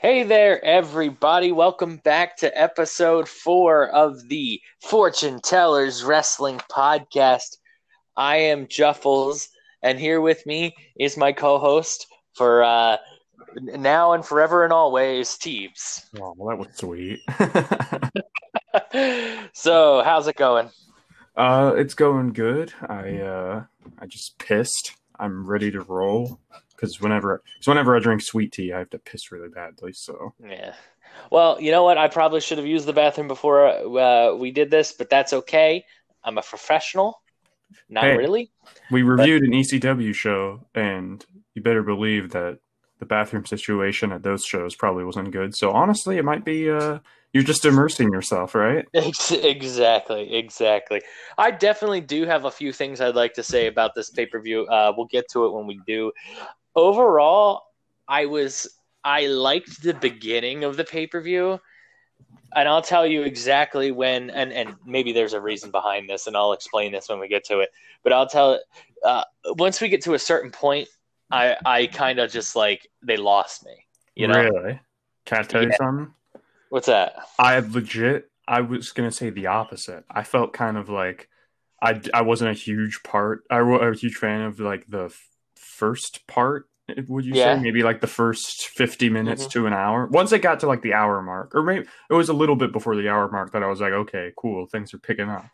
[0.00, 1.50] Hey there, everybody.
[1.50, 7.56] Welcome back to episode four of the Fortune Tellers Wrestling Podcast.
[8.16, 9.48] I am Juffles,
[9.82, 12.98] and here with me is my co host for uh,
[13.56, 16.04] now and forever and always, Teebs.
[16.20, 17.18] Oh, well, that was sweet.
[19.52, 20.70] so, how's it going?
[21.36, 22.72] uh, it's going good.
[22.88, 23.64] I uh,
[23.98, 24.92] I just pissed.
[25.18, 26.38] I'm ready to roll
[26.78, 29.92] because whenever, cause whenever I drink sweet tea, I have to piss really badly.
[29.92, 30.74] So Yeah.
[31.32, 31.98] Well, you know what?
[31.98, 35.84] I probably should have used the bathroom before uh, we did this, but that's okay.
[36.22, 37.22] I'm a professional.
[37.88, 38.16] Not Hey.
[38.16, 38.50] really.
[38.90, 42.58] we reviewed an ECW show, and you better believe that
[42.98, 45.54] the bathroom situation at those shows probably wasn't good.
[45.54, 46.98] So honestly, it might be uh,
[47.32, 48.86] you're just immersing yourself, right?
[49.32, 51.02] Exactly, exactly.
[51.36, 54.40] I definitely do have a few things I'd like to say about this pay per
[54.40, 54.66] view.
[54.66, 56.12] Uh, we'll get to it when we do.
[56.78, 57.64] Overall,
[58.06, 58.68] I was
[59.02, 61.58] I liked the beginning of the pay per view,
[62.54, 64.30] and I'll tell you exactly when.
[64.30, 67.44] And and maybe there's a reason behind this, and I'll explain this when we get
[67.46, 67.70] to it.
[68.04, 68.60] But I'll tell
[69.04, 69.24] uh,
[69.56, 70.88] once we get to a certain point,
[71.32, 73.86] I I kind of just like they lost me.
[74.14, 74.80] You know Really?
[75.24, 76.14] Can I tell you something?
[76.68, 77.16] what's that?
[77.40, 80.04] I legit, I was gonna say the opposite.
[80.08, 81.28] I felt kind of like
[81.82, 83.42] I, I wasn't a huge part.
[83.50, 85.12] I was a huge fan of like the
[85.78, 86.68] first part.
[87.08, 87.54] Would you Yeah.
[87.56, 89.50] say maybe like the first fifty minutes Mhm.
[89.50, 90.06] to an hour?
[90.06, 92.72] Once it got to like the hour mark, or maybe it was a little bit
[92.72, 95.44] before the hour mark that I was like, okay, cool, things are picking up.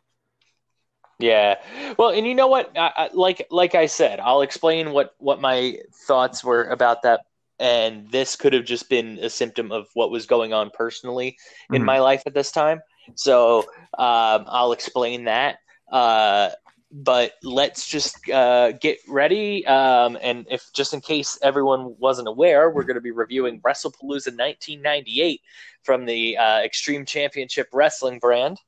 [1.18, 1.60] Yeah.
[1.98, 2.76] Well, and you know what?
[2.76, 7.20] I, I, like like I said, I'll explain what what my thoughts were about that.
[7.60, 11.36] And this could have just been a symptom of what was going on personally
[11.72, 11.86] in Mhm.
[11.86, 12.80] my life at this time.
[13.14, 13.60] So
[13.96, 15.58] um, I'll explain that.
[15.90, 16.50] Uh,
[16.96, 19.66] but let's just uh, get ready.
[19.66, 24.30] Um, and if just in case everyone wasn't aware, we're going to be reviewing WrestlePalooza
[24.30, 25.40] 1998
[25.82, 28.60] from the uh, Extreme Championship Wrestling brand.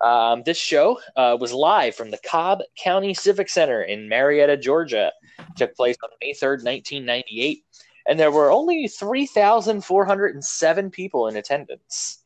[0.00, 5.12] Um, this show uh, was live from the Cobb County Civic Center in Marietta, Georgia.
[5.56, 7.62] took place on May 3rd, 1998.
[8.08, 12.24] And there were only 3,407 people in attendance.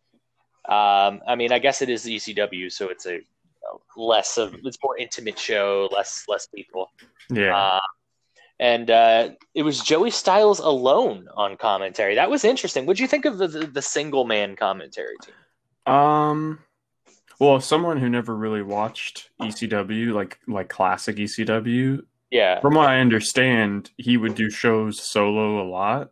[0.67, 3.21] Um, I mean, I guess it is ECW, so it's a
[3.97, 6.91] less of it's more intimate show, less less people.
[7.31, 7.81] Yeah, Uh,
[8.61, 12.15] and uh, it was Joey Styles alone on commentary.
[12.15, 12.87] That was interesting.
[12.87, 15.93] What'd you think of the, the, the single man commentary team?
[15.93, 16.59] um,
[17.41, 22.61] well, someone who never really watched ECW, like like classic ECW, Yeah.
[22.61, 26.11] from what I understand, he would do shows solo a lot.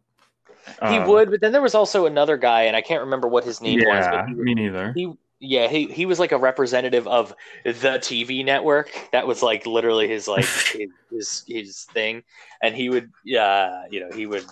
[0.89, 3.45] He Um, would, but then there was also another guy, and I can't remember what
[3.45, 4.05] his name was.
[4.05, 4.93] Yeah, But he, me neither.
[4.95, 8.93] he, yeah, he he was like a representative of the TV network.
[9.11, 12.23] That was like literally his like his, his his thing,
[12.63, 14.47] and he would, uh, you know, he would.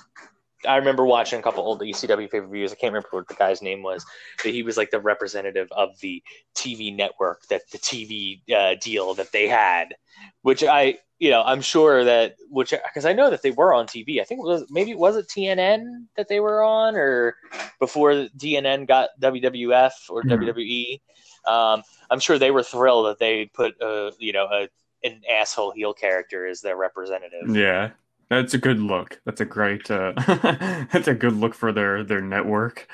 [0.66, 2.72] I remember watching a couple old ECW pay per views.
[2.72, 4.04] I can't remember what the guy's name was,
[4.42, 6.22] but he was like the representative of the
[6.54, 9.94] TV network that the TV uh, deal that they had,
[10.42, 13.86] which I, you know, I'm sure that which because I know that they were on
[13.86, 14.20] TV.
[14.20, 17.36] I think it was maybe it was it TNN that they were on, or
[17.78, 20.30] before TNN got WWF or Mhm.
[20.30, 21.00] WWE.
[21.46, 24.68] Um, I'm sure they were thrilled that they put a, you know a,
[25.04, 27.54] an asshole heel character as their representative.
[27.54, 27.90] Yeah,
[28.30, 29.20] that's a good look.
[29.26, 29.90] That's a great.
[29.90, 30.12] Uh,
[30.92, 32.88] that's a good look for their their network.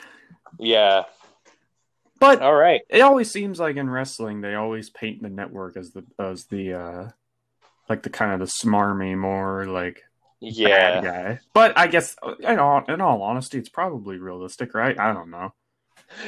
[0.59, 1.05] Yeah.
[2.19, 2.81] But All right.
[2.89, 6.73] it always seems like in wrestling, they always paint the network as the as the
[6.73, 7.09] uh,
[7.89, 10.03] like the kind of the smarmy, more like
[10.41, 11.03] Yeah.
[11.03, 11.41] guy.
[11.53, 14.99] But I guess in all in all honesty, it's probably realistic, right?
[14.99, 15.53] I don't know.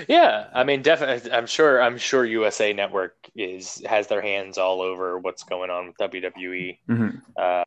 [0.09, 1.31] Yeah, I mean, definitely.
[1.33, 1.81] I'm sure.
[1.81, 6.79] I'm sure USA Network is has their hands all over what's going on with WWE.
[6.89, 7.23] Mhm.
[7.37, 7.65] Uh,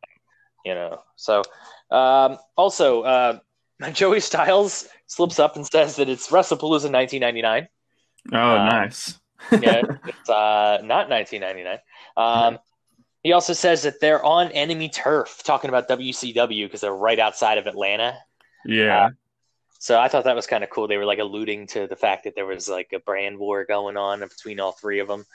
[0.65, 1.01] you know.
[1.15, 1.43] So,
[1.89, 3.39] um, also, uh,
[3.93, 7.67] Joey Styles slips up and says that it's WrestlePalooza 1999.
[8.33, 9.17] Oh, Uh, nice.
[9.51, 11.79] Yeah, it's uh, not 1999.
[12.15, 12.59] Um,
[13.23, 17.57] he also says that they're on enemy turf, talking about WCW because they're right outside
[17.57, 18.17] of Atlanta.
[18.65, 19.09] yeah.
[19.79, 20.87] So I thought that was kind of cool.
[20.87, 23.97] They were like alluding to the fact that there was like a brand war going
[23.97, 25.25] on between all three of them.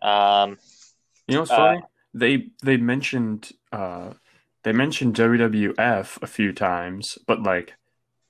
[0.00, 0.58] Um,
[1.28, 1.82] You know what's Uh, funny?
[2.14, 4.14] they they mentioned uh
[4.64, 7.74] they mentioned WWF a few times, but like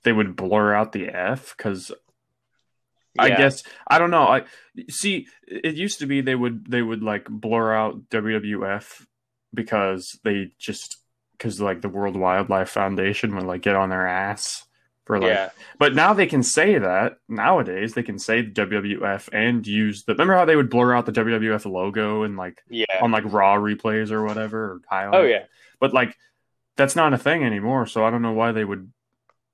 [0.03, 1.91] they would blur out the F because
[3.17, 4.23] I guess I don't know.
[4.23, 4.43] I
[4.89, 5.27] see.
[5.47, 9.05] It used to be they would they would like blur out WWF
[9.53, 10.97] because they just
[11.37, 14.65] because like the World Wildlife Foundation would like get on their ass
[15.05, 15.29] for like.
[15.29, 20.03] yeah, But now they can say that nowadays they can say the WWF and use
[20.05, 20.13] the.
[20.13, 22.85] Remember how they would blur out the WWF logo and like yeah.
[23.01, 25.17] on like raw replays or whatever or highlights.
[25.17, 25.43] Oh yeah,
[25.79, 26.15] But like
[26.75, 28.91] that's not a thing anymore, so I don't know why they would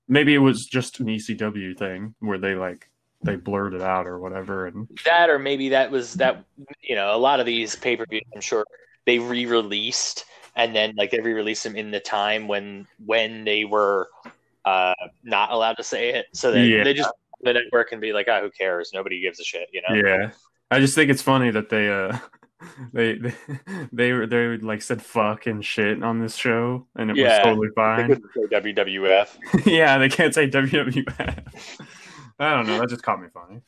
[0.07, 2.89] maybe it was just an ECW thing where they like
[3.23, 4.67] they blurred it out or whatever.
[4.67, 6.43] And that, or maybe that was that.
[6.81, 8.65] You know, a lot of these pay per views, I'm sure
[9.05, 10.25] they re-released,
[10.55, 14.09] and then like they re-released them in the time when when they were
[14.65, 14.93] uh,
[15.23, 16.83] not allowed to say it, so they Yeah.
[16.83, 17.11] they just
[17.41, 18.91] the network can be like, ah, who cares?
[18.93, 19.95] Nobody gives a shit, you know.
[19.95, 20.31] yeah,
[20.71, 22.17] I just think it's funny that they uh
[22.93, 23.33] they they
[23.91, 27.43] they, were, they like said fuck and shit on this show, and it was Yeah.
[27.43, 28.07] totally They fine.
[28.07, 29.37] couldn't say WWF.
[29.65, 31.87] yeah, they can't say WWF.
[32.39, 32.79] I don't know.
[32.79, 33.61] That just caught me funny.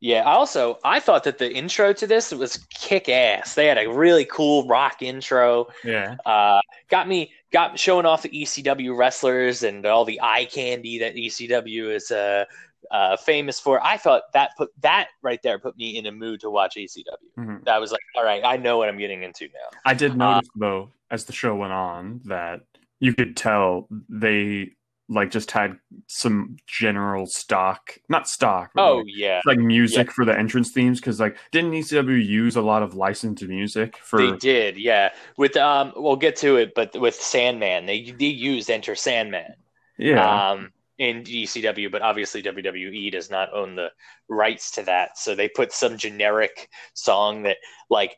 [0.00, 0.22] Yeah.
[0.24, 3.54] I Also, I thought that the intro to this was kick ass.
[3.54, 5.68] They had a really cool rock intro.
[5.82, 10.98] Yeah, Uh, got me got showing off the ECW wrestlers and all the eye candy
[10.98, 12.44] that ECW is uh,
[12.90, 13.82] uh, famous for.
[13.84, 17.04] I thought that put that right there put me in a mood to watch ECW.
[17.38, 17.64] Mhm.
[17.64, 19.78] That was like, all right, I know what I'm getting into now.
[19.84, 22.60] I did notice though, as the show went on, that
[23.00, 24.72] you could tell they
[25.08, 25.78] like just had
[26.08, 31.00] some general stock, not stock, but Oh like, yeah, like music for the entrance themes
[31.00, 34.76] because like didn't ECW use a lot of licensed music for they did.
[34.76, 39.54] Yeah, with um, we'll get to it, but with Sandman, they they used Enter Sandman.
[39.98, 43.90] yeah um, in ECW, but obviously WWE does not own the
[44.28, 45.18] rights to that.
[45.18, 47.58] So they put some generic song that
[47.90, 48.16] like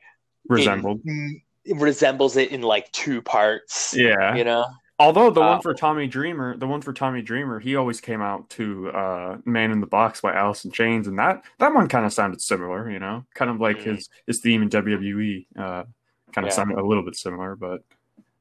[0.49, 1.43] resembled in-
[1.75, 3.95] resembles it in like two parts.
[3.97, 4.65] yeah You know?
[4.99, 8.23] although the Uh, one for Tommy Dreamer the one for Tommy Dreamer he always came
[8.23, 11.89] out to uh Man in the Box by Alice in Chains and that that one
[11.89, 13.97] kind of sounded similar you know kind of like Mhm.
[13.97, 15.85] his his theme in WWE uh
[16.33, 16.51] kind of Yeah.
[16.51, 17.83] sounded a little bit similar but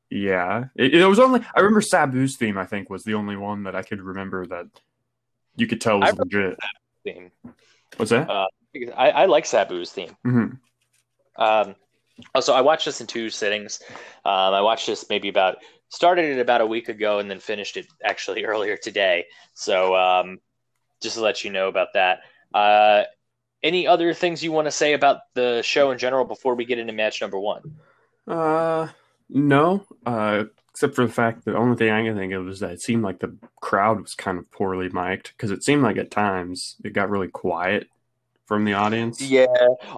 [0.10, 3.64] yeah it, it was only I remember Sabu's theme I think was the only one
[3.64, 4.68] that I could remember that
[5.56, 6.58] you could tell was legit
[7.04, 7.32] Theme.
[7.98, 10.16] what's that Uh, Because I, I like Sabu's theme.
[10.24, 10.48] hmm
[11.36, 11.76] Um,
[12.34, 13.80] also, I watched this in two sittings.
[14.26, 15.58] Um, I watched this maybe about
[15.90, 19.26] started it about a week ago and then finished it actually earlier today.
[19.54, 20.40] So um,
[21.02, 22.22] just to let you know about that.
[22.54, 23.04] Uh,
[23.64, 26.80] any other things you want to say about the show in general before we get
[26.80, 27.62] into match number one?
[28.28, 28.88] Uh,
[29.30, 29.86] no.
[30.06, 32.72] Uh, except for the fact that the only thing I can think of is that
[32.72, 36.12] it seemed like the crowd was kind of poorly mic'd because it seemed like at
[36.12, 37.88] times it got really quiet
[38.46, 39.20] from the audience.
[39.20, 39.48] Yeah.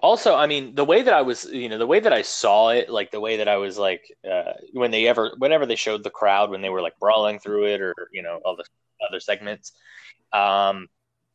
[0.02, 2.70] Also, I mean, the way that I was, you know, the way that I saw
[2.70, 6.04] it, like the way that I was like, uh, when they ever, whenever they showed
[6.04, 8.66] the crowd, when they were like brawling through it or, you know, all the
[9.08, 9.74] other segments,
[10.34, 10.88] um,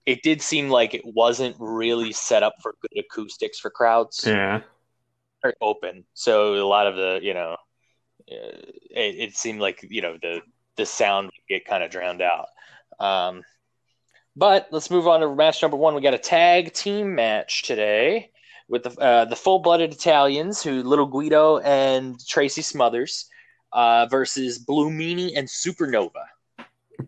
[0.06, 4.62] it did seem like it wasn't really set up for good acoustics for crowds Yeah.
[5.44, 6.04] or open.
[6.14, 7.56] So a lot of the, you know,
[8.26, 10.40] it, it seemed like, you know, the,
[10.76, 12.48] the sound would get kind of drowned out.
[12.98, 13.42] Um,
[14.36, 15.94] but let's move on to match number one.
[15.94, 18.30] We got a tag team match today
[18.68, 23.28] with the uh, the full blooded Italians, who Little Guido and Tracy Smothers,
[23.72, 26.24] uh, versus Blue Meanie and Supernova.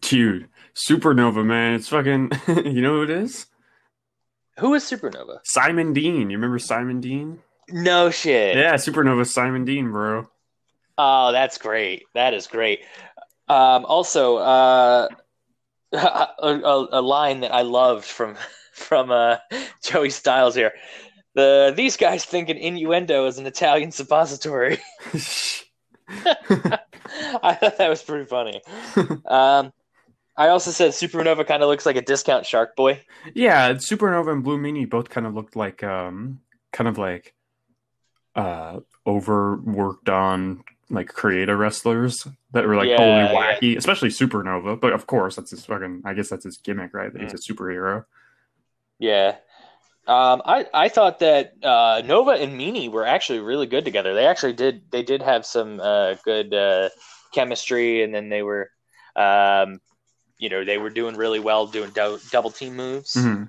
[0.01, 1.75] Dude, Supernova, man.
[1.75, 3.47] It's fucking, you know who it is?
[4.59, 5.39] Who is Supernova?
[5.45, 6.31] Simon Dean.
[6.31, 7.41] You remember Simon Dean?
[7.69, 8.57] No shit.
[8.57, 10.29] Yeah, Supernova Simon Dean, bro.
[10.99, 12.05] Oh, that's great.
[12.15, 12.81] That is great.
[13.49, 15.09] Um, also, uh,
[15.93, 18.37] a, a, a line that I loved from
[18.73, 19.37] from uh,
[19.83, 20.73] Joey Styles here.
[21.35, 24.79] The these guys think an innuendo is an Italian suppository.
[26.09, 28.63] I thought that was pretty funny.
[29.27, 29.73] Um,
[30.39, 33.01] I also said Supernova kind of looks like a discount Shark Boy.
[33.35, 36.41] yeah, Supernova and Blue Meanie both kind of looked like, um,
[36.73, 37.35] kind of like,
[38.35, 43.57] uh, overworked on like creator wrestlers that were like Yeah, totally yeah.
[43.61, 44.81] wacky, especially Supernova.
[44.81, 46.03] But of course, that's his fucking.
[46.05, 47.13] I guess that's his gimmick, right?
[47.13, 48.05] That he's a superhero.
[48.99, 49.37] Yeah.
[50.07, 54.15] Um, I, I thought that uh, Nova and Meanie were actually really good together.
[54.15, 56.91] They actually did they did have some uh, good uh,
[57.33, 58.71] chemistry, and then they were,
[59.17, 59.81] um,
[60.39, 63.15] you know, they were doing really well doing dou- double team moves.
[63.15, 63.49] Mhm.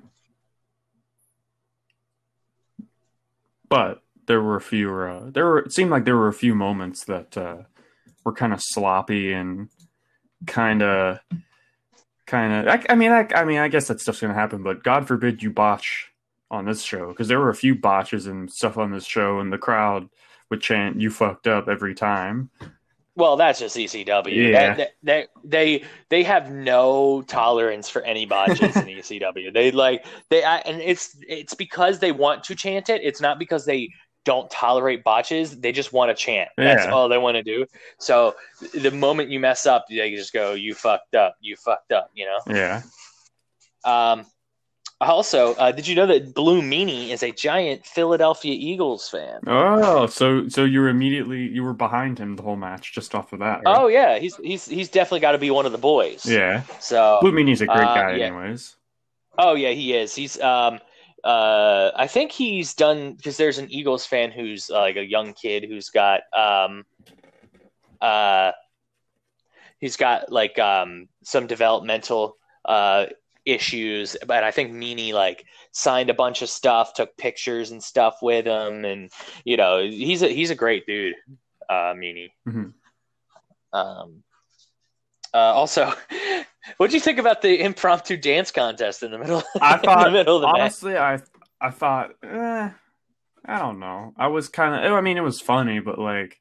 [3.70, 4.93] But there were a few.
[4.93, 5.60] Uh, there were.
[5.60, 7.63] It seemed like there were a few moments that uh,
[8.24, 9.69] were kind of sloppy and
[10.46, 11.19] kind of,
[12.25, 12.67] kind of.
[12.67, 14.63] I, I mean, I, I mean, I guess that stuff's gonna happen.
[14.63, 16.12] But God forbid you botch
[16.51, 19.51] on this show because there were a few botches and stuff on this show, and
[19.51, 20.10] the crowd
[20.50, 22.50] would chant "You fucked up" every time.
[23.15, 24.51] Well, that's just ECW.
[24.51, 24.75] Yeah.
[24.75, 29.51] That- they they they have no tolerance for any botches in ECW.
[29.51, 33.01] They like they I- and it's it's because they want to chant it.
[33.03, 33.89] It's not because they
[34.27, 35.57] don't tolerate botches.
[35.60, 36.50] They just want to chant.
[36.57, 36.91] That's Yeah.
[36.91, 37.65] all they want to do.
[37.98, 38.36] So
[38.74, 41.38] the moment you mess up, they just go, "You fucked up.
[41.39, 42.39] You fucked up." You know.
[42.62, 42.81] Yeah.
[43.86, 44.25] Um,
[45.00, 49.41] Also, uh, did you know that Blue Meanie is a giant Philadelphia Eagles fan?
[49.46, 53.31] Oh, so so you were immediately you were behind him the whole match just off
[53.31, 53.62] of that.
[53.63, 53.77] Right?
[53.77, 56.25] Oh yeah, he's he's he's definitely got to be one of the boys.
[56.25, 56.63] yeah.
[56.79, 58.25] So Blue Meanie's a great Uh, guy, yeah.
[58.25, 58.75] anyways.
[59.38, 60.15] Oh yeah, he is.
[60.15, 60.79] He's um
[61.27, 65.34] uh I think he's done because there's an Eagles fan who's uh, like a young
[65.34, 66.86] kid who's got um
[68.00, 68.51] uh
[69.79, 73.07] he's got like um some developmental uh
[73.46, 78.15] issues but I think Meanie like signed a bunch of stuff, took pictures and stuff
[78.22, 79.12] with him and
[79.43, 81.15] you know, he's a he's a great dude,
[81.69, 82.31] uh Meanie.
[82.48, 82.74] Mhm.
[83.74, 84.24] Um
[85.34, 85.93] uh, also,
[86.77, 89.43] what do you think about the impromptu dance contest in the middle?
[89.62, 90.62] I in thought the middle of the match.
[90.62, 91.21] honestly, I
[91.62, 92.69] I thought, eh,
[93.45, 94.13] I don't know.
[94.17, 94.93] I was kind of.
[94.93, 96.39] I mean, it was funny, but like,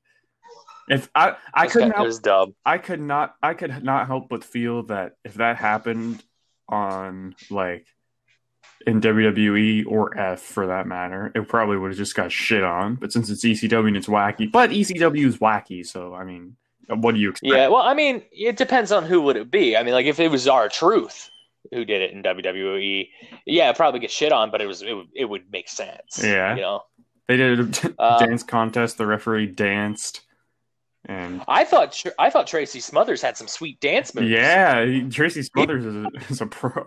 [0.89, 2.55] if I I couldn't, It was dumb.
[2.65, 6.23] I could not I could not help but feel that if that happened
[6.69, 7.87] on like
[8.87, 12.97] in WWE or F for that matter, it probably would have just got shit on.
[12.97, 16.57] But since it's ECW and it's wacky, but ECW is wacky, so I mean,
[16.89, 17.53] what do you expect?
[17.53, 19.77] Yeah, well, I mean, it depends on who would it be.
[19.77, 21.31] I mean, like if it was R-Truth
[21.73, 23.09] who did it in WWE,
[23.45, 26.23] yeah, it'd probably get shit on, but it was it would, it would make sense.
[26.23, 26.55] Yeah.
[26.55, 26.83] you know.
[27.29, 28.99] They did a Uh, dance contest.
[28.99, 30.21] The referee danced,
[31.07, 34.29] and I thought I thought Tracy Smothers had some sweet dance moves.
[34.31, 36.85] yeah, he- Tracy Smothers is a, is a pro.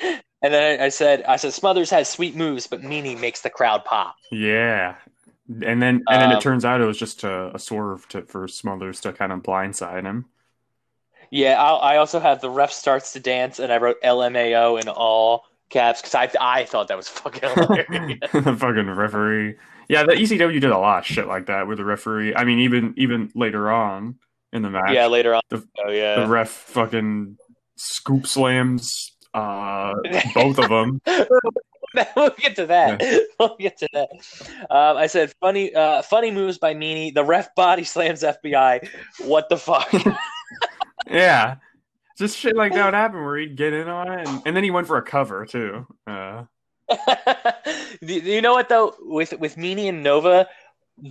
[0.00, 3.50] and then I, I said I said Smothers has sweet moves, but Meanie makes the
[3.50, 4.14] crowd pop.
[4.30, 4.94] Yeah,
[5.50, 8.22] and then and then Um, it turns out it was just a, a swerve to,
[8.22, 10.26] for Smothers to kind of blindside him.
[11.30, 14.88] Yeah, I, I also have the ref starts to dance, and I wrote LMAO in
[14.88, 18.18] all caps because I I thought that was fucking hilarious.
[18.32, 19.56] the fucking referee.
[19.88, 22.34] Yeah, the ECW did a lot of shit like that with the referee.
[22.34, 24.18] I mean, even even later on
[24.52, 25.42] in the match, yeah, later on.
[25.48, 25.90] The- oh
[26.22, 27.38] the ref fucking
[27.76, 29.94] scoop slams uh,
[30.34, 31.00] both of them.
[32.16, 33.02] we'll get to that.
[33.40, 34.10] We'll get to that.
[34.68, 37.14] Um, I said funny, uh, funny moves by Meanie.
[37.14, 38.86] The ref body slams FBI.
[39.20, 39.90] What the fuck?
[41.06, 41.56] Yeah,
[42.18, 44.62] just shit like that would happen where he'd get in on it, and, and then
[44.62, 45.86] he went for a cover too.
[46.06, 46.44] Uh,
[48.00, 48.94] you know what though?
[49.00, 50.46] With with Meanie and Nova,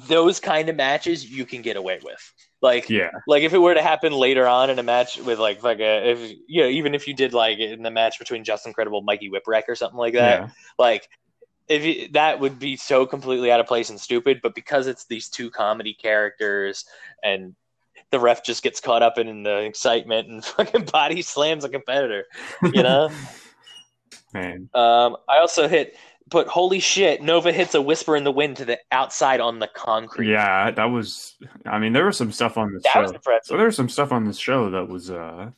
[0.08, 2.34] those kind of matches you can get away with.
[2.62, 5.63] Like yeah, like if it were to happen later on in a match with like
[5.63, 8.74] like a if you know even if you did like in the match between Justin
[8.74, 10.41] Credible Mikey Whipwreck or something like that.
[10.41, 11.08] yeah, like
[11.69, 15.05] if you, that would be so completely out of place and stupid but because it's
[15.05, 16.84] these two comedy characters
[17.24, 17.55] and
[18.12, 22.25] the ref just gets caught up in the excitement and fucking body slams a competitor
[22.74, 23.10] you know
[24.34, 24.69] man.
[24.74, 25.96] um, i also hit
[26.29, 29.67] put holy shit nova hits a whisper in the wind to the outside on the
[29.67, 31.36] concrete Yeah, that was.
[31.65, 33.01] I mean, there was some stuff on this that show.
[33.01, 35.51] was impressive So there was some stuff on this show that was uh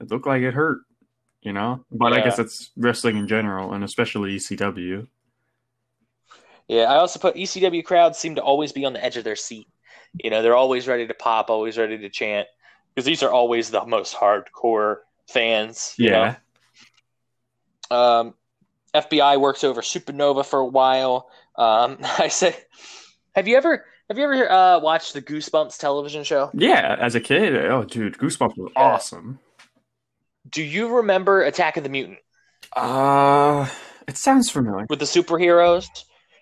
[0.00, 0.80] it looked like it hurt,
[1.42, 1.84] you know?
[1.90, 5.06] But I guess it's wrestling in general and especially ECW.
[6.68, 9.36] Yeah, I also put ECW crowds seem to always be on the edge of their
[9.36, 9.68] seat.
[10.22, 12.48] You know, they're always ready to pop, always ready to chant,
[12.94, 15.94] because these are always the most hardcore fans.
[15.98, 16.36] You Yeah.
[17.90, 17.96] know?
[17.96, 18.34] Um,
[18.94, 21.28] FBI works over Supernova for a while.
[21.56, 22.56] Um, I said,
[23.34, 26.50] have you ever have you ever uh, watched the Goosebumps television show?
[26.54, 28.82] Yeah, as a kid, oh dude, Goosebumps was Yeah.
[28.82, 29.38] awesome.
[30.48, 32.18] Do you remember Attack of the Mutant
[32.76, 33.68] Uh
[34.06, 34.86] it sounds familiar.
[34.90, 35.86] with the superheroes?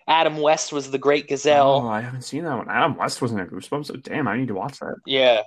[0.05, 1.81] Adam West was the Great Gazelle.
[1.85, 2.69] Oh, I haven't seen that one.
[2.69, 4.95] Adam West wasn't a Goosebumps, so damn, I need to watch that.
[5.05, 5.43] Yeah.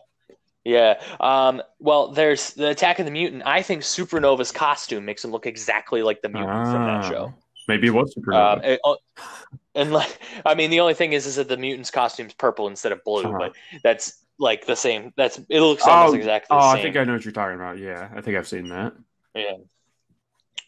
[0.66, 1.00] Yeah.
[1.20, 3.44] Um, well, there's the Attack of the Mutant.
[3.46, 7.34] I think Supernova's costume makes him look exactly like the mutant from that Ah, show.
[7.68, 8.56] Maybe it was Supernova.
[8.58, 8.96] Um, it- oh,
[9.76, 12.90] and like, I mean, the only thing is, is that the mutant's costume's purple instead
[12.90, 13.38] of blue, Uh-huh.
[13.38, 13.52] but
[13.84, 15.12] that's like the same.
[15.16, 16.78] That's it looks almost Oh, exactly the oh, same.
[16.80, 17.78] I think I know what you're talking about.
[17.78, 18.92] Yeah, I think I've seen that.
[19.36, 19.52] Yeah.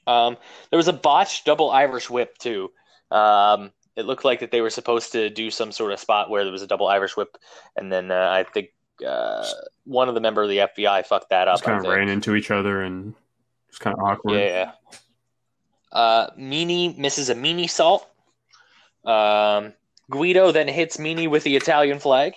[0.06, 0.36] Um,
[0.70, 2.70] there was a botched double Irish whip too.
[3.10, 6.44] Um, it looked like that they were supposed to do some sort of spot where
[6.44, 7.36] there was a double Irish whip,
[7.76, 8.68] and then uh, I think
[9.06, 9.44] uh,
[9.84, 11.66] one of the member of the FBI fucked that Just up.
[11.66, 13.14] kind of ran into each other and
[13.68, 14.38] it's kind of awkward.
[14.38, 14.72] Yeah.
[15.92, 18.08] Uh, Meanie misses a meanie salt.
[19.04, 19.72] Um,
[20.10, 22.34] Guido then hits Meanie with the Italian flag.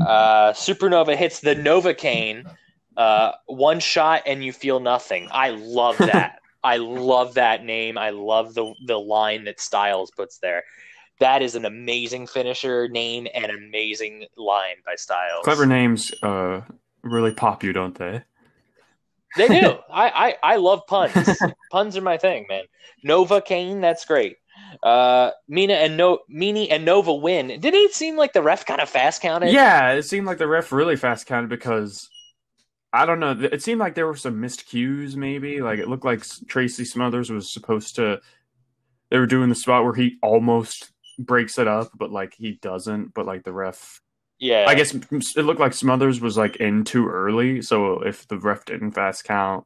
[0.00, 2.50] Uh, Supernova hits the Novocaine.
[2.96, 5.28] Uh, one shot and you feel nothing.
[5.30, 6.40] I love that.
[6.62, 7.96] I love that name.
[7.96, 10.64] I love the the line that Styles puts there.
[11.20, 15.44] That is an amazing finisher name and amazing line by Styles.
[15.44, 16.62] Clever names uh,
[17.02, 18.22] really pop you, don't they?
[19.36, 19.78] They do.
[19.92, 20.08] I,
[20.42, 21.12] I, I love puns.
[21.70, 22.64] puns are my thing, man.
[23.04, 24.38] Nova Kane, that's great.
[24.82, 27.48] Uh, Mina and no Meanie and Nova win.
[27.48, 29.52] Didn't it seem like the ref kind of fast counted?
[29.52, 32.08] Yeah, it seemed like the ref really fast counted because
[32.92, 33.38] I don't know.
[33.38, 35.16] It seemed like there were some missed cues.
[35.16, 38.20] Maybe like it looked like Tracy Smothers was supposed to.
[39.10, 40.92] They were doing the spot where he almost
[41.24, 43.14] breaks it up, but like he doesn't.
[43.14, 44.00] But like the ref
[44.38, 44.64] Yeah.
[44.68, 48.64] I guess it looked like Smothers was like in too early, so if the ref
[48.64, 49.64] didn't fast count,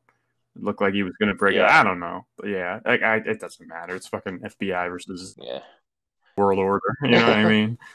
[0.56, 1.62] it looked like he was going to break it.
[1.62, 3.94] I don't know, but yeah, I, I, it doesn't matter.
[3.96, 5.60] It's fucking FBI versus Yeah.
[6.36, 6.80] World Order.
[7.04, 7.78] You know what I mean?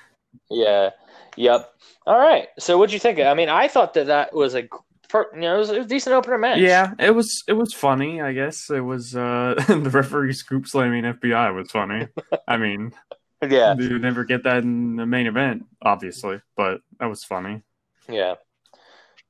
[0.51, 0.92] Yeah.
[1.38, 1.74] Yep.
[2.06, 2.50] All right.
[2.60, 3.20] So what'd you think?
[3.20, 6.38] I mean, I thought that that was a, you know, it was a decent opener
[6.38, 6.60] match.
[6.60, 8.22] Yeah, it was it was funny.
[8.22, 12.08] I guess it was uh the referee scoop slamming FBI was funny.
[12.48, 12.94] I mean,
[13.41, 13.75] Yeah.
[13.77, 17.62] you never get that in the main event, obviously, but that was funny.
[18.10, 18.36] Yeah.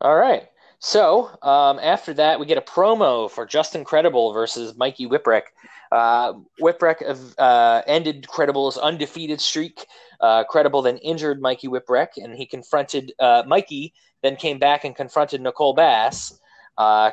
[0.02, 0.48] All right.
[0.80, 5.44] So um, after that, we get a promo for Justin Credible versus Mikey Whipwreck.
[5.92, 9.86] Uh, Whipwreck uh, ended Credible's undefeated streak.
[10.22, 13.94] Uh, Credible then injured Mikey Whipwreck, and he confronted uh, Mikey.
[14.24, 16.40] Then came back and confronted Nicole Bass.
[16.78, 17.12] Uh,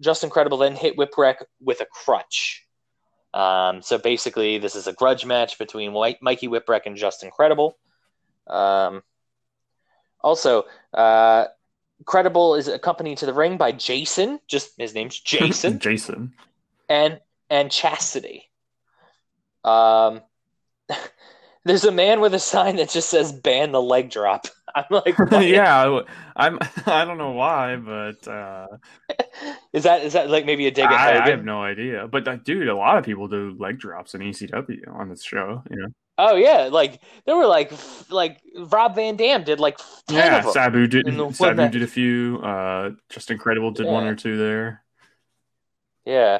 [0.00, 2.66] Justin Credible then hit Whipwreck with a crutch.
[3.34, 7.76] Um, so basically, this is a grudge match between White, Mikey Whipwreck and Justin Credible.
[8.46, 9.02] Um,
[10.20, 11.46] also, uh,
[12.04, 16.32] Credible is accompanied to the ring by Jason, just his name's Jason, Jason.
[16.88, 18.50] and and Chastity.
[19.64, 20.20] Um,
[21.64, 25.14] there's a man with a sign that just says "ban the leg drop." I'm like,
[25.42, 26.00] yeah,
[26.34, 26.58] I'm.
[26.86, 28.66] I don't know why, but uh,
[29.72, 32.08] is that is that like maybe a dig at I, I have no idea.
[32.08, 35.62] But uh, dude, a lot of people do leg drops in ECW on this show.
[35.70, 37.72] You know, Oh yeah, like there were like
[38.08, 40.42] like Rob Van Dam did like yeah.
[40.42, 41.06] Sabu did.
[41.34, 42.38] Sabu did a few.
[42.38, 44.84] Uh, Justin Credible did one or two there.
[46.04, 46.38] Yeah.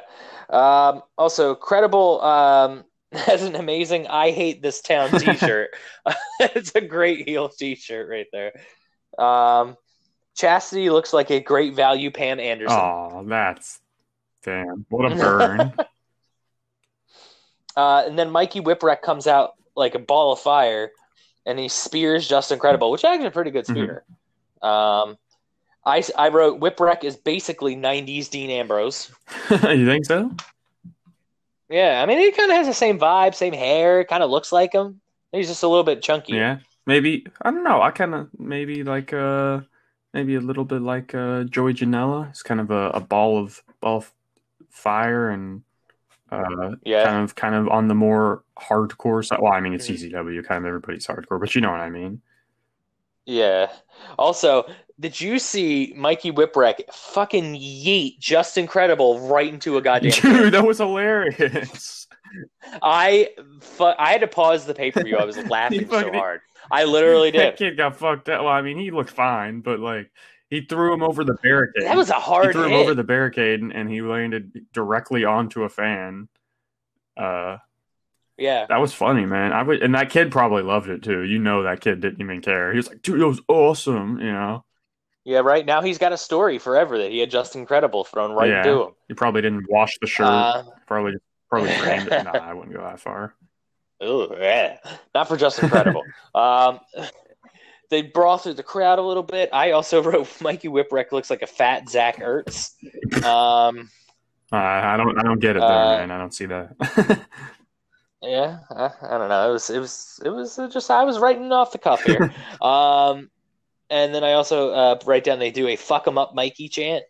[0.48, 2.84] Um, also, Credible um,
[3.16, 5.70] has an amazing "I hate this town" T-shirt.
[6.40, 8.52] it's a great heel T-shirt right there.
[9.18, 9.76] Um,
[10.36, 12.78] Chastity looks like a great value Pam Anderson.
[12.78, 13.80] Oh, that's
[14.42, 14.86] damn.
[14.88, 15.72] What a burn.
[17.76, 20.92] Uh, and then Mikey Whipwreck comes out like a ball of fire,
[21.44, 24.04] and he spears Justin Credible, which is actually a pretty good spear.
[24.62, 25.18] Um,
[25.84, 29.10] I, I wrote Whipwreck is basically '90s Dean Ambrose.
[29.50, 30.30] you think so?
[31.68, 34.52] Yeah, I mean he kind of has the same vibe, same hair, kind of looks
[34.52, 35.00] like him.
[35.32, 36.34] He's just a little bit chunky.
[36.34, 36.58] Yeah.
[36.86, 37.80] Maybe I don't know.
[37.82, 39.60] I kind of maybe like uh
[40.12, 42.28] maybe a little bit like uh Joey Janela.
[42.30, 44.12] It's kind of a, a ball of ball of
[44.70, 45.62] fire and
[46.30, 47.04] uh Yeah.
[47.04, 49.40] kind of kind of on the more hardcore side.
[49.40, 49.88] Well, I mean it's.
[49.88, 52.22] ECW, kind of everybody's hardcore, but you know what I mean.
[53.26, 53.72] Yeah.
[54.18, 54.64] Also,
[55.00, 60.64] did you see Mikey Whipwreck fucking yeet Justin Credible right into a goddamn Dude, that
[60.66, 62.06] was hilarious.
[62.82, 63.30] I
[63.60, 65.16] fu- I had to pause the pay per view.
[65.16, 66.40] I was laughing so hard.
[66.70, 67.40] I literally did.
[67.40, 68.40] that kid got fucked up.
[68.40, 70.10] Well, I mean, he looked fine, but like
[70.50, 71.84] he threw him over the barricade.
[71.84, 72.46] That was a hard.
[72.46, 76.28] he threw him over the barricade and, and he landed directly onto a fan.
[77.16, 77.58] Uh,
[78.36, 78.66] yeah.
[78.68, 79.52] that was funny, man.
[79.52, 81.22] I would, and that kid probably loved it too.
[81.22, 82.72] You know, that kid didn't even care.
[82.72, 84.64] He was like, "Dude, that was awesome." You know,
[85.24, 88.50] Yeah, right now he's got a story forever that he had Justin Credible thrown right
[88.50, 88.58] Yeah.
[88.58, 88.90] into him.
[89.08, 90.26] he probably didn't wash the shirt.
[90.26, 91.14] Uh, probably,
[91.48, 92.24] probably framed it.
[92.24, 93.34] Nah, I wouldn't go that far.
[94.02, 94.76] Ooh, yeah.
[95.14, 96.02] Not for Justin Credible.
[96.34, 96.80] um,
[97.88, 99.48] they brawl through the crowd a little bit.
[99.52, 102.72] I also wrote Mikey Whipwreck looks like a fat Zach Ertz.
[103.24, 103.88] Um,
[104.52, 106.10] Uh, I don't, I don't get it there, Uh, man.
[106.10, 107.24] I don't see that.
[108.22, 109.48] yeah, I, I don't know.
[109.48, 112.32] It was, it was, it was just I was writing off the cuff here.
[112.60, 113.30] um,
[113.94, 116.68] and then I also uh, write down they do a "fuck "fuck 'em up, Mikey"
[116.68, 117.04] chant.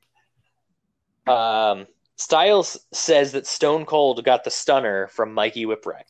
[1.27, 6.05] Um, Styles says that Stone Cold got the stunner from Mikey Whipwreck.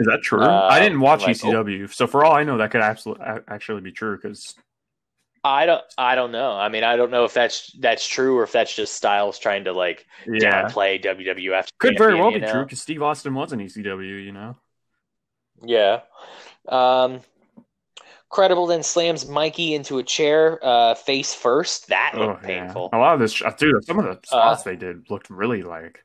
[0.00, 0.42] Is that true?
[0.42, 3.80] Uh, I didn't watch like, ECW, so for all I know, that could absolutely actually
[3.80, 4.16] be true.
[4.16, 4.56] Because
[5.44, 6.50] I don't, I don't know.
[6.50, 9.64] I mean, I don't know if that's that's true or if that's just Styles trying
[9.64, 11.68] to like yeah, downplay WWF.
[11.78, 12.50] could very well be know?
[12.50, 12.64] true.
[12.64, 14.56] Because Steve Austin was in ECW, you know.
[15.62, 16.00] Yeah.
[16.68, 17.20] Um,
[18.30, 21.88] Credible then slams Mikey into a chair, uh, face first.
[21.88, 22.64] That Oh, looked yeah.
[22.64, 22.90] painful.
[22.92, 23.84] A lot of this, uh, dude.
[23.84, 26.04] Some of Uh, the spots they did looked really like,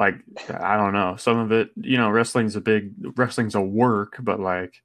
[0.00, 0.16] like
[0.52, 1.14] I don't know.
[1.16, 4.82] Some of it, you know, wrestling's a big wrestling's a work, but like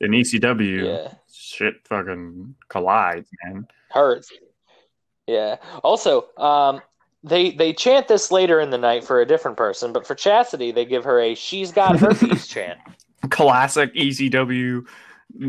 [0.00, 1.12] in ECW, Yeah.
[1.32, 3.66] shit fucking collides, man.
[3.90, 4.32] Hurts.
[5.26, 5.56] Yeah.
[5.82, 6.82] Also, um,
[7.24, 10.70] they they chant this later in the night for a different person, but for Chastity,
[10.72, 12.78] they give her a "She's got herpes" chant.
[13.30, 14.84] Classic ECW,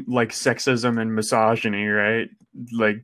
[0.08, 2.30] like sexism and misogyny, right?
[2.72, 3.04] Like,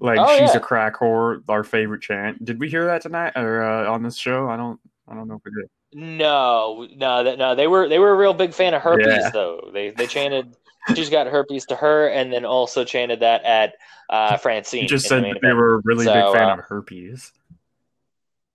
[0.00, 0.56] like Oh, she's yeah.
[0.56, 1.42] a crack whore.
[1.48, 2.44] Our favorite chant.
[2.44, 4.48] Did we hear that tonight or uh, on this show?
[4.48, 4.80] I don't.
[5.08, 5.70] I don't know if we did.
[5.92, 7.54] No, no, that no.
[7.54, 9.30] They were they were a real big fan of herpes Yeah.
[9.30, 9.70] though.
[9.72, 10.56] They they chanted
[10.94, 13.74] she's got herpes to her, and then also chanted that at
[14.10, 14.82] uh, Francine.
[14.82, 17.32] You just in the said they were a really So, big fan uh, of herpes.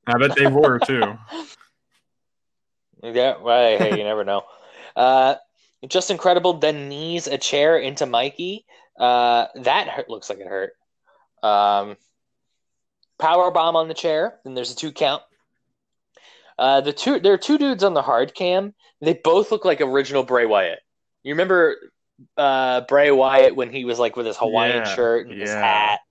[0.07, 1.17] I bet they were too.
[3.03, 3.79] Yeah, right.
[3.79, 4.43] Hey, you never know.
[4.95, 5.33] Uh,
[5.87, 6.53] Justin Credible.
[6.53, 8.65] Then knees a chair into Mikey.
[8.99, 10.73] Uh, that hurt, looks like it hurt.
[11.43, 11.97] Um,
[13.17, 14.39] power bomb on the chair.
[14.43, 15.23] Then there's a two count.
[16.57, 18.73] Uh, the two there are two dudes on the hard cam.
[19.01, 20.79] They both look like original Bray Wyatt.
[21.23, 21.77] You remember
[22.37, 26.01] uh, Bray Wyatt when he was like with his Hawaiian Yeah, shirt and his hat.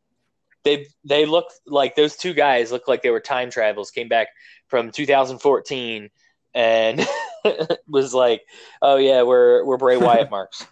[0.64, 3.90] They they look like those two guys look like they were time travels.
[3.90, 4.28] Came back
[4.66, 6.10] from 2014
[6.54, 7.06] and
[7.88, 8.42] was like,
[8.82, 10.66] "Oh yeah, we're we're Bray Wyatt marks."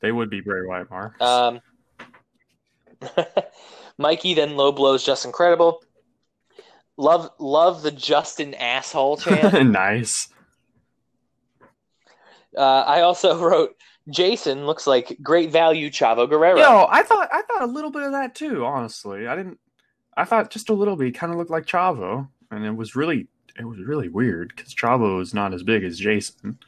[0.00, 1.20] They would be Bray Wyatt marks.
[1.20, 1.60] Um,
[3.98, 5.82] Mikey then low blows Justin Credible.
[6.96, 9.70] Love love the Justin asshole chant.
[9.70, 10.28] nice.
[12.56, 13.76] uh, I also wrote
[14.08, 16.58] Jason looks like great value Chavo Guerrero.
[16.58, 18.64] Yo, I thought I thought a little bit of that too.
[18.64, 19.58] Honestly, I didn't.
[20.16, 21.06] I thought just a little bit.
[21.06, 24.74] He kind of looked like Chavo, and it was really it was really weird because
[24.74, 26.58] Chavo is not as big as Jason.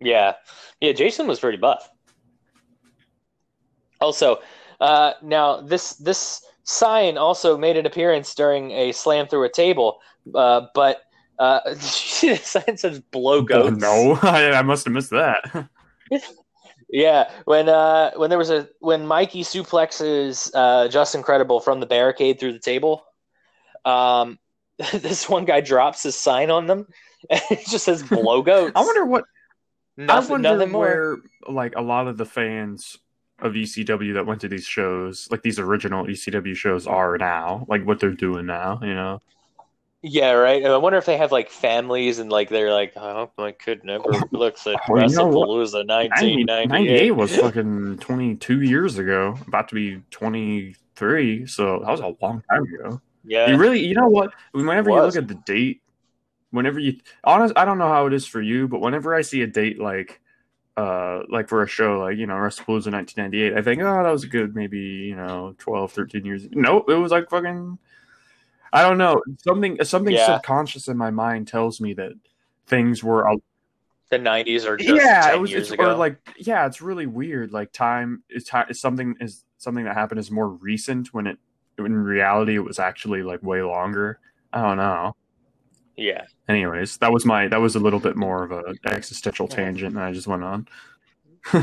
[0.00, 0.34] Yeah,
[0.80, 0.92] yeah.
[0.92, 1.88] Jason was pretty buff.
[4.00, 4.40] Also,
[4.80, 10.00] uh, now this this sign also made an appearance during a slam through a table,
[10.34, 11.02] uh, but
[11.38, 15.68] uh, the sign says "blow goats." no, I, I must have missed that.
[16.92, 21.86] Yeah, when uh, when there was a when Mikey suplexes uh, Justin Credible from the
[21.86, 23.02] barricade through the table,
[23.86, 24.38] um,
[24.92, 26.86] this one guy drops his sign on them,
[27.30, 29.24] and it just says "blow goats." I wonder what
[29.96, 30.80] nothing, I wonder nothing more.
[30.80, 31.16] where
[31.48, 32.98] like a lot of the fans
[33.40, 37.66] of ECW that went to these shows, like these original ECW shows, are now.
[37.68, 38.78] Like what they're doing now.
[38.82, 39.22] You know.
[40.04, 40.64] Yeah, right.
[40.64, 43.84] I wonder if they have like families and like they're like, I hope my kid
[43.84, 45.48] never looks at Well, you know what?
[45.48, 47.10] WrestlePalooza 98 1998.
[47.12, 51.46] was fucking 22 years ago, about to be 23.
[51.46, 53.00] So that was a long time ago.
[53.24, 54.32] Yeah, You really, you know what?
[54.52, 55.82] Whenever you look at the date,
[56.50, 59.42] whenever you, honest, I don't know how it is for you, but whenever I see
[59.42, 60.20] a date like,
[60.76, 64.24] uh, like for a show like you know WrestlePalooza 1998, I think, oh, that was
[64.24, 66.46] good maybe you know 12, 13 years.
[66.50, 67.78] Nope, it was like fucking.
[68.72, 69.82] I don't know something.
[69.84, 70.36] Something Yeah.
[70.36, 72.12] subconscious in my mind tells me that
[72.66, 73.36] things were a
[74.08, 75.90] the 90s or just yeah, 10 it was it's, ago.
[75.90, 77.52] or like yeah, it's really weird.
[77.52, 81.38] Like time is time is something is something that happened is more recent when it
[81.78, 84.18] in reality it was actually like way longer.
[84.52, 85.16] I don't know.
[85.96, 86.24] yeah.
[86.48, 90.02] Anyways, that was my that was a little bit more of a existential tangent, and
[90.04, 90.68] I just went on.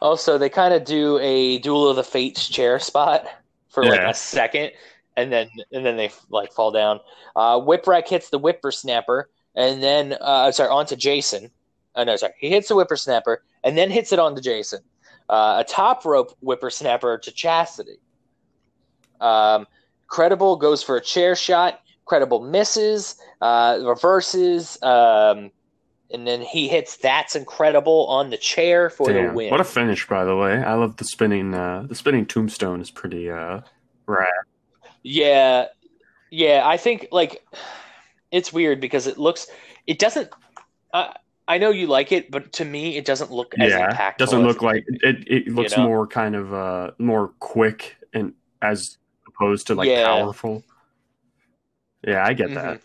[0.00, 3.26] Also, they kind of do a Duel of the Fates chair spot
[3.68, 4.72] for like a second,
[5.16, 7.00] and then and then they like fall down.
[7.34, 11.50] Uh, Whipwreck hits the whippersnapper, and then uh, sorry onto Jason.
[11.94, 14.80] Uh, no, sorry, he hits the whippersnapper and then hits it onto Jason.
[15.28, 17.98] Uh, a top rope whippersnapper to Chastity.
[19.20, 19.66] Um,
[20.06, 21.80] Credible goes for a chair shot.
[22.04, 25.50] Credible misses, uh, reverses, um,
[26.12, 29.50] and then he hits "That's Incredible" on the chair for the win.
[29.50, 30.62] what a finish, by the way.
[30.62, 31.52] I love the spinning.
[31.52, 33.62] Uh, the spinning tombstone is pretty uh,
[34.06, 34.28] rad.
[35.02, 35.66] Yeah,
[36.30, 36.62] yeah.
[36.64, 37.44] I think like
[38.30, 39.48] it's weird because it looks,
[39.88, 40.30] it doesn't.
[40.94, 41.12] Uh,
[41.48, 44.18] I know you like it, but to me, it doesn't look as yeah, impactful.
[44.18, 45.24] doesn't look like it.
[45.28, 45.84] It looks know?
[45.84, 50.06] more kind of uh, more quick and as opposed to like Yeah.
[50.06, 50.64] powerful.
[52.04, 52.54] Yeah, I get be.
[52.54, 52.80] that.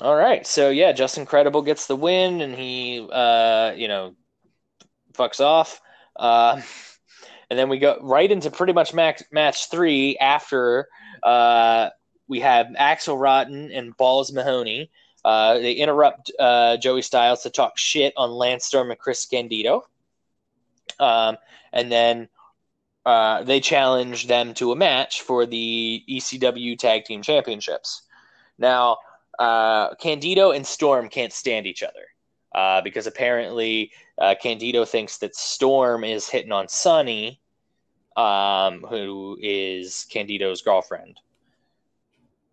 [0.00, 4.14] All right, so yeah, Justin Credible gets the win, and he, uh, you know,
[5.14, 5.80] fucks off.
[6.14, 6.60] Uh,
[7.50, 10.88] and then we go right into pretty much max, match three after
[11.24, 11.90] uh,
[12.28, 14.90] we have Axl Rotten and Balls Mahoney.
[15.24, 19.86] Uh, they interrupt uh, Joey Styles to talk shit on Lance Storm and Chris Candido.
[20.98, 21.36] Um,
[21.72, 22.28] and then
[23.04, 28.02] uh, they challenge them to a match for the ECW Tag Team Championships.
[28.58, 28.98] Now,
[29.38, 32.06] uh, Candido and Storm can't stand each other
[32.54, 37.40] uh, because apparently uh, Candido thinks that Storm is hitting on Sunny,
[38.16, 41.20] um, who is Candido's girlfriend.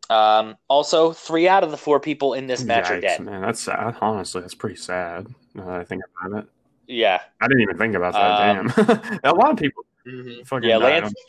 [0.10, 3.20] Um, also, three out of the four people in this match are dead.
[3.22, 3.42] man.
[3.42, 3.96] That's sad.
[4.02, 5.28] Honestly, that's pretty sad.
[5.54, 6.50] Now that I think about it,
[6.88, 7.22] Yeah.
[7.42, 8.58] I didn't even think about that.
[8.58, 10.46] Um, damn, a lot of people Mhm.
[10.46, 11.26] fucking Yeah, Lance, on this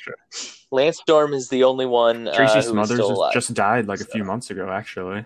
[0.61, 0.67] show.
[0.71, 3.33] Lance Storm is the only one uh, Tracy who's Smothers still has alive.
[3.33, 5.25] just died like a few months ago, actually.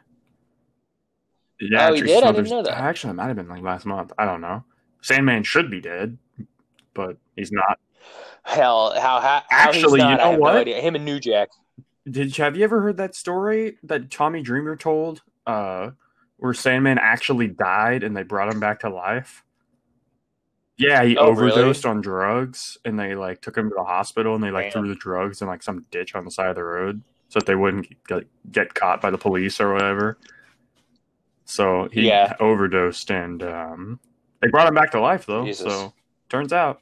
[1.60, 2.22] Yeah, Oh, he Tracy did?
[2.24, 2.50] I didn't Smothers.
[2.50, 2.78] know that.
[2.80, 4.12] Actually, it might have been like last month.
[4.18, 4.62] I don't know.
[5.02, 6.16] Sandman should be dead,
[6.94, 7.78] but he's not.
[8.44, 10.52] Hell, how, how, how Actually, he's you not, I know have what?
[10.54, 10.80] No idea.
[10.80, 11.48] Him and New Jack.
[12.10, 15.22] Did you have you ever heard that story that Tommy Dreamer told?
[15.46, 15.90] Uh,
[16.38, 19.44] where Sandman actually died and they brought him back to life?
[20.78, 24.42] Yeah, he Oh, overdosed on drugs and they like took him to the hospital and
[24.42, 24.82] they like Damn.
[24.84, 27.46] threw the drugs in like some ditch on the side of the road so that
[27.46, 30.16] they wouldn't get, get caught by the police or whatever.
[31.44, 32.34] So he Yeah.
[32.40, 34.00] overdosed and um,
[34.40, 35.44] they brought him back to life though.
[35.44, 35.66] Jesus.
[35.66, 35.92] So
[36.30, 36.80] turns out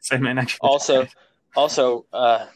[0.00, 1.10] Sandman actually Also, died.
[1.54, 2.46] also, uh,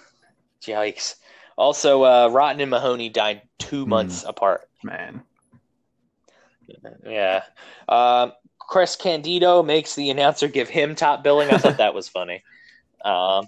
[0.63, 1.15] yikes.
[1.61, 3.91] Also, uh, Rotten and Mahoney died two Hmm.
[3.91, 4.67] months apart.
[4.83, 5.23] man.
[7.05, 7.43] Yeah.
[7.87, 11.51] Um, Chris Candido makes the announcer give him top billing.
[11.51, 12.43] I thought that was funny.
[13.05, 13.47] Um,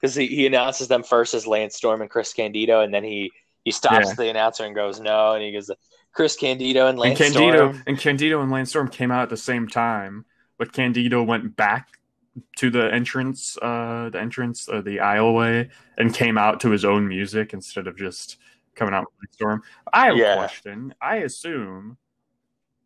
[0.00, 3.30] because he, he announces them first as Lance Storm and Chris Candido, and then he
[3.64, 4.14] he stops Yeah.
[4.14, 5.70] the announcer and goes no, and he goes
[6.12, 7.82] Chris Candido and And Lance Candido Storm.
[7.86, 10.24] and Candido and Lance Storm came out at the same time,
[10.56, 11.88] but Candido went back
[12.56, 15.68] to the entrance, uh, the entrance, uh, the aisleway,
[15.98, 18.38] and came out to his own music instead of just
[18.74, 19.62] coming out with Lance Storm.
[19.92, 20.32] I have Yeah.
[20.32, 20.94] a question.
[21.00, 21.98] I assume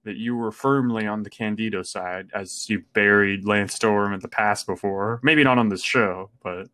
[0.04, 4.28] that you were firmly on the Candido side as you buried Lance Storm in the
[4.28, 5.20] past before.
[5.22, 6.68] Maybe not on this show, but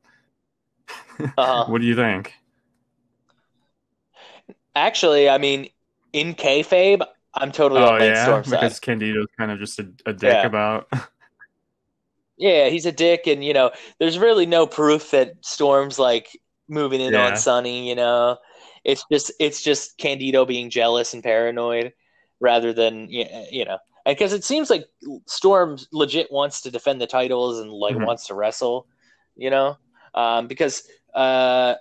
[1.37, 1.65] Uh-huh.
[1.69, 2.35] what do you think?
[4.75, 5.69] Actually, I mean,
[6.13, 7.03] in kayfabe,
[7.35, 8.61] I'm totally on Oh Lance yeah, Storm's side.
[8.61, 10.47] because Candido's kind of just a, a dick Yeah.
[10.47, 10.89] about.
[12.43, 16.29] Yeah, he's a dick, and you know, there's really no proof that Storm's like
[16.69, 17.21] moving in Yeah.
[17.21, 17.89] on Sunny.
[17.89, 18.39] You know,
[18.85, 21.93] it's just it's just Candido being jealous and paranoid,
[22.41, 24.87] rather than you know, because it seems like
[25.29, 28.07] Storm legit wants to defend the titles and like Mhm.
[28.07, 28.89] wants to wrestle.
[29.37, 29.77] You know,
[30.15, 30.83] um, because
[31.15, 31.77] uh,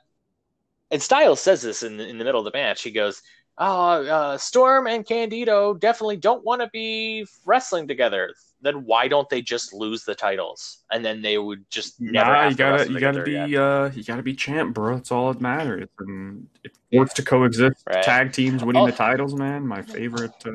[0.92, 2.84] and Styles says this in in the middle of the match.
[2.84, 3.22] He goes.
[3.58, 8.34] Oh, uh, Storm and Candido definitely don't want to be wrestling together.
[8.62, 12.48] Then why don't they just lose the titles and then they would just never Nah,
[12.50, 13.60] you gotta you gotta be again?
[13.62, 14.98] uh you gotta be champ, bro.
[14.98, 15.88] It's all that matters.
[16.00, 17.84] And it wants to coexist.
[17.88, 18.04] Right.
[18.04, 18.86] Tag teams winning Oh.
[18.86, 19.66] the titles, man.
[19.68, 20.52] My favorite, uh,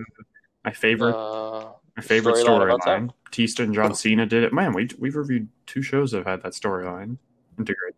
[0.65, 3.11] my favorite, Uh, my favorite storyline storyline.
[3.25, 4.53] Batista and John Cena did it.
[4.53, 7.19] Man, we we've reviewed two shows that have had that storyline.
[7.59, 7.95] Integrate.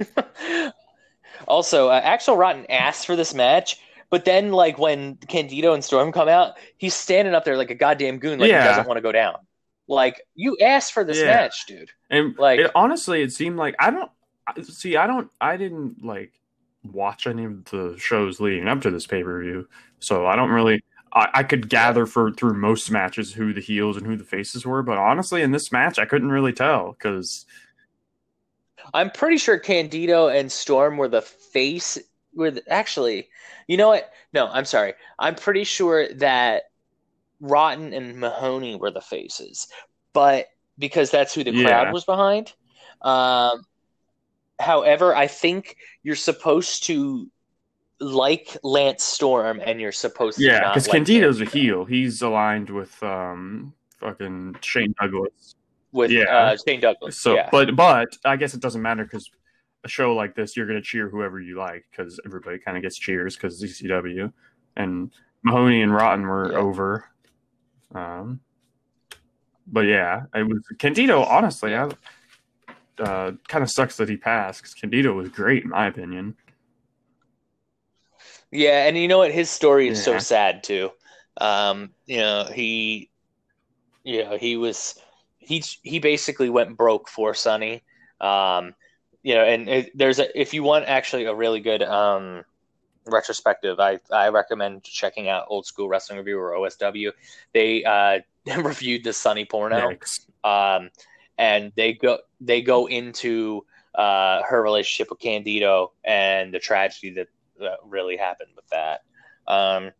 [1.48, 3.80] also, uh, Axl Rotten asked for this match,
[4.14, 7.74] but then like when Candido and Storm come out, he's standing up there like a
[7.74, 8.62] goddamn goon, like Yeah.
[8.62, 9.34] he doesn't want to go down.
[9.88, 11.24] Like you asked for this Yeah.
[11.34, 11.90] match, dude.
[12.10, 14.08] And Like- it, honestly, it seemed like I don't
[14.62, 14.96] see.
[14.96, 15.28] I don't.
[15.40, 16.30] I didn't like
[16.84, 19.66] watch any of the shows leading up to this pay per view,
[19.98, 20.84] so I don't really.
[21.12, 24.64] I, I could gather for through most matches who the heels and who the faces
[24.64, 27.46] were, but honestly, in this match, I couldn't really tell because
[28.92, 31.98] I'm pretty sure Candido and Storm were the face.
[32.36, 33.28] The, actually,
[33.68, 34.12] you know what?
[34.32, 34.94] No, I'm sorry.
[35.18, 36.64] I'm pretty sure that
[37.40, 39.68] Rotten and Mahoney were the faces,
[40.12, 40.46] but
[40.78, 41.64] because that's who the Yeah.
[41.64, 42.52] crowd was behind.
[43.02, 43.62] Um,
[44.58, 47.30] however, I think you're supposed to
[48.00, 51.84] like Lance Storm, and you're supposed to yeah, because like Candido's a heel.
[51.84, 55.54] He's aligned with um fucking Shane Douglas.
[55.92, 56.24] with Yeah.
[56.24, 57.16] uh, Shane Douglas.
[57.20, 57.48] So, yeah.
[57.52, 59.30] but but I guess it doesn't matter because
[59.84, 62.98] a show like this, you're gonna cheer whoever you like because everybody kind of gets
[62.98, 64.32] cheers because ECW
[64.76, 66.58] and Mahoney and Rotten were Yeah.
[66.58, 67.10] over.
[67.94, 68.40] Um,
[69.66, 71.22] but yeah, it was Candido.
[71.22, 71.90] Honestly, I
[72.98, 76.36] uh, kind of sucks that he passed because Candido was great in my opinion.
[78.50, 79.32] Yeah, and you know what?
[79.32, 80.90] His story is so sad too.
[81.40, 83.10] Um, you know, he,
[84.04, 84.94] you know, he was
[85.38, 87.82] he he basically went broke for Sunny.
[88.20, 88.74] Um,
[89.24, 92.44] you know, and it, there's a if you want actually a really good um
[93.06, 97.10] retrospective, I I recommend checking out Old School Wrestling Review or OSW.
[97.52, 98.20] They uh
[98.58, 99.96] reviewed the Sunny porno
[100.44, 100.90] um,
[101.38, 107.28] and they go they go into uh, her relationship with Candido and the tragedy that,
[107.58, 109.02] that really happened with that.
[109.46, 109.92] Um,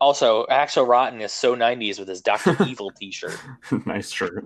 [0.00, 3.38] also, Axl Rotten is so '90s with his Doctor Evil T-shirt.
[3.86, 4.44] nice shirt.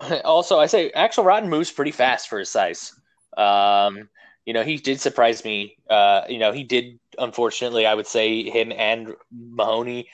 [0.24, 2.92] also, I say Axl Rotten moves pretty fast for his size.
[3.36, 4.08] Um,
[4.44, 5.76] you know, he did surprise me.
[5.88, 6.98] Uh, you know, he did.
[7.18, 10.08] Unfortunately, I would say him and Mahoney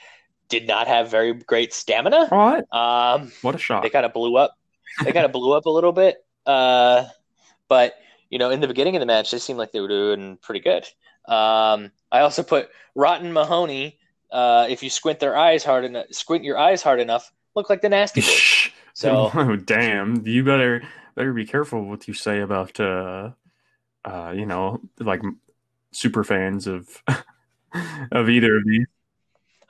[0.49, 2.27] did not have very great stamina.
[2.29, 2.67] What?
[2.75, 3.83] Um, What a shot!
[3.83, 4.57] they kind of blew up.
[5.05, 6.25] They kind of blew up a little bit.
[6.45, 7.07] Uh,
[7.69, 7.95] but
[8.29, 10.61] you know, in the beginning of the match, they seemed like they were doing pretty
[10.61, 10.85] good.
[11.27, 13.99] Um, I also put Rotten Mahoney.
[14.31, 17.83] Uh, if you squint their eyes hard enough, squint your eyes hard enough, look like
[17.83, 18.60] the Nasty Boys.
[18.95, 20.83] So- oh damn, you better
[21.15, 23.31] better be careful what you say about uh,
[24.05, 25.23] uh, you know, like
[25.93, 26.89] super fans of
[28.13, 28.87] of either of these.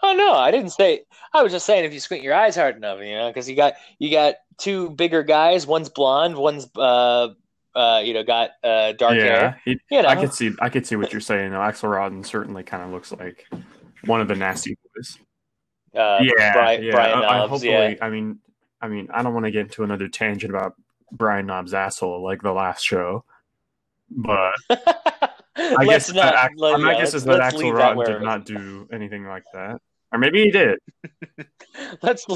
[0.03, 1.03] Oh no, I didn't say.
[1.35, 3.57] I was just saying if you squint your eyes hard enough, you know, because you
[3.57, 5.67] got you got two bigger guys.
[5.67, 6.37] One's blonde.
[6.37, 7.29] One's uh,
[7.75, 9.61] uh, you know, got uh, dark yeah, hair.
[9.65, 11.51] he- You know, I could see I could see what you're saying.
[11.51, 11.59] Though.
[11.59, 13.47] Axl Rotten certainly kind of looks like
[14.07, 15.19] one of the nasty boys.
[15.95, 16.93] Uh, yeah, Brian, yeah.
[16.93, 17.95] Brian I, I hopefully, yeah.
[18.01, 18.39] I mean,
[18.81, 20.75] I mean, I don't want to get into another tangent about
[21.13, 23.25] Brian Knobbs' asshole like the last show,
[24.11, 24.55] but
[25.57, 26.33] I guess not.
[26.33, 29.45] that, let- my yeah, guess is that Axl that Rotten did not do anything like
[29.53, 29.81] that,
[30.13, 30.79] or maybe he did.
[32.03, 32.27] Let's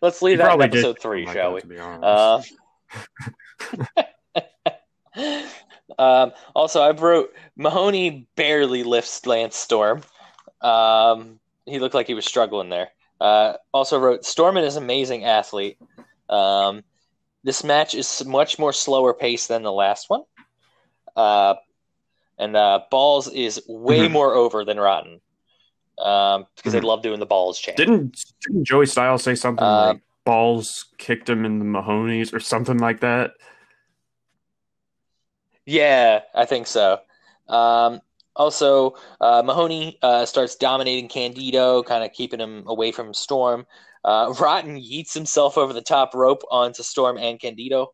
[0.00, 1.78] let's leave that episode three, something shall like we?
[1.78, 2.40] Uh,
[5.98, 10.02] um, also, I wrote Mahoney barely lifts Lance Storm.
[10.60, 12.90] Um, he looked like he was struggling there.
[13.24, 15.78] Uh, also wrote Storm is an amazing athlete.
[16.28, 16.84] Um,
[17.42, 20.24] this match is much more slower paced than the last one.
[21.16, 21.54] Uh,
[22.38, 24.10] and uh, Balls is way Mhm.
[24.10, 25.22] more over than Rotten.
[25.98, 26.84] Um, because they Mhm.
[26.84, 27.78] love doing the balls chant.
[27.78, 32.40] Didn't didn't Joey Styles say something Uh, like balls kicked him in the Mahonies or
[32.40, 33.30] something like that?
[35.64, 37.00] Yeah, I think so.
[37.48, 38.02] Um,
[38.36, 43.66] also, uh, Mahoney uh, starts dominating Candido, kind of keeping him away from Storm.
[44.04, 47.92] Uh, Rotten yeets himself over the top rope onto Storm and Candido.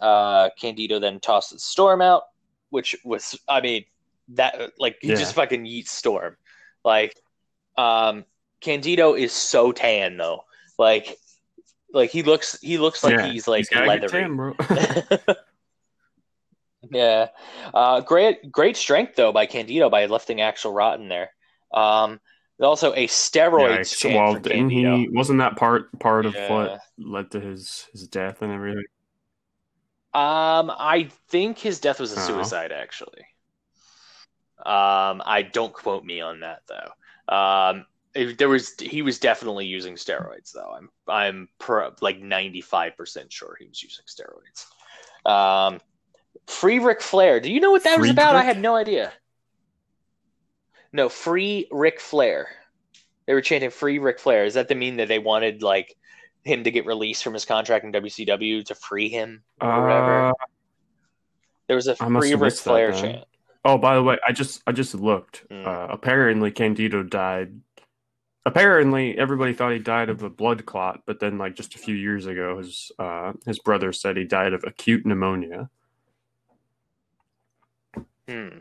[0.00, 2.22] Uh, Candido then tosses Storm out,
[2.70, 3.84] which was, I mean,
[4.30, 5.16] that like he Yeah.
[5.16, 6.36] just fucking yeets Storm.
[6.84, 7.14] Like,
[7.78, 8.24] um,
[8.60, 10.44] Candido is so tan though.
[10.78, 11.16] Like,
[11.92, 14.08] like he looks, he looks like Yeah, he's like gotta leathery.
[14.10, 14.54] tan, bro.
[16.90, 17.28] Yeah,
[17.74, 21.30] uh, great, great strength though by Candido by lifting Axl Rotten there.
[21.72, 22.20] Um,
[22.60, 23.98] also a steroid.
[23.98, 25.08] Chant well, didn't he?
[25.12, 26.52] Wasn't that part part of Yeah.
[26.52, 28.84] what led to his his death and everything?
[30.14, 32.26] Um, I think his death was a Oh.
[32.26, 33.26] suicide actually.
[34.64, 37.34] Um, I don't quote me on that though.
[37.34, 40.72] Um, if there was he was definitely using steroids though.
[40.74, 44.66] I'm I'm pro, like ninety five percent sure he was using steroids.
[45.30, 45.80] Um,
[46.46, 47.40] free Ric Flair.
[47.40, 48.36] Do you know what that was about?
[48.36, 49.12] I had no idea.
[50.92, 52.48] No, free Ric Flair.
[53.26, 55.96] They were chanting "Free Ric Flair." Does that to mean that they wanted like
[56.44, 60.28] him to get released from his contract in WCW to free him or whatever?
[60.28, 60.32] Uh,
[61.66, 63.24] There was a free Ric missed that Flair chant.
[63.64, 65.44] oh, by the way, I just I just looked.
[65.50, 65.66] Mm.
[65.66, 67.60] Uh, apparently, Candido died.
[68.46, 71.96] Apparently, everybody thought he died of a blood clot, but then, like just a few
[71.96, 75.68] years ago, his uh, his brother said he died of acute pneumonia.
[78.28, 78.58] Hmm.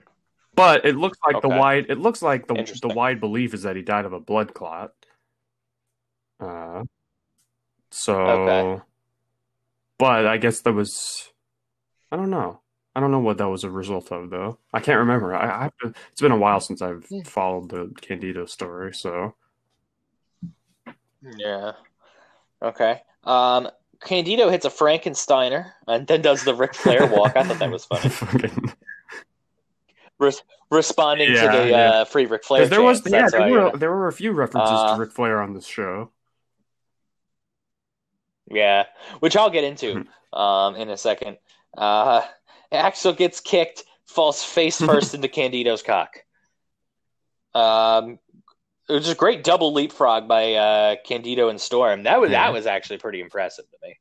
[0.54, 3.75] But it looks like the wide it looks like the the wide belief is that
[3.75, 4.91] he died of a blood clot.
[6.39, 6.84] Uh,
[7.91, 8.84] so, Okay.
[9.97, 11.32] but I guess that was
[12.12, 12.62] I don't know.
[12.95, 14.60] I don't know what that was a result of though.
[14.73, 15.36] I can't remember.
[15.36, 17.21] I, I have to, it's been a while since I've Hmm.
[17.21, 18.93] followed the Candido story.
[18.93, 19.36] So
[21.38, 21.73] Yeah.
[22.62, 23.01] Okay.
[23.25, 23.69] Um,
[24.01, 27.36] Candido hits a Frankensteiner and then does the Ric Flair walk.
[27.36, 28.10] I thought that was funny.
[30.19, 31.89] Res- responding Yeah, to the yeah.
[31.89, 32.67] uh, free Ric Flair.
[32.67, 35.54] there was yeah there were there were a few references Uh, to Ric Flair on
[35.54, 36.12] this show.
[38.49, 38.86] Yeah,
[39.19, 40.38] which I'll get into Mm-hmm.
[40.39, 41.38] um, in a second.
[41.78, 42.21] Uh,
[42.71, 46.17] Axl gets kicked, falls face first into Candido's cock.
[47.54, 48.19] Um,
[48.88, 52.04] it was a great double leapfrog by uh, Candido and Storm.
[52.04, 52.43] That was Yeah.
[52.45, 53.97] that was actually pretty impressive to me.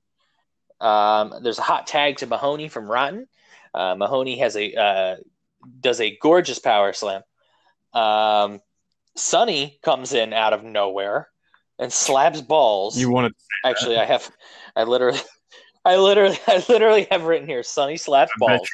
[0.80, 3.26] Um, there's a hot tag to Mahoney from Rotten.
[3.72, 5.16] Uh, Mahoney has a uh,
[5.80, 7.22] does a gorgeous power slam.
[7.92, 8.60] Um,
[9.16, 11.28] Sunny comes in out of nowhere
[11.78, 12.98] and slabs balls.
[12.98, 14.30] You want wanted Actually, I have,
[14.76, 15.20] I literally,
[15.84, 18.68] I literally, I literally have written here: Sunny slaps I balls.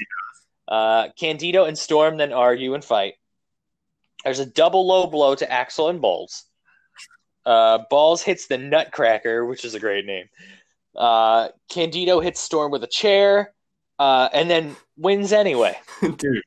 [0.67, 3.15] Uh, Candido and Storm then argue and fight.
[4.25, 6.45] There's a double low blow to Axl and Balls.
[7.45, 10.27] Uh, Balls hits the Nutcracker, which is a great name.
[10.95, 13.53] Uh, Candido hits Storm with a chair,
[13.99, 15.77] uh, and then wins anyway.
[16.01, 16.43] dude,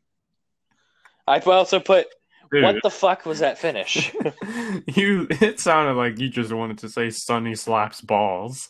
[1.28, 2.08] I also put,
[2.52, 2.64] dude.
[2.64, 4.14] "What the fuck was that finish?"
[4.88, 8.70] you it sounded like you just wanted to say Sunny slaps balls.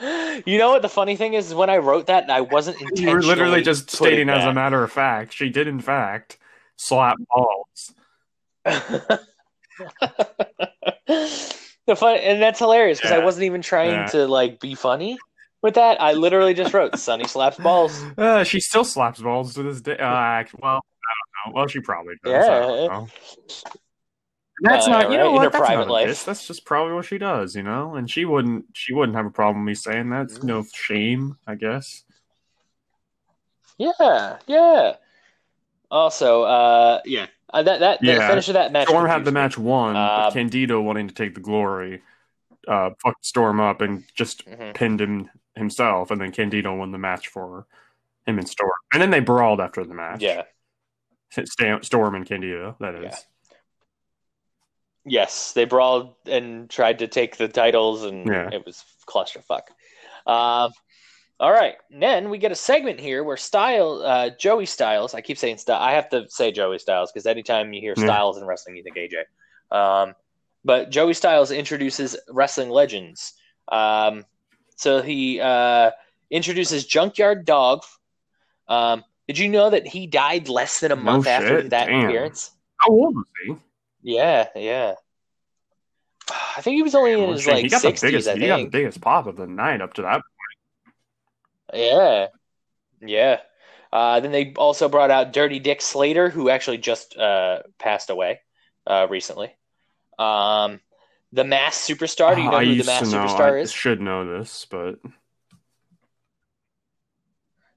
[0.46, 1.48] you know what the funny thing is?
[1.48, 3.10] is when I wrote that, I wasn't intentionally.
[3.10, 5.32] You were literally just stating as a matter of fact.
[5.32, 6.38] She did in fact
[6.76, 7.94] slap balls.
[11.86, 14.06] the fun, and that's hilarious because I wasn't even trying Yeah.
[14.06, 15.18] to like be funny
[15.62, 16.00] with that.
[16.00, 19.92] I literally just wrote "Sunny slaps balls." Uh, she still slaps balls to this day.
[19.96, 20.04] Uh, well,
[20.64, 21.12] I
[21.44, 21.52] don't know.
[21.54, 22.48] Well, she probably does.
[22.48, 22.60] I Yeah.
[22.60, 23.08] don't know.
[24.62, 25.42] That's Uh, not, you right, know in what?
[25.44, 26.08] her That's private not a life.
[26.08, 26.24] diss.
[26.24, 27.94] That's just probably what she does, you know.
[27.94, 30.24] And she wouldn't, she wouldn't have a problem with me saying that.
[30.24, 32.04] It's no shame, I guess.
[33.78, 34.96] Yeah, yeah.
[35.90, 38.28] Also, uh, yeah, uh, that that the Yeah.
[38.28, 38.88] finish of that match.
[38.88, 39.34] Storm had the me.
[39.34, 42.02] match won, but Um, Candido wanting to take the glory,
[42.68, 44.74] uh, fucked Storm up and just Mhm.
[44.74, 45.30] pinned him
[45.60, 47.66] himself, and then Candido won the match for
[48.26, 50.20] him and Storm, and then they brawled after the match.
[50.22, 50.42] Yeah,
[51.82, 52.74] Storm and Candido.
[52.80, 53.02] That is.
[53.04, 53.16] Yeah.
[55.04, 58.50] Yes, they brawled and tried to take the titles, and Yeah.
[58.52, 59.68] it was clusterfuck.
[60.26, 60.72] Um,
[61.40, 65.14] all right, then we get a segment here where Style, uh, Joey Styles.
[65.14, 65.80] I keep saying Style.
[65.80, 68.04] I have to say Joey Styles because anytime you hear Yeah.
[68.04, 69.24] Styles in wrestling, you think AJ.
[69.70, 70.14] Um,
[70.64, 73.32] but Joey Styles introduces wrestling legends.
[73.68, 74.26] Um,
[74.80, 75.90] so he uh,
[76.30, 77.82] introduces Junkyard Dog.
[78.66, 82.06] Um, did you know that he died less than a No month after that damn.
[82.06, 82.50] appearance?
[82.78, 83.56] How old was he?
[84.02, 84.94] Yeah, yeah.
[86.56, 88.10] I think he was only in his shit, like he got the sixties.
[88.10, 88.28] biggest.
[88.28, 90.22] I He got the biggest pop of the night up to that.
[90.22, 91.74] point.
[91.74, 92.26] Yeah,
[93.02, 93.40] yeah.
[93.92, 98.40] Uh, then they also brought out Dirty Dick Slater, who actually just uh, passed away
[98.86, 99.52] uh, recently.
[100.18, 100.80] Um,
[101.32, 102.34] the Mass Superstar.
[102.34, 103.24] Do you know I who the Mass know.
[103.26, 103.72] Superstar I is?
[103.72, 104.98] should know this, but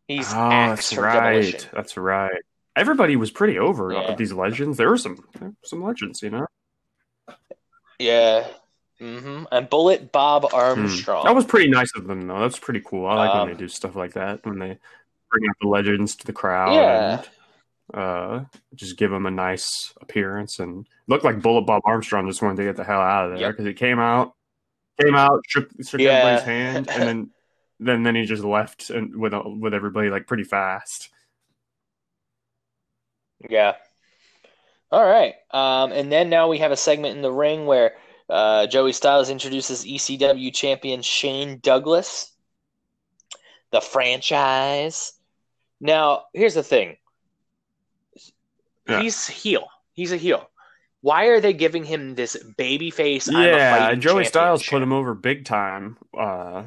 [0.07, 1.33] He's oh, Ax that's from right.
[1.41, 1.69] Demolition.
[1.73, 2.41] That's right.
[2.75, 4.15] Everybody was pretty over Yeah.
[4.15, 4.77] these legends.
[4.77, 6.47] There were some there were some legends, you know.
[7.99, 8.47] Yeah.
[8.99, 9.45] Mm-hmm.
[9.51, 10.55] And Bullet Bob Hmm.
[10.55, 11.25] Armstrong.
[11.25, 12.39] That was pretty nice of them, though.
[12.41, 13.05] That's pretty cool.
[13.05, 14.77] I like Um, when they do stuff like that when they
[15.29, 17.17] bring out the legends to the crowd Yeah.
[17.19, 17.29] and
[17.93, 18.43] uh,
[18.75, 20.59] just give him a nice appearance.
[20.59, 23.39] And looked like Bullet Bob Armstrong just wanted to get the hell out of there
[23.47, 23.51] Yep.
[23.51, 24.33] because he came out,
[25.01, 26.11] came out, shook, shook Yeah.
[26.11, 27.29] everybody's hand, and then
[27.79, 31.09] then then he just left and with with everybody like pretty fast.
[33.49, 33.73] Yeah.
[34.91, 35.33] All right.
[35.51, 37.93] Um, and then now we have a segment in the ring where
[38.29, 42.31] uh, Joey Styles introduces ECW champion Shane Douglas,
[43.71, 45.13] the franchise.
[45.81, 46.95] Now, here's the thing.
[48.87, 49.01] Yeah.
[49.01, 49.67] He's heel.
[49.93, 50.49] He's a heel.
[51.01, 53.29] Why are they giving him this baby face?
[53.29, 55.97] Yeah, Joey Styles put him over big time.
[56.17, 56.63] Uh,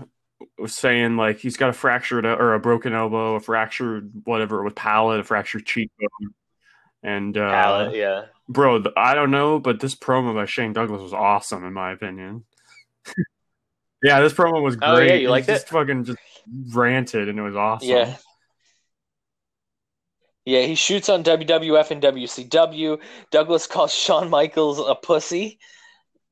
[0.58, 4.74] was saying like he's got a fractured or a broken elbow, a fractured whatever with
[4.74, 6.34] palate, a fractured cheekbone,
[7.02, 8.24] and uh, Palette, yeah.
[8.48, 12.44] bro, I don't know, but this promo by Shane Douglas was awesome in my opinion.
[14.02, 14.88] yeah, this promo was great.
[14.88, 15.70] Oh, yeah, you liked just it?
[15.70, 16.18] Fucking just
[16.74, 17.88] ranted, and it was awesome.
[17.88, 18.16] Yeah.
[20.46, 22.98] Yeah, he shoots on WWF and WCW.
[23.32, 25.58] Douglas calls Shawn Michaels a pussy.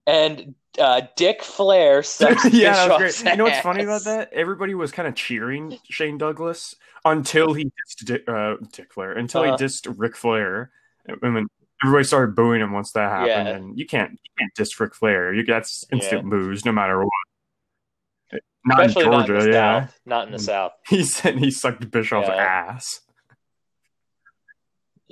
[0.06, 3.32] And uh, Dick Flair sucks yeah, that was great.
[3.32, 4.32] You know what's funny about that?
[4.32, 9.42] Everybody was kind of cheering Shane Douglas until he dissed Dick, uh, Dick Flair, until
[9.42, 9.56] Uh-huh.
[9.56, 10.70] he dissed Ric Flair.
[11.06, 11.46] And then
[11.82, 13.48] everybody started booing him once that happened.
[13.48, 13.54] Yeah.
[13.56, 15.34] And you can't you can't diss Ric Flair.
[15.34, 16.30] You that's instant Yeah.
[16.30, 18.40] boos no matter what.
[18.66, 19.80] Not Especially in not in the yeah.
[19.86, 20.00] South.
[20.06, 20.72] Not in the South.
[20.88, 22.36] He said he sucked Bischoff's Yeah.
[22.36, 23.00] ass.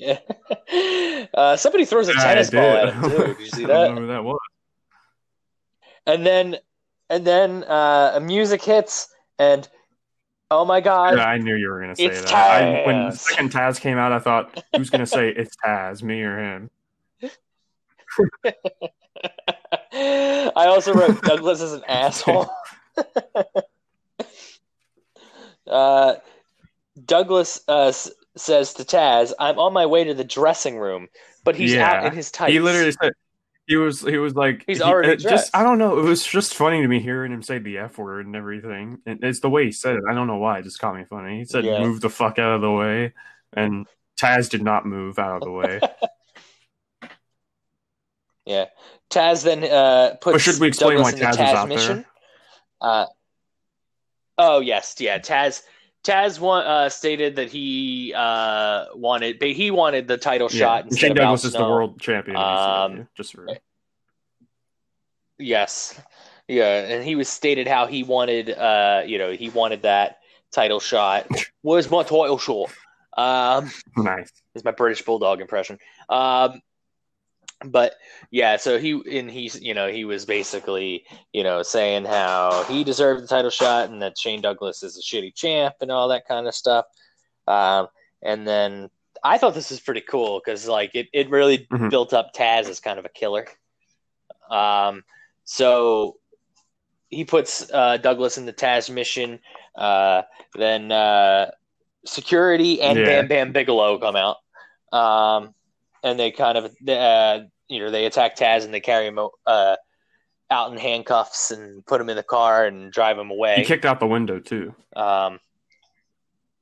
[0.02, 0.18] Yeah.
[1.34, 3.26] Uh, somebody throws a Yeah, tennis ball at him too.
[3.26, 4.00] Did you see I don't know that?
[4.00, 4.38] who that was.
[6.06, 6.56] And then,
[7.08, 9.66] and then uh, music hits, and
[10.50, 12.26] oh my god, Yeah, I knew you were gonna say that.
[12.34, 16.38] I, when second Taz came out, I thought who's gonna say it's Taz, me or
[16.38, 16.70] him?
[19.94, 22.50] I also wrote Douglas is an asshole.
[25.66, 26.14] uh,
[27.04, 27.92] Douglas uh,
[28.36, 31.08] says to Taz, "I'm on my way to the dressing room,"
[31.44, 32.52] but he's out in his tights.
[32.52, 33.12] He literally said
[33.66, 35.54] he was he was like He's he- already it just.
[35.54, 35.98] I don't know.
[35.98, 38.98] It was just funny to me hearing him say the F word and everything.
[39.06, 40.02] And it's the way he said it.
[40.08, 40.58] I don't know why.
[40.58, 41.38] It just caught me funny.
[41.38, 41.80] He said, Yeah.
[41.80, 43.12] "Move the fuck out of the way,"
[43.52, 43.86] and
[44.20, 45.80] Taz did not move out of the way.
[48.44, 48.66] Yeah.
[49.08, 51.54] Taz then uh, puts But should we explain Douglas why in the Taz was Taz
[51.54, 51.78] out there?
[51.78, 52.04] mission.
[52.80, 53.06] Uh,
[54.38, 55.18] oh yes, yeah.
[55.20, 55.62] Taz
[56.04, 61.00] Taz one, uh, stated that he uh, wanted, but he wanted the title shot instead
[61.00, 62.36] Shane of Douglas is the world champion.
[62.36, 63.46] Um, just for
[65.38, 66.00] Yes,
[66.48, 70.18] yeah, and he was stated how he wanted, uh, you know, he wanted that
[70.52, 71.26] title shot.
[71.62, 72.70] Where's my title shot?
[73.16, 74.30] Um, nice.
[74.54, 75.78] is my British bulldog impression.
[76.08, 76.60] Um,
[77.64, 77.94] but
[78.30, 82.84] yeah, so he and he's you know he was basically you know saying how he
[82.84, 86.26] deserved the title shot and that Shane Douglas is a shitty champ and all that
[86.26, 86.86] kind of stuff.
[87.46, 87.88] Um,
[88.22, 88.90] and then
[89.24, 91.90] I thought this was pretty cool because like it it really Mhm.
[91.90, 93.46] built up Taz as kind of a killer.
[94.50, 95.04] Um,
[95.44, 96.16] so
[97.08, 99.38] he puts uh, Douglas in the Tazmission.
[99.76, 100.22] Uh,
[100.56, 101.50] then uh,
[102.04, 103.04] security and Yeah.
[103.04, 104.36] Bam Bam Bigelow come out,
[104.92, 105.54] um,
[106.02, 107.40] and they kind of uh,
[107.72, 109.76] you know they attack Taz and they carry him uh,
[110.50, 113.56] out in handcuffs and put him in the car and drive him away.
[113.56, 114.74] He kicked out the window too.
[114.94, 115.40] Um,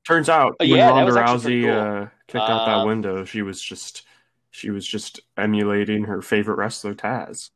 [0.07, 1.63] Turns out Oh, when yeah, Ronda was actually pretty Rousey
[1.95, 2.03] cool.
[2.03, 4.07] uh, kicked out that Um, window, she was just
[4.51, 7.51] she was just emulating her favorite wrestler Taz.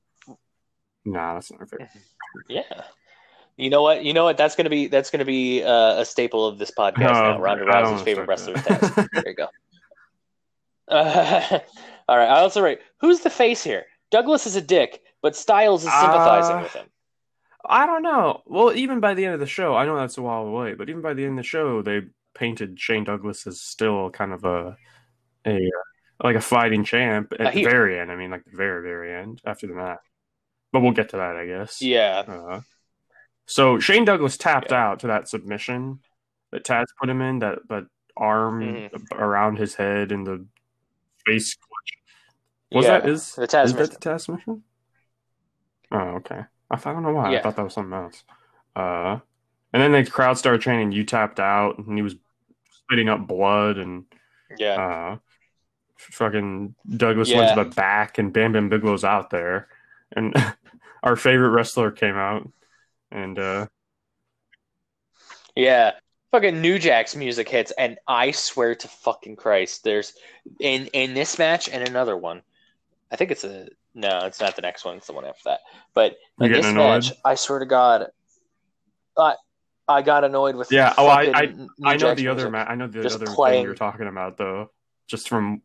[1.05, 1.90] Nah, that's not her favorite.
[2.48, 2.62] yeah.
[3.57, 4.05] You know what?
[4.05, 4.36] You know what?
[4.36, 7.36] That's gonna be that's gonna be uh, a staple of this podcast now.
[7.36, 8.55] Oh, Ronda I Rousey's favorite wrestler.
[8.55, 9.09] Taz.
[9.12, 9.48] There you go.
[10.88, 11.59] Uh,
[12.09, 12.28] all right.
[12.28, 13.84] I also write, who's the face here?
[14.11, 16.86] Douglas is a dick, but Styles is sympathizing Uh, with him.
[17.66, 18.42] I don't know.
[18.46, 20.88] Well, even by the end of the show, I know that's a while away, but
[20.90, 22.02] even by the end of the show, they
[22.34, 24.76] painted Shane Douglas as still kind of a
[25.46, 25.82] a uh,
[26.22, 28.12] like a fighting champ at Uh, he- the very end.
[28.12, 29.98] I mean, like the very very end after the match.
[30.72, 31.80] But we'll get to that, I guess.
[31.80, 32.24] Yeah.
[32.26, 32.61] Uh,
[33.46, 34.84] so Shane Douglas tapped Yeah.
[34.84, 36.00] out to that submission
[36.50, 37.38] that Taz put him in.
[37.40, 37.84] That that
[38.16, 39.12] arm Mhm.
[39.12, 40.46] around his head and the
[41.27, 41.57] face.
[42.72, 42.99] Was yeah.
[43.01, 43.97] that is the Taz is that mission.
[44.01, 44.62] the Taz submission?
[45.93, 46.41] Oh, okay.
[46.70, 47.37] I, thought- I don't know why.
[47.37, 48.25] I thought that was something else.
[48.75, 49.18] Uh,
[49.72, 52.16] and then the crowd started chanting, "You tapped out," and he was
[52.70, 54.05] spitting up blood, and
[54.59, 54.75] Yeah.
[54.75, 55.16] uh,
[55.99, 57.55] fucking Douglas went Yeah.
[57.55, 59.68] to the back, and Bam Bam Bigelow's out there,
[60.12, 60.35] and
[61.03, 62.51] our favorite wrestler came out,
[63.12, 63.66] and uh,
[65.55, 65.93] Yeah.
[66.35, 70.14] Fucking New Jack's music hits, and I swear to fucking Christ, there's
[70.59, 72.43] in in this match and another one.
[73.12, 74.97] I think it's a no, it's not the next one.
[74.97, 75.61] It's the one after that.
[75.95, 77.05] But in this annoyed?
[77.05, 78.09] match, I swear to God,
[79.16, 79.37] I
[79.87, 80.72] I got annoyed with.
[80.72, 82.51] Yeah, oh, I- New I know Jack's the other music.
[82.51, 84.72] ma- I know the other thing you're talking about though,
[85.07, 85.62] just from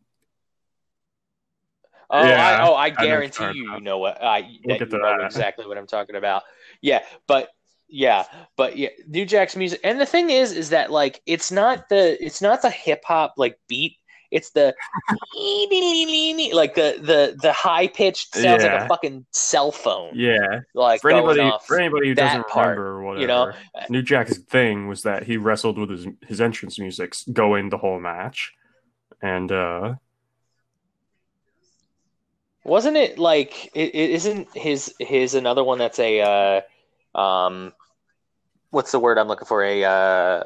[2.11, 3.77] Oh, Yeah, I, oh, I I know what you're guarantee you, about.
[3.79, 6.43] you know what I We'll that you know exactly what I'm talking about.
[6.79, 7.49] Yeah, but
[7.89, 8.25] yeah,
[8.55, 12.23] but yeah, New Jack's music, and the thing is, is that like it's not the
[12.23, 13.95] it's not the hip hop like beat.
[14.31, 14.75] It's the
[16.53, 20.11] like the the the high pitched sounds like a fucking cell phone.
[20.13, 20.61] yeah.
[20.75, 23.51] Like For anybody for anybody who doesn't part, remember or whatever, you know?
[23.89, 27.99] New Jack's thing was that he wrestled with his his entrance music going the whole
[27.99, 28.53] match,
[29.21, 29.95] and uh
[32.63, 36.21] Wasn't it like it, it isn't his his another one that's a
[37.15, 37.73] uh, um
[38.71, 40.43] what's the word I'm looking for a uh,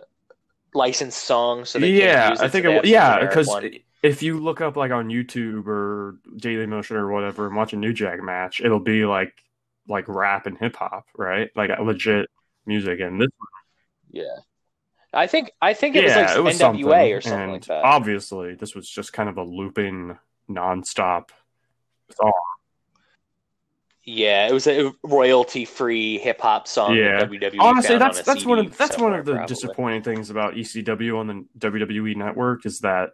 [0.73, 3.49] licensed song so yeah, use it, I think it, yeah, because
[4.01, 7.93] if you look up like on YouTube or Dailymotion or whatever and watch a New
[7.93, 9.33] Jack match, it'll be like
[9.87, 11.49] like rap and hip hop, right?
[11.55, 12.29] Like legit
[12.65, 13.29] music, and this
[14.11, 14.39] yeah.
[15.13, 17.65] I think I think it yeah, was like it was NWA or something and like
[17.65, 17.83] that.
[17.83, 20.17] Obviously, this was just kind of a looping
[20.49, 21.29] nonstop
[22.15, 22.33] song.
[24.05, 26.95] Yeah, it was a royalty free hip hop song.
[26.95, 27.23] Yeah.
[27.25, 29.47] WWE Honestly, that's on that's one of that's one of the probably.
[29.47, 33.11] disappointing things about ECW on the WWE network is that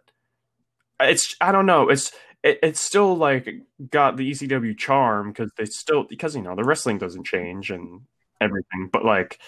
[1.00, 2.12] it's I don't know it's
[2.42, 3.48] it, it's still like
[3.90, 8.02] got the ECW charm because they still because you know the wrestling doesn't change and
[8.40, 9.38] everything, but like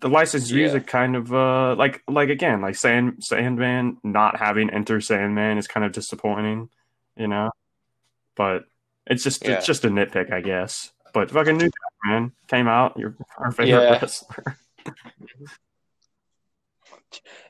[0.00, 0.58] the licensed Yeah.
[0.58, 5.66] music kind of uh like like again like Sand Sandman not having Enter Sandman is
[5.66, 6.70] kind of disappointing,
[7.16, 7.50] you know,
[8.36, 8.64] but
[9.06, 9.52] it's just Yeah.
[9.52, 10.92] it's just a nitpick I guess.
[11.14, 12.96] But fucking New Jack, man came out.
[12.98, 13.92] You're our favorite Yeah.
[14.00, 14.56] wrestler.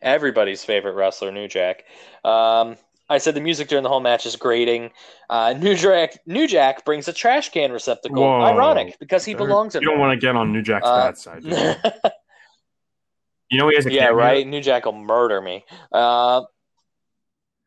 [0.03, 1.85] everybody's favorite wrestler, New Jack.
[2.25, 2.77] Um,
[3.09, 4.91] I said the music during the whole match is grating.
[5.31, 8.23] Uh, New Jack, New Jack brings a trash can receptacle.
[8.23, 8.43] Whoa.
[8.43, 10.07] Ironic because he belongs in You don't there.
[10.09, 11.45] want to get on New Jack's Uh, bad side.
[11.45, 11.55] you?
[13.49, 14.17] You know he has a yeah, cameo?
[14.17, 14.45] right.
[14.45, 15.65] New Jack will murder me.
[15.93, 16.43] Uh,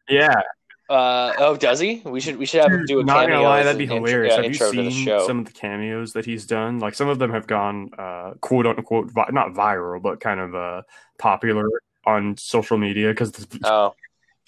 [0.10, 0.42] Yeah,
[0.90, 2.02] uh, oh, does he?
[2.06, 3.36] We should we should have him do a not cameo.
[3.38, 4.34] gonna lie, that'd be intro- hilarious.
[4.34, 5.28] uh, Have you intro to the seen show.
[5.28, 6.80] some of the cameos that he's done?
[6.80, 10.56] Like some of them have gone uh, quote unquote vi- not viral, but kind of
[10.56, 10.82] uh,
[11.20, 11.68] popular
[12.06, 13.94] on social media because the Oh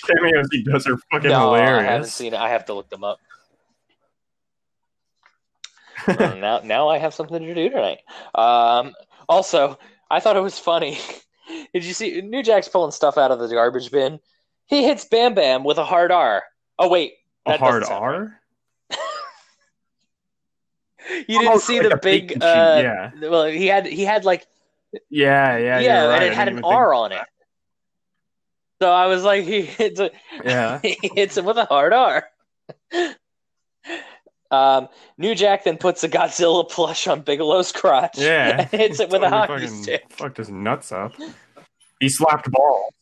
[0.08, 2.14] cameos he does are fucking no, I haven't hilarious.
[2.14, 2.40] seen it.
[2.40, 3.20] I have to look them up.
[6.08, 8.00] Well, now, now I have something to do tonight.
[8.34, 8.94] Um,
[9.30, 9.78] also,
[10.10, 10.98] I thought it was funny.
[11.74, 14.20] Did you see New Jack's pulling stuff out of the garbage bin?
[14.72, 16.44] He hits Bam Bam with a hard R.
[16.80, 17.14] Oh wait,
[17.46, 17.92] a hard right.
[17.92, 18.40] R.
[21.28, 22.42] You didn't Oh, see like the big.
[22.44, 23.12] Uh, yeah.
[23.30, 24.48] Well, he had he had like
[25.10, 26.24] Yeah, yeah, yeah, right.
[26.24, 27.22] and it had an R on it.
[28.82, 30.12] So I was like, he hits a,
[30.44, 32.24] Yeah, he hits him with a hard R.
[34.52, 38.18] Um, New Jack then puts a Godzilla plush on Bigelow's crotch.
[38.18, 38.62] yeah.
[38.62, 40.04] and hits it with a hockey stick.
[40.12, 41.14] Fucked his nuts up.
[42.00, 42.94] He slapped balls.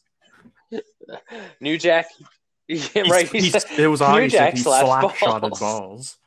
[1.62, 2.08] New Jack,
[2.68, 3.28] yeah, right?
[3.30, 5.60] he- he said- it was New obvious Jack that he slap shotted balls.
[5.60, 6.18] balls.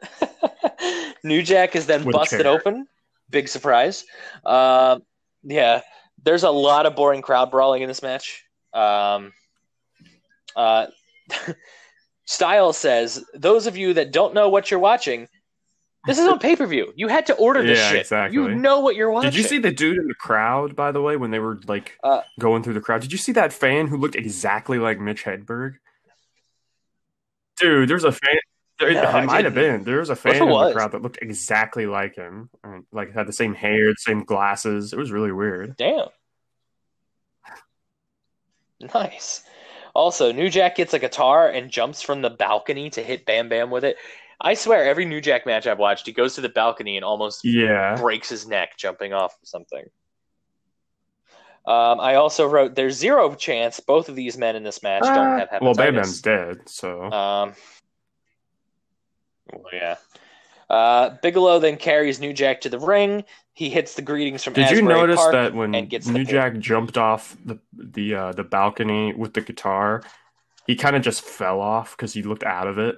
[1.24, 2.86] New Jack is then With busted open.
[3.30, 4.04] Big surprise.
[4.46, 5.02] Um,
[5.42, 5.80] yeah,
[6.22, 8.44] there's a lot of boring crowd brawling in this match.
[8.72, 9.32] Um,
[10.56, 10.86] uh,
[12.24, 15.28] Styles says, "Those of you that don't know what you're watching,
[16.08, 16.92] this is on pay per view.
[16.96, 18.00] You had to order this Yeah, shit.
[18.00, 18.34] exactly.
[18.34, 21.00] You know what you're watching." Did you see the dude in the crowd, by the
[21.00, 23.00] way, when they were like Uh, going through the crowd?
[23.02, 25.76] Did you see that fan who looked exactly like Mitch Hedberg?
[27.60, 28.36] Dude, there's a fan.
[28.78, 29.82] There, No, it might have been.
[29.82, 32.48] There was a fan in the crowd that looked exactly like him.
[32.92, 34.92] Like had the same hair, the same glasses.
[34.92, 35.76] It was really weird.
[35.76, 36.08] Damn.
[38.94, 39.42] Nice.
[39.94, 43.70] Also, New Jack gets a guitar and jumps from the balcony to hit Bam Bam
[43.70, 43.96] with it.
[44.40, 47.44] I swear, every New Jack match I've watched, he goes to the balcony and almost
[47.44, 47.96] Yeah.
[47.96, 49.84] breaks his neck jumping off of something.
[51.66, 55.38] Um, I also wrote, "There's zero chance both of these men in this match don't
[55.38, 57.54] have hepatitis." Uh, well, Bam Bam's dead, so Um,
[59.52, 59.96] well, yeah.
[60.70, 63.24] Uh, Bigelow then carries New Jack to the ring.
[63.54, 64.52] He hits the greetings from.
[64.52, 66.30] Did you notice Park that when and gets the New pin.
[66.34, 70.02] Jack jumped off the the uh, the balcony with the guitar,
[70.66, 72.96] he kind of just fell off because he looked out of it.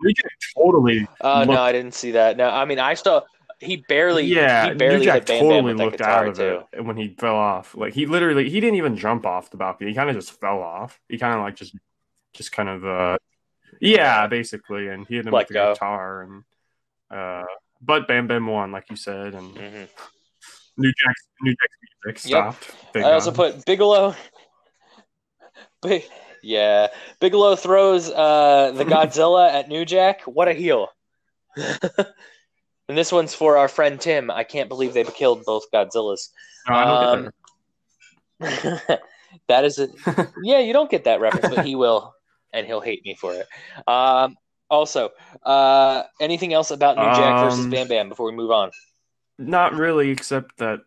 [0.00, 2.36] New Jack totally, Uh, no, I didn't see that.
[2.36, 3.22] No, I mean I saw
[3.58, 4.24] he barely.
[4.24, 6.62] yeah, he barely New Jack hit Bam Bam totally looked out of too.
[6.72, 7.74] it when he fell off.
[7.74, 9.90] Like he literally, he didn't even jump off the balcony.
[9.90, 11.00] He kind of just fell off.
[11.08, 11.74] He kind of like just,
[12.34, 13.16] just kind of, uh,
[13.80, 16.44] yeah, basically, and he hit him Let with the guitar, and
[17.10, 17.44] uh,
[17.80, 19.84] but Bam Bam won, like you said, and hmm
[20.78, 22.64] New Jack's New Jack's music stopped.
[22.92, 24.14] Thank I also put Bigelow.
[25.82, 26.04] Big,
[26.46, 26.88] yeah,
[27.20, 30.22] Bigelow throws uh, the Godzilla at New Jack.
[30.22, 30.88] What a heel!
[31.56, 34.30] and this one's for our friend Tim.
[34.30, 36.28] I can't believe they killed both Godzillas.
[36.68, 37.30] No, Um,
[38.40, 39.00] that.
[39.48, 39.88] that is a
[40.42, 40.60] yeah.
[40.60, 42.14] You don't get that reference, but he will,
[42.52, 43.46] and he'll hate me for it.
[43.88, 44.36] Um,
[44.70, 45.10] also,
[45.42, 48.70] uh, anything else about New Jack versus Um, Bam Bam before we move on?
[49.38, 50.80] Not really, except that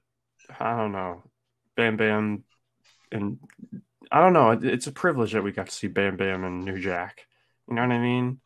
[0.59, 1.23] I don't know,
[1.75, 2.43] Bam Bam,
[3.11, 3.39] and
[4.11, 4.51] I don't know.
[4.51, 7.27] It's a privilege that we got to see Bam Bam and New Jack.
[7.67, 8.39] You know what I mean?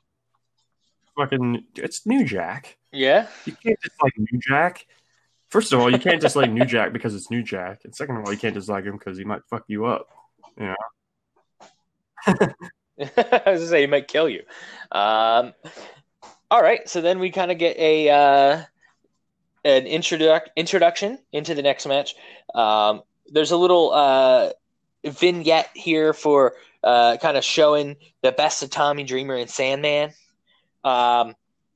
[1.17, 2.77] Fucking, it's New Jack.
[2.91, 4.85] Yeah, You can't dislike New Jack.
[5.49, 8.25] First of all, you can't dislike New Jack because it's New Jack, and second of
[8.25, 10.07] all, you can't dislike him because he might fuck you up.
[10.59, 10.75] You know?
[12.27, 12.37] I
[12.97, 14.43] was gonna say he might kill you.
[14.91, 15.53] Um,
[16.49, 18.63] all right, so then we kind of get a uh,
[19.65, 22.15] an introduc- introduction into the next match.
[22.53, 24.51] Um, there's a little uh,
[25.05, 30.11] vignette here for uh, kind of showing the best of Tommy Dreamer and Sandman.
[30.83, 31.35] Um,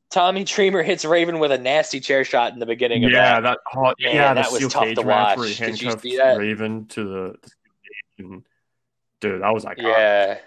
[0.09, 3.59] Tommy Dreamer hits Raven with a nasty chair shot in the beginning of Yeah, that.
[3.75, 5.57] that Man, yeah, that was tough to match where he watch.
[5.57, 6.37] Did you see that?
[6.37, 7.35] Raven to the,
[8.17, 8.43] and
[9.19, 9.77] dude, that was iconic.
[9.83, 10.37] Yeah.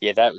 [0.00, 0.32] Yeah, that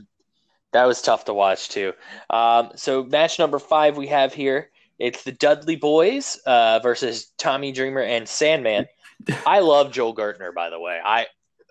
[0.74, 1.94] that was tough to watch too.
[2.30, 4.72] Um, so match number five we have here.
[4.98, 8.88] It's the Dudley Boys uh, versus Tommy Dreamer and Sandman.
[9.46, 11.00] I love Joel Gertner, by the way.
[11.04, 11.28] I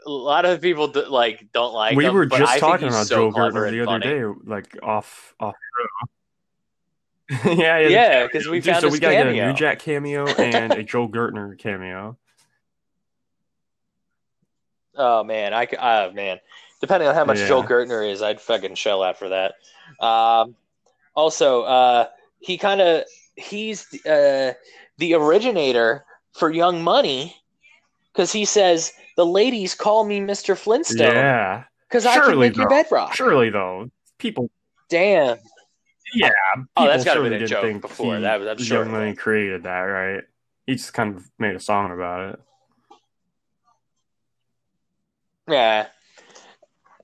[0.07, 3.30] a lot of people do, like don't like we him, were just talking about so
[3.30, 5.55] Joe Gertner the other day, like off off.
[7.44, 8.28] yeah, yeah, the Yeah, cameo.
[8.28, 9.32] 'cause we Dude, found so we gotta get a.
[9.32, 12.16] New Jack cameo and a Joel Gertner cameo.
[14.96, 16.40] Oh man, I oh man.
[16.80, 17.48] Depending on how much Yeah.
[17.48, 19.55] Joel Gertner is, I'd fucking shell out for that.
[20.05, 20.57] Um,
[21.14, 22.07] also, uh,
[22.40, 23.05] he kind of
[23.36, 24.55] he's uh,
[24.98, 27.36] the originator for Young Money
[28.13, 32.69] because he says the ladies call me Mister Flintstone Yeah, because I can make your
[32.69, 33.15] bedrock.
[33.15, 34.51] surely though, people.
[34.89, 35.39] Damn.
[36.13, 36.31] Yeah,
[36.77, 38.17] Oh, that's people gotta surely a didn't joke think before.
[38.17, 39.19] he- That was- I'm sure Young was.
[39.19, 40.25] created that, right?
[40.67, 42.41] He just kind of made a song about it.
[45.49, 45.87] Yeah.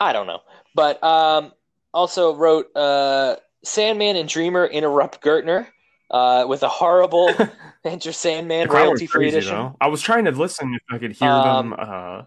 [0.01, 0.41] I don't know.
[0.75, 1.53] But um,
[1.95, 5.69] also wrote uh, Sandman and Dreamer interrupt Gertner
[6.11, 7.31] uh, with a horrible
[7.85, 9.55] Enter Sandman The crowd was royalty free edition.
[9.55, 9.77] though.
[9.81, 12.23] I was trying to listen if I could hear Um, them uh,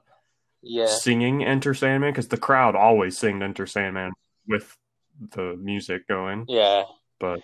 [0.61, 0.85] Yeah.
[0.87, 4.11] singing Enter Sandman because the crowd always sing Enter Sandman
[4.47, 4.75] with
[5.31, 6.45] the music going.
[6.47, 6.83] Yeah.
[7.19, 7.41] But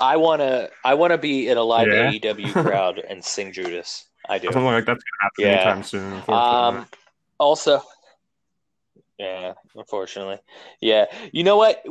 [0.00, 2.10] I wanna I wanna be in a live Yeah.
[2.12, 4.06] AEW crowd and sing Judas.
[4.28, 4.48] I I do.
[4.50, 5.48] don't like that's gonna happen Yeah.
[5.48, 6.22] anytime soon.
[6.28, 6.86] Um
[7.38, 7.82] also
[9.18, 10.38] yeah, unfortunately.
[10.80, 11.06] Yeah.
[11.32, 11.84] You know what?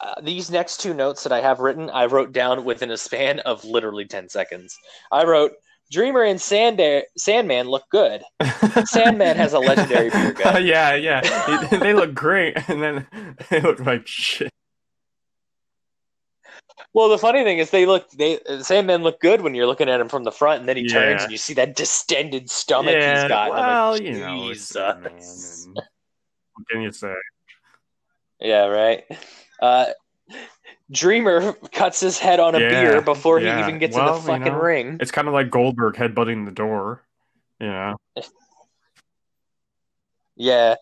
[0.00, 3.40] Uh, these next two notes that I have written, I wrote down within a span
[3.40, 4.76] of literally 10 seconds.
[5.10, 5.52] I wrote
[5.90, 8.22] Dreamer and Sand- Sandman look good.
[8.84, 10.64] Sandman has a legendary beer gut.
[10.64, 11.68] yeah, yeah.
[11.78, 13.06] They- look great, and then
[13.50, 14.50] they look like shit.
[16.92, 20.00] Well, the funny thing is, they look they Sandman look good when you're looking at
[20.00, 23.22] him from the front, and then he turns and you see that distended stomach yeah,
[23.22, 23.50] he's got.
[23.50, 24.68] well, like, you know, it's Jesus.
[24.68, 25.82] Sandman, and
[26.54, 27.14] what can you say?
[28.40, 29.04] Yeah, right.
[29.60, 29.86] Uh,
[30.90, 34.20] Dreamer cuts his head on a Yeah, beer before he even gets Well, in the
[34.20, 34.98] fucking know, ring.
[35.00, 37.02] It's kind of like Goldberg headbutting the door.
[37.60, 37.96] You know,
[40.36, 40.76] Yeah.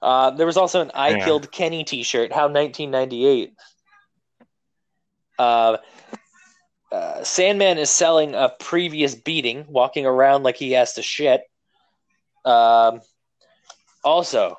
[0.00, 1.24] Uh, there was also an "I Yeah.
[1.24, 2.32] Killed Kenny" T-shirt.
[2.32, 3.52] How 1998.
[5.38, 5.76] Uh,
[6.90, 11.42] uh, Sandman is selling a previous beating, walking around like he has to shit.
[12.44, 13.00] Um,
[14.02, 14.56] also,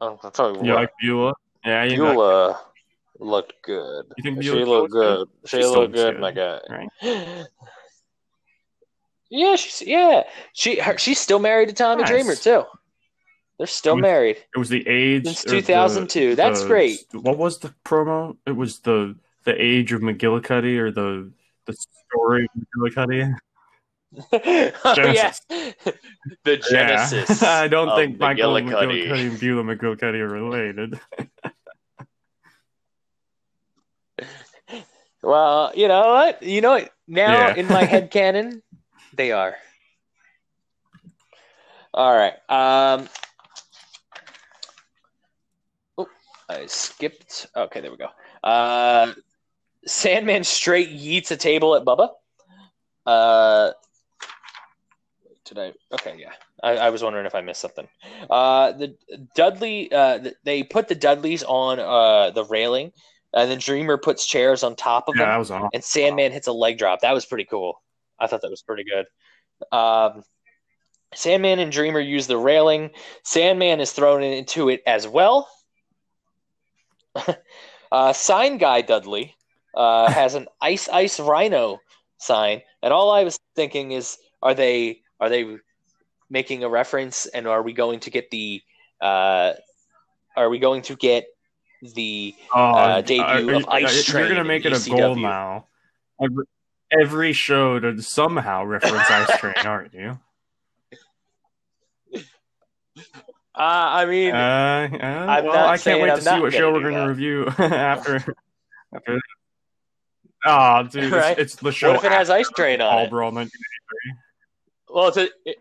[0.00, 1.34] Oh, I'll tell you you what, like Beulah?
[1.64, 2.60] Yeah, you like, Beulah
[3.18, 4.06] looked good.
[4.16, 5.28] You think she Beulah looked good?
[5.46, 6.60] She She looked good, good, my guy.
[6.70, 7.46] right?
[9.30, 10.22] Yeah, she's yeah.
[10.54, 12.10] She her, she's still married to Tommy Nice.
[12.10, 12.64] Dreamer too.
[13.58, 14.36] They're still Was- married.
[14.54, 16.34] It was the age Since or the- 2002.
[16.34, 17.00] That's the- great.
[17.12, 18.36] What was the promo?
[18.46, 21.30] It was the the age of McGillicuddy or the
[21.66, 23.34] the story of McGillicuddy.
[24.32, 24.94] oh, yeah.
[24.94, 25.40] Genesis.
[26.44, 27.42] the Genesis.
[27.42, 27.50] Yeah.
[27.50, 29.06] I don't think Michael McGillicuddy.
[29.06, 31.00] McGillicuddy and Beulah McGillicuddy are related.
[35.22, 36.42] Well, you know what?
[36.42, 36.90] You know what?
[37.06, 37.54] Now Yeah.
[37.56, 38.62] in my head canon,
[39.14, 39.56] they are.
[41.92, 42.34] All right.
[42.48, 43.08] Um
[45.98, 46.08] Oh,
[46.48, 47.46] I skipped.
[47.56, 48.08] Okay, there we go.
[48.48, 49.12] Uh
[49.86, 52.10] Sandman straight yeets a table at Bubba.
[53.04, 53.72] Uh
[55.48, 56.32] did I okay, yeah.
[56.62, 57.88] I, I was wondering if I missed something.
[58.28, 58.96] Uh the
[59.34, 62.92] Dudley uh th- they put the Dudleys on uh the railing
[63.34, 65.70] and then Dreamer puts chairs on top of yeah, them that was awesome.
[65.72, 67.00] and Sandman hits a leg drop.
[67.00, 67.80] That was pretty cool.
[68.18, 69.06] I thought that was pretty good.
[69.76, 70.22] Um,
[71.14, 72.90] Sandman and Dreamer use the railing.
[73.24, 75.48] Sandman is thrown into it as well.
[77.92, 79.34] uh, sign guy Dudley
[79.74, 81.80] uh, has an ice ice rhino
[82.18, 85.56] sign, and all I was thinking is, are they are they
[86.30, 88.62] making a reference, and are we going to get the
[89.00, 89.52] uh,
[90.36, 91.26] are we going to get
[91.94, 95.66] the Oh, uh, debut are- of Ice You're gonna make it a goal now.
[96.20, 96.44] Every,
[97.00, 100.18] every show to somehow reference Ice Train, aren't you?
[103.54, 106.80] Uh, I mean, Uh, uh, well, I can't wait I'm to see what show we're
[106.80, 108.16] going to review after.
[108.94, 109.18] after.
[110.46, 111.36] Oh, dude, it's- Right.
[111.38, 111.88] it's, the show.
[111.88, 113.10] what if it has Ice Train on All it?
[113.10, 113.50] Brawl 19
[114.90, 115.56] Well, it's a it,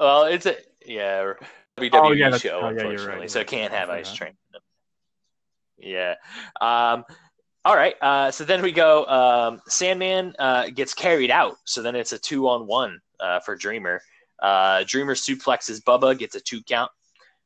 [0.00, 0.56] well, it's a
[0.86, 1.32] yeah
[1.78, 3.46] WWE Oh, yeah, show oh, yeah, you're right, unfortunately, you're so it right.
[3.48, 4.12] can't have Ice.
[4.14, 4.32] Train.
[5.78, 6.14] Yeah.
[6.60, 7.04] Um.
[7.64, 7.94] All right.
[8.00, 8.30] Uh.
[8.30, 9.04] So then we go.
[9.06, 9.60] Um.
[9.66, 11.56] Sandman uh gets carried out.
[11.64, 14.00] So then it's a two on one uh for Dreamer.
[14.40, 14.84] Uh.
[14.86, 16.90] Dreamer suplexes Bubba, gets a two count.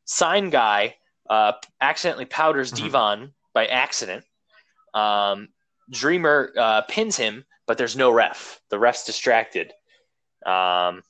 [0.05, 0.97] Sign guy
[1.31, 2.85] uh accidentally powders Mhm.
[2.85, 4.25] Devon by accident.
[4.95, 5.49] Um.
[5.91, 8.61] Dreamer uh, pins him, but there's no ref.
[8.69, 9.73] The ref's distracted.
[10.45, 11.03] Um,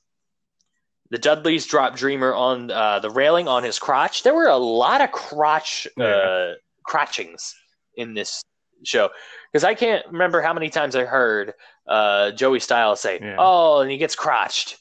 [1.10, 4.22] the Dudleys drop Dreamer on uh, the railing on his crotch.
[4.22, 6.52] There were a lot of crotch uh, Yeah.
[6.86, 7.52] crotchings
[7.96, 8.42] in this
[8.84, 9.08] show
[9.52, 11.54] because I can't remember how many times I heard
[11.86, 13.36] uh, Joey Styles say, Yeah.
[13.38, 14.76] "Oh," and he gets crotched.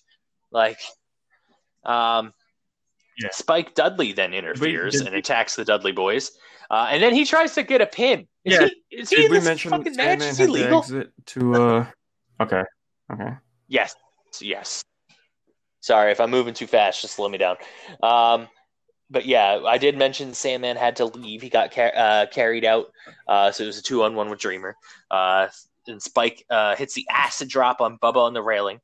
[0.52, 0.78] Like,
[1.84, 2.34] um,
[3.22, 3.30] Yeah.
[3.32, 6.32] Spike Dudley then interferes and we- attacks the Dudley boys,
[6.70, 8.28] uh, and then he tries to get a pin.
[8.46, 8.68] Is Yeah.
[8.90, 10.22] he, is he Did we mention fucking match?
[10.22, 10.80] Is he to legal?
[10.80, 11.54] exit to?
[11.56, 11.86] Uh,
[12.42, 12.64] okay,
[13.12, 13.32] okay.
[13.68, 13.96] Yes,
[14.40, 14.84] yes.
[15.88, 17.02] Sorry if I'm moving too fast.
[17.02, 17.56] Just slow me down.
[18.04, 18.50] Um,
[19.10, 21.42] but yeah, I did mention Sandman had to leave.
[21.42, 22.92] He got car- uh, carried out,
[23.26, 24.76] uh, so it was a two on one with Dreamer.
[25.10, 25.48] Uh,
[25.88, 28.82] and Spike uh, hits the acid drop on Bubba on the railing,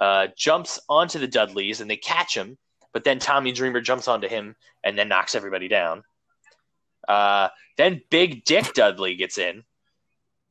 [0.00, 2.56] uh, jumps onto the Dudleys, and they catch him.
[2.94, 6.04] But then Tommy Dreamer jumps onto him and then knocks everybody down.
[7.06, 9.62] Uh, then Big Dick Dudley gets in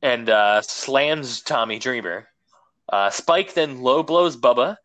[0.02, 0.30] and
[0.64, 2.28] slams Tommy Dreamer.
[3.10, 4.76] Spike then low blows Bubba,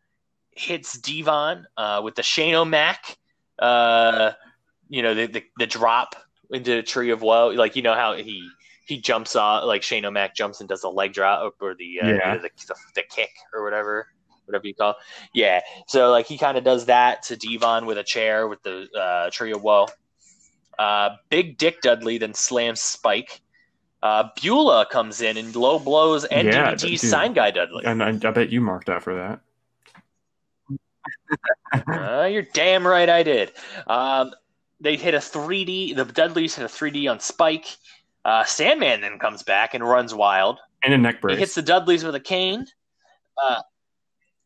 [0.54, 3.16] hits Devon uh, with the Shane O'Mac,
[3.58, 4.32] uh,
[4.88, 6.14] you know, the, the the drop
[6.50, 7.48] into a tree of woe.
[7.48, 8.48] Like you know how he
[8.86, 12.08] he jumps off, like Shane O'Mac jumps and does the leg drop or the uh,
[12.08, 12.36] Yeah.
[12.36, 14.06] the, the, the kick or whatever.
[14.46, 14.96] Whatever you call, it.
[15.34, 15.60] yeah.
[15.86, 19.30] So like he kind of does that to Devon with a chair with the uh,
[19.30, 19.86] tree of woe.
[20.78, 23.40] Uh, Big Dick Dudley then slams Spike.
[24.02, 27.84] Uh, Beulah comes in and low blows Yeah, NDD's sign guy Dudley.
[27.84, 29.40] And I, I bet you marked out for that.
[31.88, 33.50] Uh, you're damn right I did.
[33.86, 34.32] Um,
[34.80, 35.96] they hit a 3D.
[35.96, 37.76] The Dudleys hit a 3D on Spike.
[38.24, 40.58] Uh, Sandman then comes back and runs wild.
[40.82, 41.36] And a neck brace.
[41.36, 42.66] He hits the Dudleys with a cane.
[43.42, 43.62] Uh,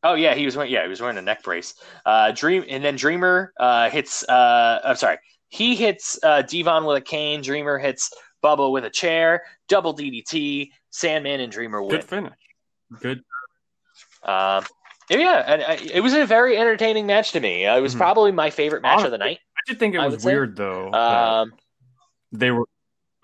[0.05, 1.75] oh yeah, he was wearing yeah he was wearing a neck brace.
[2.05, 4.23] Uh, Dream and then Dreamer uh, hits.
[4.29, 7.43] Uh, I'm sorry, he hits uh, Devon with a cane.
[7.43, 8.11] Dreamer hits
[8.43, 9.43] Bubba with a chair.
[9.69, 10.71] Double DDT.
[10.91, 11.91] Sandman and Dreamer win.
[11.91, 12.33] Good finish.
[13.01, 13.23] Good.
[14.23, 14.65] Um,
[15.11, 17.67] yeah, and I, it was a very entertaining match to me.
[17.67, 17.99] Uh, It was Mhm.
[17.99, 19.39] probably my favorite match of the night.
[19.57, 20.33] I did think it was would say.
[20.33, 20.93] weird though.
[20.93, 21.53] Um,
[22.33, 22.67] they were.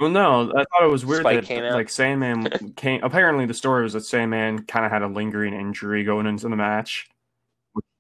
[0.01, 3.03] Well, no, I thought it was weird Spike that like Sandman came.
[3.05, 6.57] Apparently, the story was that Sandman kind of had a lingering injury going into the
[6.57, 7.09] match.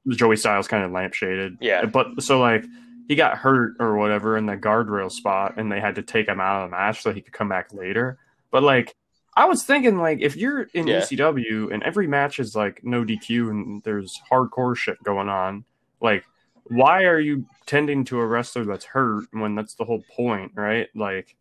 [0.08, 1.58] Joey Styles kind of lampshaded.
[1.60, 1.84] Yeah.
[1.84, 2.64] but so like
[3.08, 6.40] he got hurt or whatever in the guardrail spot, and they had to take him
[6.40, 8.18] out of the match so he could come back later.
[8.50, 8.94] But like,
[9.34, 10.98] I was thinking like if you're in Yeah.
[11.00, 15.64] ECW and every match is like no DQ and there's hardcore shit going on,
[16.00, 16.24] like
[16.64, 20.88] why are you tending to a wrestler that's hurt when that's the whole point, right?
[20.94, 21.36] Like,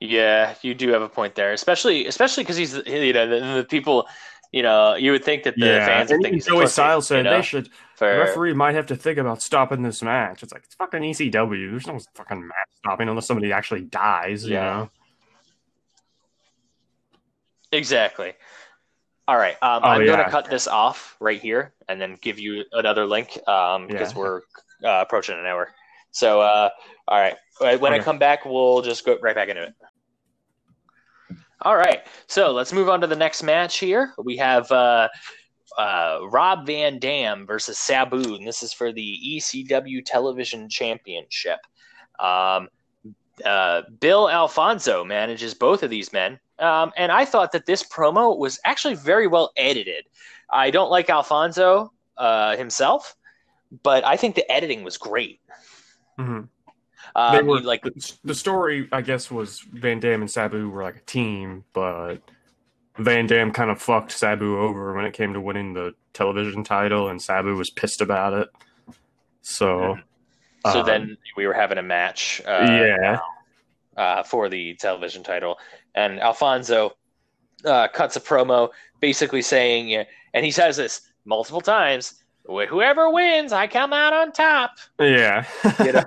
[0.00, 3.64] yeah, you do have a point there, especially especially because he's you know the, the
[3.68, 4.08] people
[4.52, 6.66] You know, you would think that the yeah, fans would and think he's a Joey
[6.66, 7.68] Styles said you know, they should.
[7.94, 10.42] for- The referee might have to think about stopping this match.
[10.42, 11.70] It's like it's fucking ECW.
[11.70, 14.44] There's no fucking match stopping unless somebody actually dies.
[14.46, 14.62] You Yeah.
[14.64, 14.90] know.
[17.72, 18.32] Exactly.
[19.28, 19.56] All right.
[19.62, 23.06] Um, Oh, I'm going to cut this off right here and then give you another
[23.06, 24.18] link um, because Yeah.
[24.18, 24.36] we're
[24.84, 25.72] uh, approaching an hour.
[26.10, 26.70] So, uh,
[27.06, 27.36] all right.
[27.80, 29.74] When I come back, we'll just go right back into it.
[31.62, 32.06] All right.
[32.26, 34.14] So let's move on to the next match here.
[34.18, 35.08] We have uh,
[35.78, 41.58] uh, Rob Van Dam versus Sabu, and this is for the ECW Television Championship.
[42.18, 42.68] Um,
[43.44, 46.40] uh, Bill Alfonso manages both of these men.
[46.60, 50.04] Um, and I thought that this promo was actually very well edited.
[50.50, 53.16] I don't like Alfonso uh, himself,
[53.82, 55.40] but I think the editing was great.
[56.18, 56.48] Mhm.
[57.16, 57.82] Um, They were like
[58.24, 62.18] the, story, I guess, was Van Dam and Sabu were like a team, but
[62.98, 67.08] Van Dam kind of fucked Sabu over when it came to winning the television title,
[67.08, 68.48] and Sabu was pissed about it.
[69.42, 69.98] So,
[70.70, 73.18] so um, then we were having a match uh, yeah,
[74.00, 75.58] uh, for the television title,
[75.94, 76.96] and Alfonso
[77.66, 82.14] uh, cuts a promo basically saying, and he says this multiple times:
[82.46, 85.44] "Whoever wins, I come out on top." yeah,
[85.84, 86.04] You know,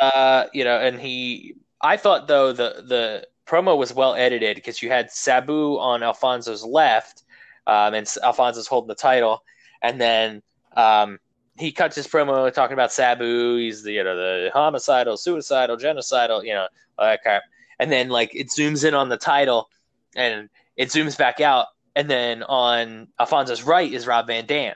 [0.00, 1.54] uh, you know, and he.
[1.82, 6.64] I thought though the the promo was well edited because you had Sabu on Alfonso's
[6.64, 7.24] left,
[7.66, 9.42] um, and Alfonso's holding the title,
[9.82, 10.42] and then
[10.78, 11.18] um,
[11.58, 13.56] he cuts his promo talking about Sabu.
[13.56, 17.42] He's the you know the homicidal, suicidal, genocidal, you know all that crap,
[17.78, 19.68] and then like it zooms in on the title,
[20.14, 24.74] and it zooms back out, and then on Alfonso's right is Rob Van Dam.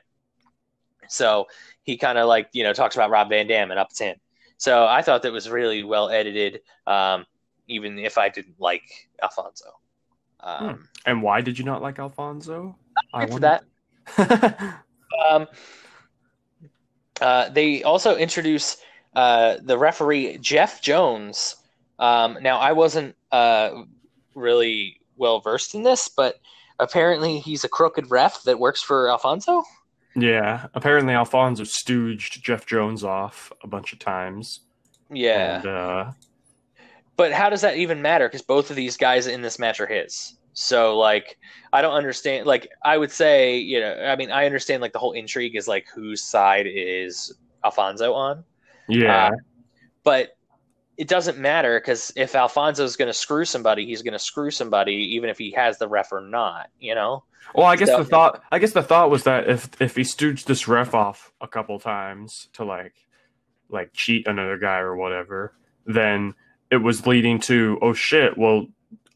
[1.09, 1.47] So
[1.83, 4.17] he kind of like you know talks about Rob Van Dam and ups him.
[4.59, 7.27] So I thought that was really well edited, um,
[7.69, 9.67] even if I didn't like Alfonso.
[10.41, 12.77] Um, and why did you not like Alfonso?
[13.15, 13.65] I for that.
[15.31, 15.47] Um,
[17.23, 18.77] uh, they also introduce
[19.15, 21.57] uh, the referee Jeff Jones.
[21.99, 23.83] Um, now I wasn't uh,
[24.35, 26.41] really well versed in this, but
[26.81, 29.63] apparently he's a crooked ref that works for Alfonso.
[30.17, 34.61] yeah, apparently Alfonso stooged Jeff Jones off a bunch of times.
[35.09, 36.13] Yeah, and, uh,
[37.17, 38.27] but how does that even matter?
[38.27, 40.35] Because both of these guys in this match are his.
[40.53, 41.39] So like,
[41.73, 42.47] I don't understand.
[42.47, 45.67] Like, I would say, you know, I mean, I understand like the whole intrigue is
[45.69, 47.33] like whose side is
[47.65, 48.45] Alfonso on.
[48.89, 49.31] yeah, Uh,
[50.05, 50.37] but
[50.99, 54.93] it doesn't matter because if Alfonso's going to screw somebody, he's going to screw somebody,
[54.93, 56.69] even if he has the ref or not.
[56.79, 57.25] You know?
[57.55, 60.03] Well, I guess So- the thought I guess the thought was that if if he
[60.03, 62.95] stooged this ref off a couple times to like
[63.71, 65.55] like cheat another guy or whatever,
[65.87, 66.35] then
[66.71, 68.67] it was leading to oh shit, well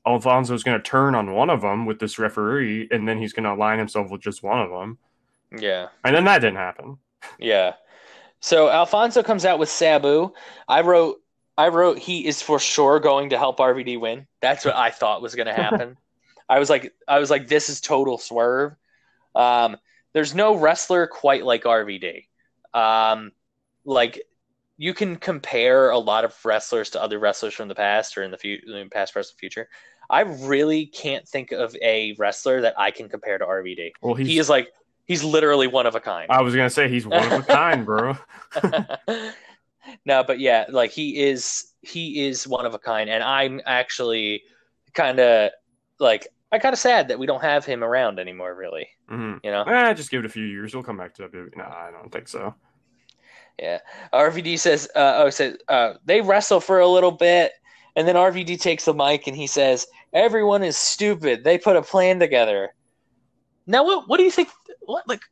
[0.06, 3.44] Alfonso's going to turn on one of them with this referee and then he's going
[3.44, 4.98] to align himself with just one of them.
[5.56, 6.98] Yeah, And then that didn't happen.
[7.38, 7.74] yeah.
[8.40, 10.32] So Alfonso comes out with Sabu.
[10.68, 11.20] I wrote,
[11.58, 14.26] I wrote, he is for sure going to help RVD win.
[14.40, 15.96] That's what I thought was going to happen.
[16.48, 18.74] I was like, I was like, this is total swerve.
[19.34, 19.76] Um,
[20.12, 22.26] there's no wrestler quite like RVD.
[22.74, 23.32] Um,
[23.84, 24.20] like
[24.76, 28.30] you can compare a lot of wrestlers to other wrestlers from the past or in
[28.30, 29.68] the future, past, present, future.
[30.10, 33.92] I really can't think of a wrestler that I can compare to RVD.
[34.02, 34.68] Well, He is like
[35.06, 36.26] he's literally one of a kind.
[36.30, 38.16] I was going to say he's one of a kind, bro.
[40.04, 44.42] no, but yeah, like he is he is one of a kind, and I'm actually
[44.94, 45.50] kind of
[45.98, 48.54] like I kind of sad that we don't have him around anymore.
[48.54, 49.40] Really, Mhm.
[49.44, 49.62] you know.
[49.62, 50.74] Eh, just give it a few years.
[50.74, 51.56] We'll come back to WWE.
[51.56, 52.54] No, I don't think so.
[53.58, 53.78] Yeah.
[54.12, 57.52] RVD says, uh, oh, says uh, they wrestle for a little bit,
[57.96, 61.44] and then RVD takes the mic and he says, "Everyone is stupid.
[61.44, 62.74] They put a plan together."
[63.66, 64.48] Now, what what do you think?
[64.80, 65.22] What like,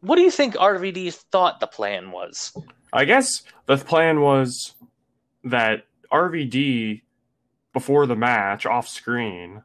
[0.00, 2.52] what do you think RVD thought the plan was?
[2.92, 4.74] I guess the plan was
[5.44, 7.02] that RVD
[7.72, 9.62] before the match off screen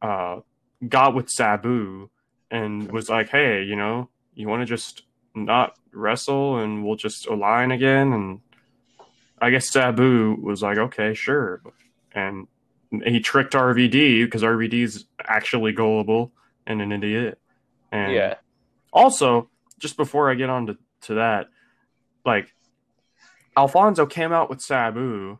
[0.00, 0.40] uh,
[0.88, 2.08] got with Sabu
[2.50, 5.02] and was like, "Hey, you know, you want to just
[5.34, 8.40] not wrestle and we'll just align again?" And
[9.40, 11.60] I guess Sabu was like, "Okay, sure,"
[12.12, 12.46] and
[12.90, 16.32] he tricked RVD because RVD's actually gullible
[16.66, 17.38] and an idiot.
[17.92, 18.34] And Yeah,
[18.92, 21.48] also, just before I get on to, to that,
[22.24, 22.54] like
[23.56, 25.38] Alfonso came out with Sabu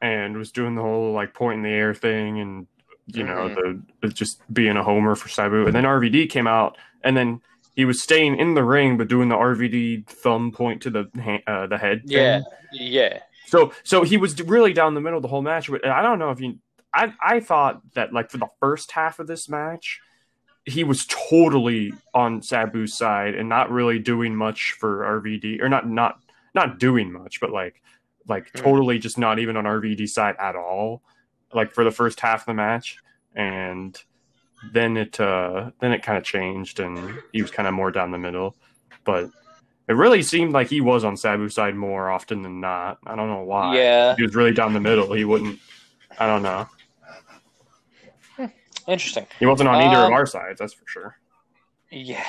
[0.00, 2.66] and was doing the whole like point in the air thing and
[3.06, 5.66] you know the, just being a homer for Sabu.
[5.66, 7.40] And then RVD came out and then
[7.74, 11.42] he was staying in the ring but doing the RVD thumb point to the ha-
[11.46, 12.02] uh, the head.
[12.02, 12.12] thing.
[12.12, 12.40] yeah,
[12.72, 13.18] yeah.
[13.54, 15.70] So so he was really down the middle the whole match.
[15.70, 16.58] But I don't know if you.
[16.92, 20.00] I I thought that like for the first half of this match,
[20.64, 25.88] he was totally on Sabu's side and not really doing much for RVD or not
[25.88, 26.18] not
[26.54, 27.80] not doing much, but like
[28.26, 28.62] like Hmm.
[28.62, 31.02] totally just not even on RVD side at all.
[31.52, 32.98] Like for the first half of the match,
[33.36, 34.00] and
[34.72, 38.10] then it uh then it kind of changed and he was kind of more down
[38.10, 38.56] the middle,
[39.04, 39.30] but.
[39.86, 42.98] It really seemed like he was on Sabu's side more often than not.
[43.06, 43.76] I don't know why.
[43.76, 45.12] Yeah, he was really down the middle.
[45.12, 45.58] He wouldn't.
[46.18, 46.66] I don't know.
[48.86, 49.26] interesting.
[49.38, 50.58] He wasn't on either of Um, our sides.
[50.58, 51.18] That's for sure.
[51.90, 52.24] Yeah,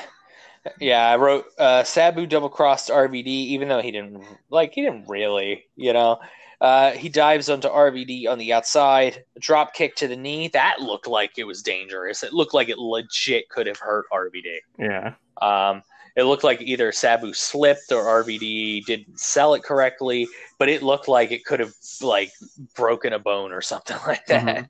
[0.80, 1.10] yeah.
[1.10, 5.66] I wrote uh, Sabu double crossed RVD, even though he didn't like he didn't really,
[5.76, 6.20] you know.
[6.62, 10.48] Uh, he dives onto RVD on the outside, drop kick to the knee.
[10.50, 12.24] That looked like it was dangerous.
[12.24, 14.60] It looked like it legit could have hurt RVD.
[14.80, 15.14] Yeah.
[15.42, 15.84] Um,
[16.16, 21.08] it looked like either Sabu slipped or RVD didn't sell it correctly, but it looked
[21.08, 22.32] like it could have like
[22.76, 24.70] broken a bone or something like that.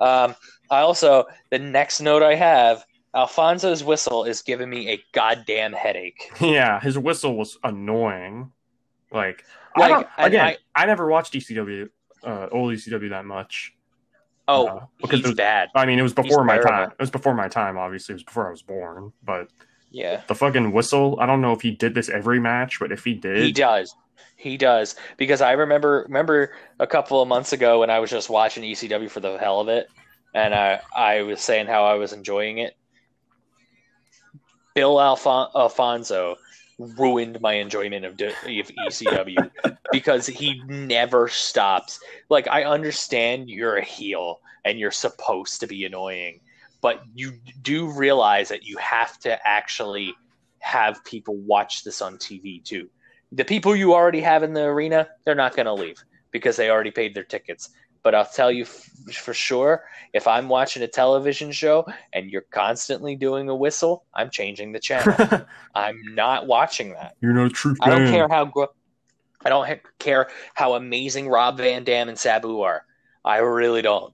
[0.00, 0.34] Um,
[0.70, 6.30] I also the next note I have Alfonso's whistle is giving me a goddamn headache.
[6.40, 8.50] Yeah, his whistle was annoying.
[9.12, 9.44] Like,
[9.76, 11.88] Like, I again, I, I- never watched ECW,
[12.24, 13.72] uh, old ECW that much.
[14.48, 15.68] Oh, Uh, because he's it was, bad.
[15.76, 16.70] I mean, it was before my terrible.
[16.72, 16.90] time.
[16.90, 17.78] It was before my time.
[17.78, 19.12] Obviously, it was before I was born.
[19.22, 19.48] But
[19.94, 21.18] Yeah, the fucking whistle.
[21.20, 23.94] I don't know if he did this every match, but if he did, he does.
[24.36, 28.28] He does because I remember remember a couple of months ago when I was just
[28.28, 29.88] watching ECW for the hell of it,
[30.34, 32.76] and I I was saying how I was enjoying it.
[34.74, 36.36] Bill Alfon- Alfonso
[36.78, 39.48] ruined my enjoyment of, D- of ECW
[39.92, 42.00] because he never stops.
[42.28, 46.40] Like I understand you're a heel and you're supposed to be annoying,
[46.84, 47.32] but you
[47.62, 50.14] do realize that you have to actually
[50.58, 52.90] have people watch this on TV too.
[53.32, 55.96] The people you already have in the arena, they're not going to leave
[56.30, 57.70] because they already paid their tickets.
[58.02, 62.44] But I'll tell you f- for sure, if I'm watching a television show and you're
[62.50, 65.46] constantly doing a whistle, I'm changing the channel.
[65.74, 67.14] I'm not watching that.
[67.22, 68.52] you're not a true I don't care how
[69.42, 72.84] I don't ha- care how amazing Rob Van Dam and Sabu are.
[73.24, 74.12] I really don't.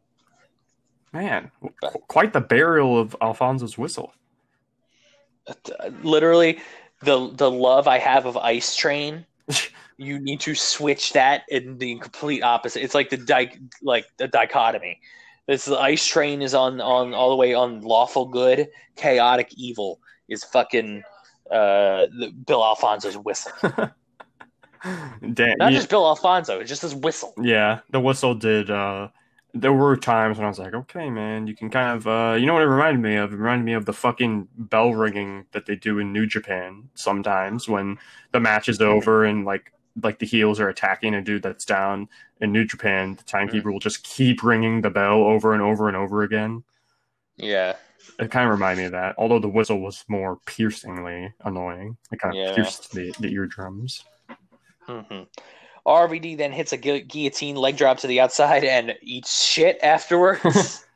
[1.12, 1.50] Man,
[2.08, 4.12] quite the burial of Alfonso's whistle.
[6.02, 6.60] Literally,
[7.02, 9.26] the the love I have of Ice Train,
[9.96, 12.82] you need to switch that in the complete opposite.
[12.84, 15.00] It's like the di- like the dichotomy.
[15.48, 19.98] This the Ice Train is on on all the way on lawful good, chaotic evil
[20.28, 21.02] is fucking
[21.50, 23.50] uh the, Bill Alfonso's whistle.
[24.82, 27.34] Damn, Not yeah, just Bill Alfonso, it's just his whistle.
[27.42, 28.70] yeah, the whistle did.
[28.70, 29.08] uh
[29.52, 32.46] There were times when I was like, okay, man, you can kind of, uh you
[32.46, 33.32] know what it reminded me of?
[33.32, 37.68] It reminded me of the fucking bell ringing that they do in New Japan sometimes
[37.68, 37.98] when
[38.32, 39.72] the match is over and like
[40.02, 42.08] like the heels are attacking a dude that's down
[42.40, 43.16] in New Japan.
[43.16, 46.62] The timekeeper will just keep ringing the bell over and over and over again.
[47.36, 47.74] Yeah.
[48.18, 49.16] It kind of reminded me of that.
[49.18, 51.96] Although the whistle was more piercingly annoying.
[52.12, 52.54] It kind of Yeah.
[52.54, 54.04] pierced the, the eardrums.
[54.86, 55.22] hmm
[55.86, 60.84] RVD then hits a gu- guillotine leg drop to the outside and eats shit afterwards.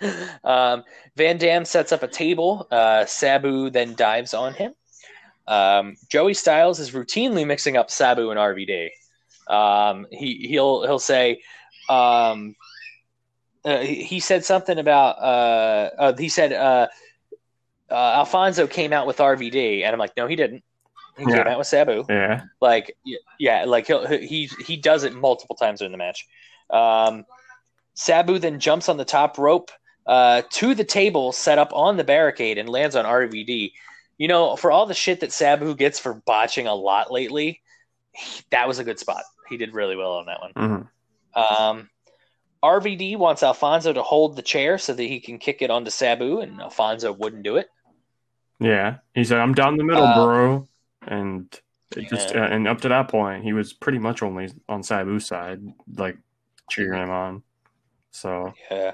[0.44, 0.84] um,
[1.16, 2.66] Van Dam sets up a table.
[2.70, 4.74] Uh, Sabu then dives on him.
[5.46, 8.88] Um, Joey Styles is routinely mixing up Sabu and RVD.
[9.46, 11.42] Um, he he'll he'll say,
[11.90, 12.56] um,
[13.64, 16.88] uh, he, said something about uh, uh, he said uh,
[17.90, 20.64] uh, Alfonso came out with RVD, and I'm like, no, he didn't.
[21.16, 21.36] He Yeah.
[21.38, 22.04] came out with Sabu.
[22.08, 22.42] Yeah.
[22.60, 22.96] Like,
[23.38, 26.26] yeah, like he'll, he he does it multiple times during the match.
[26.70, 27.24] Um,
[27.94, 29.70] Sabu then jumps on the top rope
[30.06, 33.72] uh, to the table set up on the barricade and lands on RVD.
[34.18, 37.60] You know, for all the shit that Sabu gets for botching a lot lately,
[38.12, 39.22] he- that was a good spot.
[39.48, 40.52] He did really well on that one.
[41.34, 41.90] hmm Um,
[42.62, 46.40] RVD wants Alfonso to hold the chair so that he can kick it onto Sabu,
[46.40, 47.68] and Alfonso wouldn't do it.
[48.60, 48.96] Yeah.
[49.14, 50.68] He said, I'm down the middle, Uh, bro.
[51.06, 51.60] And
[51.96, 55.26] it just, uh, and up to that point, he was pretty much only on Sabu's
[55.26, 55.60] side,
[55.96, 56.16] like
[56.70, 57.42] cheering him on.
[58.10, 58.92] So, Yeah.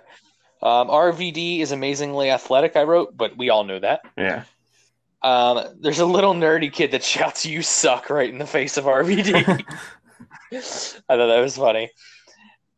[0.63, 4.03] Um, RVD is amazingly athletic, I wrote, but we all know that.
[4.17, 4.45] yeah.
[5.23, 8.87] Um, there's a little nerdy kid that shouts "You suck" right in the face of
[8.87, 9.35] RVD.
[10.53, 11.91] I thought that was funny.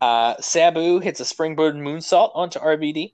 [0.01, 3.13] Uh, Sabu hits a springboard moonsault onto RVD.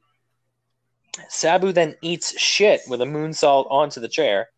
[1.28, 4.48] Sabu then eats shit with a moonsault onto the chair.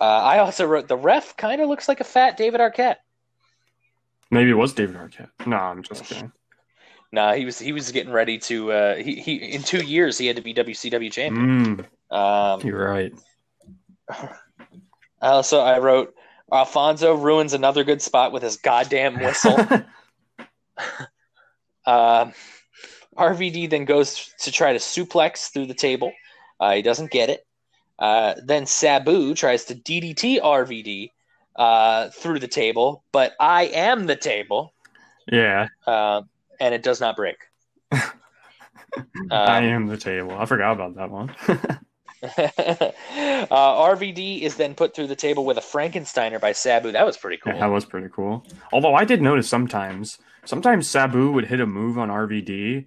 [0.00, 2.96] Uh, I also wrote the ref kind of looks like a fat David Arquette.
[4.30, 5.28] Maybe it was David Arquette.
[5.46, 6.32] No, I'm just kidding.
[7.12, 8.72] Nah, he was he was getting ready to.
[8.72, 11.86] Uh, he, he in two years he had to be WCW champion.
[12.10, 13.12] Mm, Um, you're right.
[15.20, 16.14] Also, I wrote
[16.52, 19.56] Alfonso ruins another good spot with his goddamn whistle.
[21.86, 22.32] um,
[23.16, 26.12] RVD then goes to try to suplex through the table.
[26.58, 27.44] Uh, he doesn't get it.
[28.00, 31.10] Uh, then Sabu tries to DDT RVD
[31.56, 34.72] uh, through the table, but I am the table,
[35.30, 36.22] Yeah, uh,
[36.58, 37.36] and it does not break.
[37.92, 38.02] I
[39.30, 40.32] Um, am the table.
[40.32, 41.34] I forgot about that one.
[42.22, 42.92] uh,
[43.50, 46.92] RVD is then put through the table with a Frankensteiner by Sabu.
[46.92, 47.54] That was pretty cool.
[47.54, 48.44] Yeah, that was pretty cool.
[48.72, 52.86] Although I did notice sometimes, sometimes Sabu would hit a move on RVD,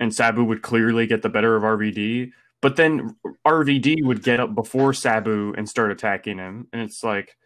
[0.00, 2.32] and Sabu would clearly get the better of RVD.
[2.62, 7.36] But then RVD would get up before Sabu and start attacking him, and it's like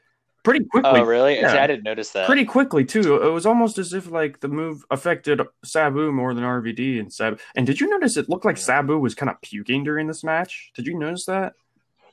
[0.44, 0.90] pretty quickly.
[1.00, 1.36] oh, really?
[1.40, 1.52] yeah.
[1.52, 2.26] See, I didn't notice that.
[2.26, 3.16] Pretty quickly too.
[3.22, 7.36] It was almost as if like the move affected Sabu more than RVD and Sabu.
[7.56, 10.70] And did you notice it looked like Sabu was kind of puking during this match?
[10.74, 11.54] Did you notice that?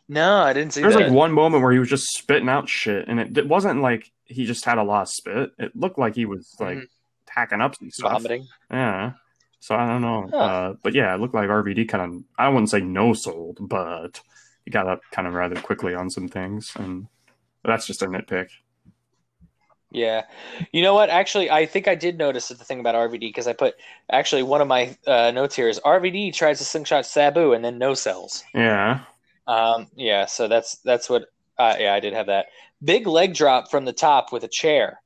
[0.10, 2.68] No, I didn't see There was like one moment where he was just spitting out
[2.70, 5.52] shit, and it, it wasn't like he just had a lot of spit.
[5.60, 6.88] It looked like he was like Mhm.
[7.30, 8.12] hacking up some stuff.
[8.14, 8.48] vomiting.
[8.72, 9.12] Yeah.
[9.68, 10.30] So I don't know.
[10.32, 10.38] Huh.
[10.38, 14.22] Uh, but yeah, it looked like RVD kind of, I wouldn't say no sold, but
[14.64, 16.72] he got up kind of rather quickly on some things.
[16.80, 17.08] And
[17.66, 18.48] that's just a nitpick.
[19.92, 20.22] Yeah.
[20.72, 21.10] You know what?
[21.10, 23.76] Actually, I think I did notice the thing about RVD because I put
[24.10, 27.78] actually one of my uh, notes here is RVD tries to slingshot Sabu and then
[27.78, 28.46] no sells.
[28.56, 29.02] Yeah.
[29.48, 31.26] Um, yeah, so that's that's what.
[31.58, 32.46] Uh, yeah, I did have that
[32.82, 35.02] big leg drop from the top with a chair.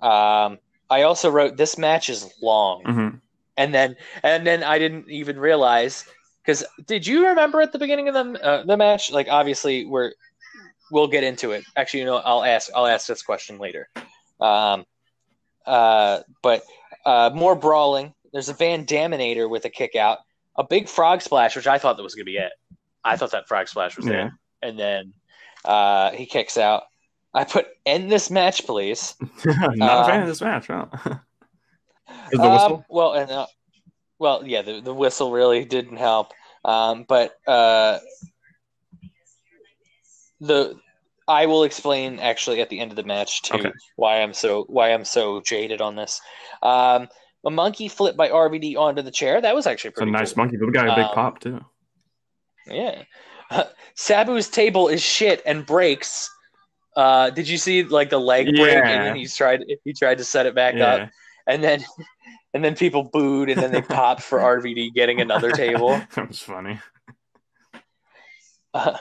[0.00, 0.58] Um,
[0.88, 3.08] I also wrote this match is long, hmm
[3.56, 6.04] and then and then I didn't even realize
[6.42, 9.10] because did you remember at the beginning of the uh, the match?
[9.12, 10.12] Like obviously we're
[10.90, 11.64] we'll get into it.
[11.76, 13.88] Actually, you know, I'll ask I'll ask this question later.
[14.40, 14.84] Um,
[15.66, 16.62] uh, but
[17.04, 18.14] uh, more brawling.
[18.32, 20.18] There's a Van Daminator with a kick out,
[20.56, 22.52] a big frog splash, which I thought that was going to be it.
[23.04, 24.26] I thought that frog splash was Yeah.
[24.26, 24.32] it,
[24.62, 25.12] and then
[25.64, 26.82] uh, he kicks out.
[27.32, 29.14] I put end this match, please.
[29.44, 30.86] Not a Uh, fan of this match, huh?
[32.38, 33.46] Um, well, and uh,
[34.18, 36.32] well, yeah, the, the whistle really didn't help.
[36.64, 37.98] Um, but uh,
[40.40, 40.78] the
[41.28, 43.72] I will explain actually at the end of the match too Okay.
[43.96, 46.20] why I'm so why I'm so jaded on this.
[46.62, 47.08] Um,
[47.44, 49.40] a monkey flip by RVD onto the chair.
[49.40, 50.44] That was actually It's a nice cool.
[50.44, 51.64] monkey, but we got a big Um, pop too.
[52.66, 53.02] Yeah.
[53.96, 56.28] Sabu's table is shit and breaks.
[56.96, 59.04] Uh, did you see like the leg break and Yeah.
[59.04, 61.10] then he's tried he tried to set it back up
[61.46, 61.84] and then
[62.56, 65.90] and then people booed and then they popped for RVD getting another table.
[66.14, 66.80] that was funny.
[68.72, 68.96] Uh,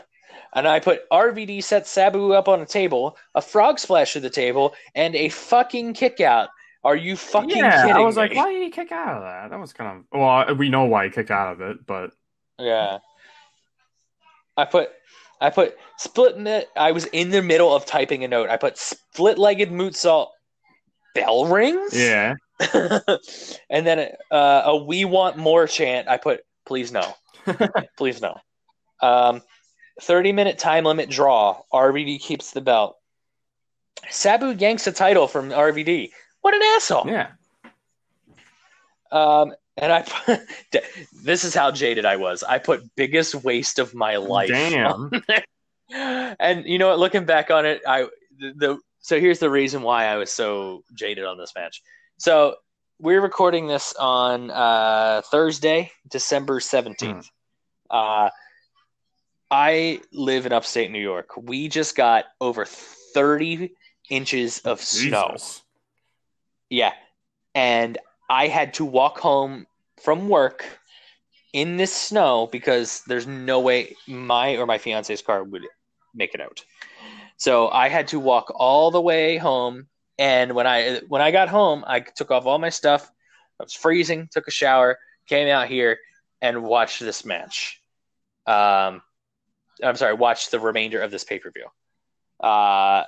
[0.54, 4.30] and I put RVD sets Sabu up on a table, a frog splash to the
[4.30, 6.50] table, and a fucking kick out.
[6.84, 8.22] Are you fucking yeah, kidding I was me?
[8.24, 9.50] like, why did he kick out of that?
[9.50, 12.12] That was kind of well, we know why he kicked out of it, but
[12.60, 13.00] Yeah.
[14.58, 14.90] I put
[15.42, 18.50] I put split mi- I was in the middle of typing a note.
[18.50, 20.28] I put split legged moonsault
[21.16, 21.98] bell rings.
[21.98, 22.36] yeah,
[23.70, 26.08] and then uh, a we want more chant.
[26.08, 27.14] I put please no.
[27.98, 28.38] please no.
[29.02, 29.42] Um
[30.02, 31.62] 30 minute time limit draw.
[31.74, 32.98] RVD keeps the belt.
[34.10, 36.12] Sabu yanks the title from RVD.
[36.42, 37.08] What an asshole.
[37.08, 37.30] yeah.
[39.12, 40.42] Um, and I, put,
[41.24, 42.44] this is how jaded I was.
[42.44, 44.50] I put biggest waste of my life.
[44.50, 45.12] Damn.
[45.92, 47.00] and you know what?
[47.00, 50.84] Looking back on it, I the, the so here's the reason why I was so
[50.94, 51.82] jaded on this match.
[52.18, 52.56] So
[53.00, 57.30] we're recording this on uh, Thursday, December seventeenth.
[57.90, 58.30] Uh,
[59.52, 61.32] I live in upstate New York.
[61.38, 63.72] We just got over thirty
[64.10, 65.30] inches of snow.
[65.34, 65.62] Jesus.
[66.70, 66.94] Yeah.
[67.54, 67.98] And
[68.30, 69.68] I had to walk home
[70.02, 70.66] from work
[71.54, 75.64] in this snow because there's no way my or my fiance's car would
[76.14, 76.64] make it out.
[77.38, 79.88] So I had to walk all the way home
[80.18, 83.10] and when I when I got home, I took off all my stuff.
[83.60, 84.98] I was freezing, took a shower,
[85.28, 86.00] came out here
[86.42, 87.82] and watched this match.
[88.48, 89.02] Um
[89.84, 91.68] I'm sorry, watched the remainder of this pay-per-view.
[92.40, 93.04] Uh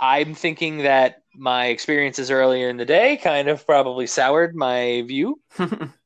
[0.00, 5.40] I'm thinking that my experiences earlier in the day kind of probably soured my view.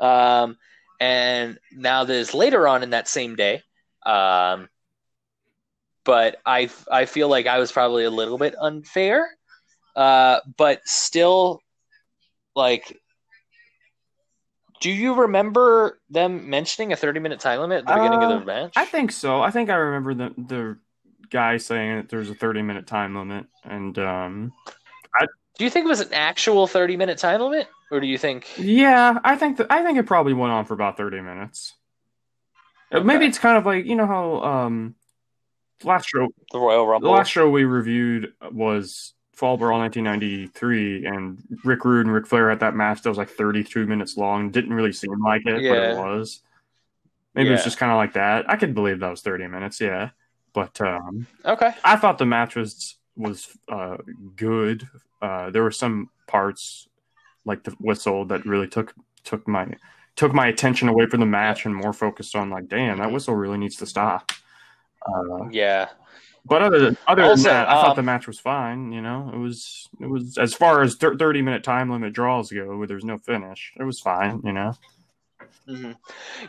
[0.00, 0.56] Um,
[1.00, 3.62] and now this later on in that same day.
[4.04, 4.68] Um,
[6.04, 9.28] but I I feel like I was probably a little bit unfair.
[9.98, 11.60] Uh, but still,
[12.54, 12.96] like,
[14.80, 18.40] do you remember them mentioning a thirty minute time limit at the beginning Uh, of
[18.40, 18.74] the match?
[18.76, 19.42] I think so.
[19.42, 20.78] I think I remember the the
[21.30, 24.52] guy saying that there's a 30 minute time limit, and um,
[25.58, 28.48] do you think it was an actual thirty minute time limit, or do you think?
[28.56, 31.74] yeah, I think that I think it probably went on for about 30 minutes.
[32.92, 34.94] Uh, Maybe it's kind of like you know how um,
[35.82, 41.38] last show The Royal Rumble, the last show we reviewed was Fall Brawl 1993, and
[41.64, 44.50] Rick Rude and Ric Flair had that match that was like 32 minutes long.
[44.50, 46.40] Didn't really seem like it, but it was.
[47.34, 48.50] Maybe it was just kind of like that.
[48.50, 50.10] I could believe that was 30 minutes, yeah.
[50.52, 51.70] But um, Okay.
[51.84, 53.98] I thought the match was was uh,
[54.34, 54.88] good.
[55.22, 56.88] Uh, there were some parts
[57.44, 58.92] like the whistle that really took
[59.22, 59.68] took my
[60.16, 63.36] took my attention away from the match and more focused on like, damn, that whistle
[63.36, 64.32] really needs to stop.
[65.06, 65.90] Uh, Yeah.
[66.44, 68.92] But other than other Also, than that, I thought um, the match was fine.
[68.92, 72.50] You know, it was it was as far as thir- thirty minute time limit draws
[72.50, 73.72] go, where there's no finish.
[73.78, 74.40] It was fine.
[74.44, 74.74] You know.
[75.66, 75.92] hmm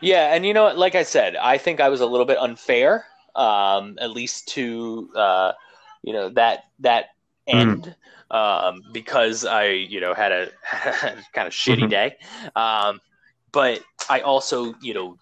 [0.01, 3.05] Yeah, and you know, like I said, I think I was a little bit unfair,
[3.35, 5.53] um, at least to uh,
[6.03, 7.07] you know that that
[7.47, 7.95] end,
[8.31, 10.49] um, because I you know had a
[11.33, 11.89] kind of shitty Mhm.
[11.89, 12.17] day,
[12.55, 12.99] um,
[13.51, 15.17] but I also you know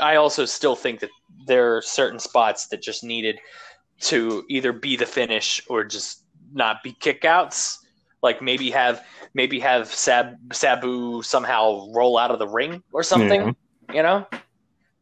[0.00, 1.10] I also still think that
[1.46, 3.38] there are certain spots that just needed
[4.00, 7.78] to either be the finish or just not be kickouts.
[8.22, 9.04] Like maybe have
[9.34, 13.56] maybe have Sab Sabu somehow roll out of the ring or something.
[13.92, 14.26] You know?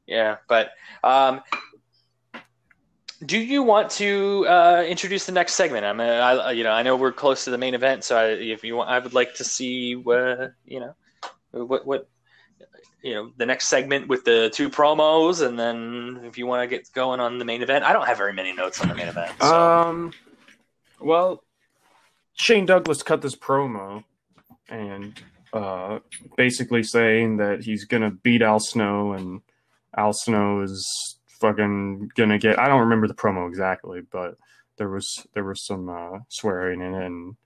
[0.07, 0.71] Yeah, but
[1.05, 1.43] um,
[3.25, 5.85] do you want to uh, introduce the next segment?
[5.85, 8.27] I'm, uh, I, you know, I know we're close to the main event, so I,
[8.29, 10.95] if you want, I would like to see, uh, you know,
[11.51, 12.09] what what
[13.03, 16.77] you know the next segment with the two promos, and then if you want to
[16.77, 19.09] get going on the main event, I don't have very many notes on the main
[19.09, 19.33] event.
[19.41, 19.55] So.
[19.55, 20.13] Um,
[21.01, 21.45] well,
[22.35, 24.05] Shane Douglas cut this promo
[24.69, 25.21] and
[25.53, 26.01] uh,
[26.37, 29.41] basically saying that he's gonna beat Al Snow and
[29.97, 32.59] Al Snow is fucking gonna get.
[32.59, 34.37] I don't remember the promo exactly, but
[34.77, 37.37] there was there was some uh, swearing in it, and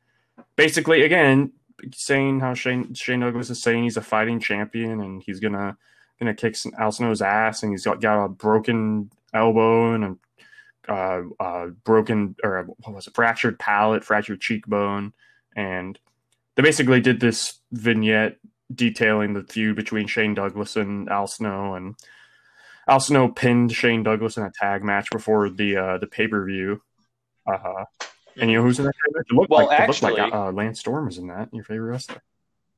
[0.56, 1.52] basically again
[1.94, 5.76] saying how Shane Shane Douglas is saying he's a fighting champion and he's gonna
[6.18, 10.16] gonna kick Al Snow's ass, and he's got, got a broken elbow and a
[10.88, 15.12] uh, uh, broken or what was it, fractured palate, fractured cheekbone,
[15.54, 15.98] and
[16.56, 18.38] they basically did this vignette
[18.74, 21.94] detailing the feud between Shane Douglas and Al Snow, and
[22.88, 26.44] Al Snow pinned Shane Douglas in a tag match before the uh, the pay per
[26.44, 26.82] view.
[27.46, 27.84] Uh,
[28.40, 28.94] and you know who's in that?
[29.14, 31.48] It looked Well, like, it looked like actually- uh, Lance Storm was in that.
[31.52, 32.22] Your favorite wrestler?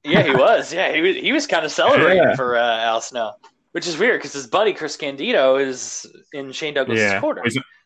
[0.03, 0.73] Yeah, he was.
[0.73, 1.17] Yeah, he was.
[1.17, 2.37] He was kind of celebrating Yeah.
[2.37, 3.33] for uh, Al Snow,
[3.73, 7.21] which is weird because his buddy Chris Candido is in Shane Douglas' Yeah.
[7.21, 7.43] corner.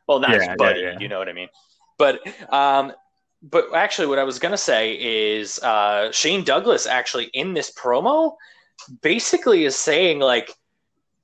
[0.09, 0.95] Well, not Yeah, his buddy.
[1.01, 1.49] You know what I mean?
[1.97, 2.21] But
[2.53, 2.93] um,
[3.43, 8.35] but actually, what I was gonna say is uh, Shane Douglas actually in this promo
[9.03, 10.51] basically is saying like,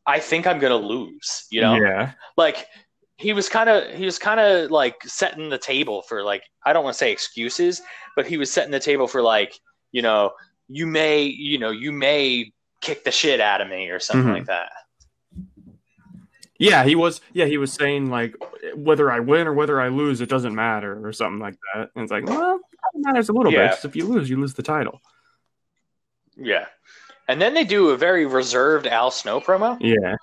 [0.06, 2.12] "I think I'm gonna lose." You know, Yeah.
[2.36, 2.66] like
[3.16, 6.72] he was kind of he was kind of like setting the table for like I
[6.72, 7.80] don't want to say excuses,
[8.16, 9.54] but he was setting the table for like
[9.92, 10.32] you know
[10.68, 12.50] you may you know you may
[12.80, 14.34] kick the shit out of me or something Mhm.
[14.34, 14.70] like that.
[16.58, 17.20] Yeah, he was.
[17.32, 18.34] Yeah, he was saying like
[18.76, 21.90] whether I win or whether I lose, it doesn't matter or something like that.
[21.94, 22.60] And it's like, well, it
[23.00, 23.70] matters a little Yeah.
[23.74, 23.84] bit.
[23.84, 25.00] if you lose, you lose the title.
[26.36, 26.66] Yeah,
[27.28, 29.76] and then they do a very reserved Al Snow promo.
[29.80, 30.16] Yeah,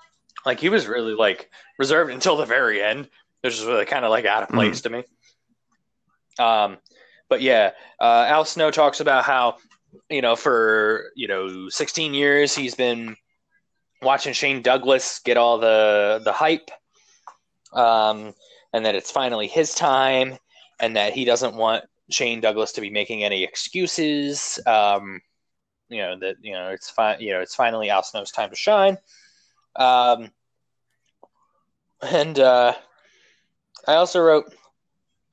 [0.45, 3.09] Like he was really like reserved until the very end,
[3.41, 5.03] which is really kind of like out of place to me.
[6.39, 6.77] Um,
[7.29, 9.57] but yeah, uh, Al Snow talks about how
[10.09, 13.15] you know for you know 16 years he's been
[14.01, 16.69] watching Shane Douglas get all the the hype,
[17.73, 18.33] um,
[18.73, 20.37] and that it's finally his time,
[20.79, 24.59] and that he doesn't want Shane Douglas to be making any excuses.
[24.65, 25.21] Um,
[25.89, 27.19] you know that you know it's fine.
[27.19, 28.97] You know it's finally Al Snow's time to shine.
[29.75, 30.31] Um,
[32.01, 32.73] and uh,
[33.87, 34.53] I also wrote,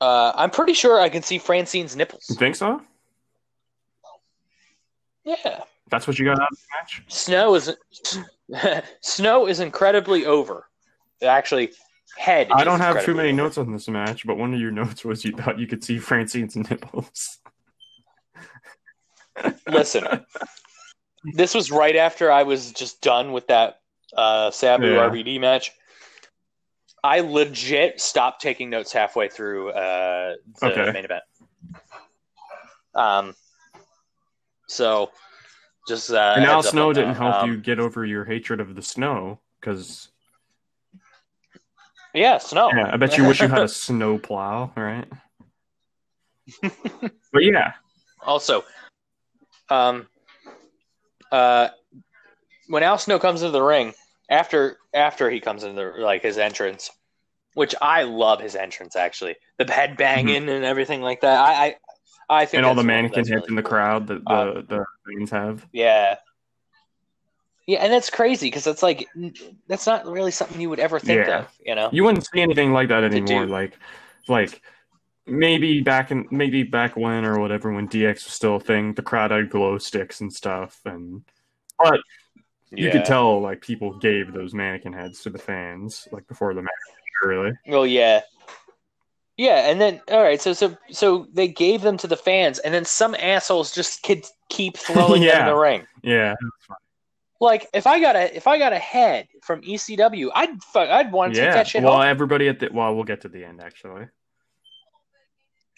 [0.01, 2.27] uh, I'm pretty sure I can see Francine's you nipples.
[2.39, 2.81] think so?
[5.24, 7.02] Yeah, That's what you got out of the match.
[7.09, 7.77] Snow is
[9.02, 10.69] Snow is incredibly over.
[11.23, 11.73] Actually,
[12.16, 12.48] head.
[12.51, 13.36] I don't have too many over.
[13.36, 15.98] notes on this match, but one of your notes was you thought you could see
[15.98, 17.39] Francine's nipples.
[19.69, 20.24] Listen,
[21.35, 23.78] this was right after I was just done with that
[24.16, 25.09] uh, Sabu Yeah.
[25.10, 25.72] RVD match.
[27.05, 30.93] I legit stopped taking notes halfway through uh, the Okay.
[30.93, 31.22] main event.
[32.94, 33.35] Um,
[34.66, 35.10] so
[35.86, 38.82] just uh, and Al Snow didn't help Um, you get over your hatred of the
[38.82, 40.09] snow because
[42.14, 42.72] Yeah, snow.
[42.74, 45.06] yeah, I bet you wish you had a snow plow, right?
[47.32, 47.72] but yeah,
[48.22, 48.64] Also,
[49.70, 50.09] um,
[51.30, 51.68] uh,
[52.69, 53.95] when Al Snow comes into the ring
[54.31, 56.90] after after he comes into the, like his entrance,
[57.55, 61.40] which I love his entrance actually, the head banging and everything like that.
[61.40, 61.77] I I,
[62.31, 62.57] I think Mm-hmm.
[62.59, 63.70] and all the mannequin that's heads really in the cool.
[63.70, 65.66] crowd that the Um, the fans have.
[65.73, 66.16] Yeah.
[67.66, 69.07] Yeah, and that's crazy because it's like
[69.66, 71.40] that's not really something you would ever think Yeah.
[71.40, 71.90] of, you know.
[71.93, 73.47] You wouldn't see anything like that anymore.
[73.47, 73.78] Like,
[74.27, 74.62] like
[75.27, 79.03] maybe back in maybe back when or whatever when DX was still a thing, the
[79.03, 80.81] crowd had glow sticks and stuff.
[80.86, 81.24] And
[81.78, 82.01] but
[82.70, 86.62] You could tell like people gave those mannequin heads to the fans like before the
[86.62, 86.73] match.
[87.24, 87.53] Really?
[87.66, 88.20] Well, yeah,
[89.36, 92.73] yeah, and then all right, so so so they gave them to the fans, and
[92.74, 95.86] then some assholes just could keep throwing them in the ring.
[96.03, 96.35] Yeah.
[97.40, 101.12] Like if I got a if I got a head from ECW, I'd fu- I'd
[101.12, 101.55] want to take Yeah.
[101.55, 102.03] that shit Well, home.
[102.03, 104.07] everybody at the well, we'll get to the end actually.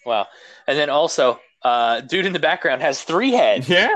[0.07, 0.27] Wow.
[0.67, 3.69] And then also, uh, dude in the background has three heads.
[3.69, 3.89] Yeah.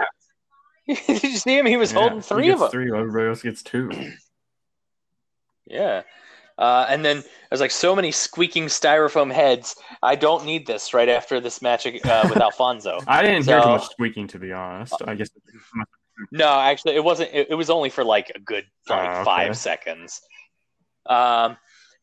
[1.07, 1.67] Did you see him?
[1.67, 2.01] He was Yeah.
[2.01, 2.71] holding three of them.
[2.71, 2.91] Three.
[2.97, 3.91] Everybody else gets two.
[5.67, 6.03] Yeah.
[6.59, 9.75] Uh, and then there's like so many squeaking styrofoam heads.
[10.03, 13.01] I don't need this right after this match uh, with Alfonso.
[13.09, 14.95] I didn't hear too much squeaking to be honest.
[15.07, 15.31] I guess.
[16.31, 17.31] No, actually, it wasn't.
[17.33, 19.25] It, it was only for like a good like Ah, okay.
[19.25, 20.21] five seconds.
[21.07, 21.57] Um,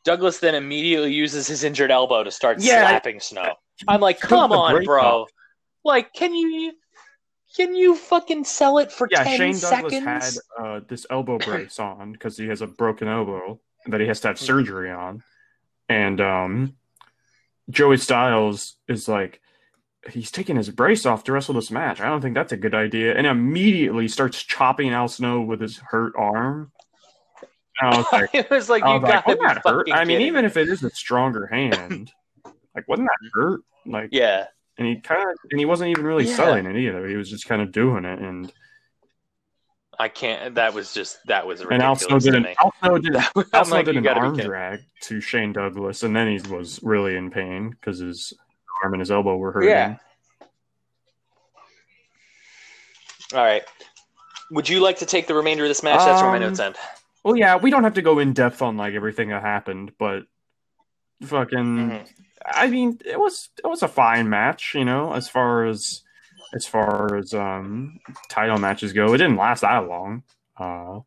[0.03, 2.81] Douglas then immediately uses his injured elbow to start Yeah.
[2.81, 3.53] slapping Snow.
[3.87, 5.27] I'm like, come on, bro.
[5.85, 6.73] Like, can you
[7.55, 11.79] can you fucking sell it for Yeah, ten Shane Douglas had uh, this elbow brace
[11.79, 15.23] on because he has a broken elbow that he has to have surgery on,
[15.89, 16.75] and um,
[17.69, 19.41] Joey Styles is like,
[20.09, 21.99] he's taking his brace off to wrestle this match.
[21.99, 25.77] I don't think that's a good idea, and immediately starts chopping Al Snow with his
[25.77, 26.71] hurt arm.
[27.79, 29.61] And I was like, it was like I you was like, gotta wasn't be that
[29.65, 29.87] hurt?
[29.87, 30.47] fucking I mean, even me.
[30.47, 32.11] if it is a stronger hand,
[32.75, 33.61] like wouldn't that hurt?
[33.85, 36.35] Like, yeah, and he kind of, and he wasn't even really Yeah.
[36.35, 37.07] selling it either.
[37.07, 38.51] He was just kind of doing it, and
[39.99, 40.55] I can't.
[40.55, 41.73] That was just that was ridiculous.
[41.75, 42.55] and Al ridiculous did to an me.
[42.61, 46.15] Al Snow did, I'm Al Snow like, did an arm drag to Shane Douglas, and
[46.15, 48.33] then he was really in pain because his
[48.83, 49.69] arm and his elbow were hurting.
[49.69, 49.97] Yeah.
[53.33, 53.63] All right.
[54.51, 55.99] Would you like to take the remainder of this match?
[55.99, 56.75] That's where my Um, notes end.
[57.23, 60.23] Well, yeah, we don't have to go in depth on like everything that happened, but
[61.23, 62.09] fucking, Mhm.
[62.45, 66.01] I mean, it was it was a fine match, you know, as far as
[66.53, 67.99] as far as um
[68.29, 69.13] title matches go.
[69.13, 70.23] It didn't last that long.
[70.57, 70.99] Uh,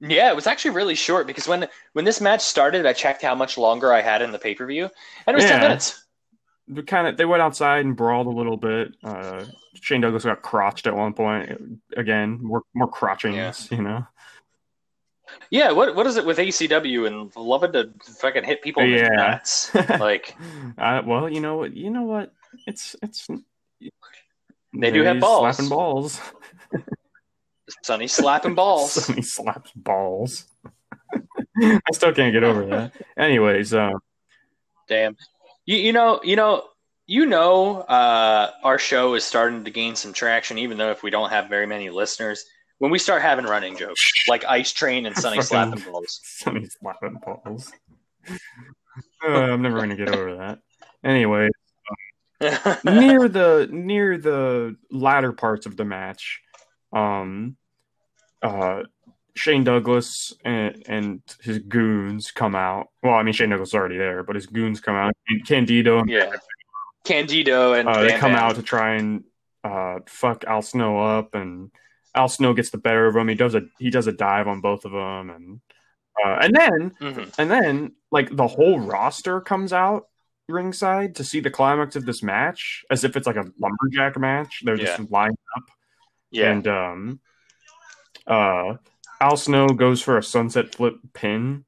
[0.00, 3.34] Yeah, it was actually really short because when when this match started, I checked how
[3.34, 4.84] much longer I had in the pay per view,
[5.26, 6.04] and it was ten minutes.
[6.68, 8.94] they kind of they went outside and brawled a little bit.
[9.02, 9.44] Uh,
[9.80, 11.80] Shane Douglas got crotched at one point.
[11.96, 14.06] Again, more more crotchings, you know.
[15.50, 17.90] Yeah, what what is it with ECW and loving to
[18.20, 19.08] fucking hit people in Yeah.
[19.08, 19.70] the nuts?
[20.00, 20.34] Like
[20.78, 21.74] Uh, well, you know what?
[21.76, 22.32] You know what?
[22.66, 23.26] It's it's
[24.78, 25.56] They do have balls.
[25.56, 26.20] slapping balls.
[27.82, 28.92] Sunny slapping balls.
[29.04, 30.46] Sunny slaps balls.
[31.62, 32.92] I still can't get over that.
[33.16, 33.94] Anyways, um,
[34.88, 35.16] Damn.
[35.64, 36.64] You you know you know
[37.06, 41.10] you know uh, our show is starting to gain some traction, even though if we
[41.10, 42.44] don't have very many listeners.
[42.78, 46.20] When we start having running jokes like Ice Train and Sunny slapping balls.
[46.22, 47.72] Sunny slapping balls.
[49.26, 50.58] Uh, I'm never gonna get over that.
[51.02, 51.48] Anyway,
[52.84, 56.40] near the near the latter parts of the match,
[56.92, 57.56] um,
[58.42, 58.82] uh,
[59.36, 62.88] Shane Douglas and, and his goons come out.
[63.02, 65.14] Well, I mean Shane Douglas is already there, but his goons come out.
[65.46, 66.32] Candido and yeah.
[67.04, 68.42] Candido and uh, they come Bam.
[68.42, 69.24] out to try and
[69.62, 71.70] uh, fuck Al Snow up, and
[72.16, 73.28] Al Snow gets the better of him.
[73.28, 75.60] He does a he does a dive on both of them, and
[76.24, 77.34] uh, and then Mhm.
[77.38, 80.06] and then like the whole roster comes out
[80.48, 84.62] ringside to see the climax of this match, as if it's like a lumberjack match.
[84.64, 85.64] They're just lined up,
[86.30, 86.52] Yeah.
[86.52, 87.20] and um,
[88.26, 88.76] uh,
[89.20, 91.64] Al Snow goes for a sunset flip pin,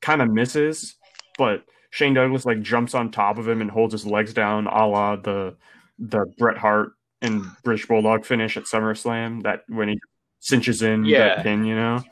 [0.00, 0.96] kind of misses,
[1.38, 4.86] but Shane Douglas like jumps on top of him and holds his legs down, a
[4.86, 5.56] la the
[5.98, 6.92] the Bret Hart
[7.22, 9.42] and British Bulldog finish at SummerSlam.
[9.42, 10.00] That when he
[10.40, 11.36] cinches in Yeah.
[11.36, 12.02] that pin, you know.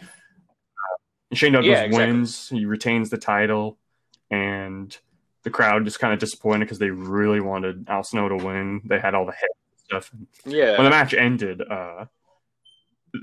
[1.31, 2.13] And Shane Douglas Yeah, exactly.
[2.13, 2.49] wins.
[2.49, 3.79] He retains the title,
[4.31, 4.97] and
[5.43, 8.81] the crowd just kind of disappointed because they really wanted Al Snow to win.
[8.85, 9.51] They had all the hit
[9.85, 10.11] stuff.
[10.45, 10.73] yeah.
[10.77, 12.07] When the match ended, uh,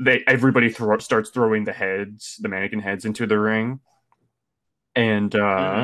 [0.02, 3.80] they everybody throw, starts throwing the heads, the mannequin heads, into the ring,
[4.96, 5.40] and uh,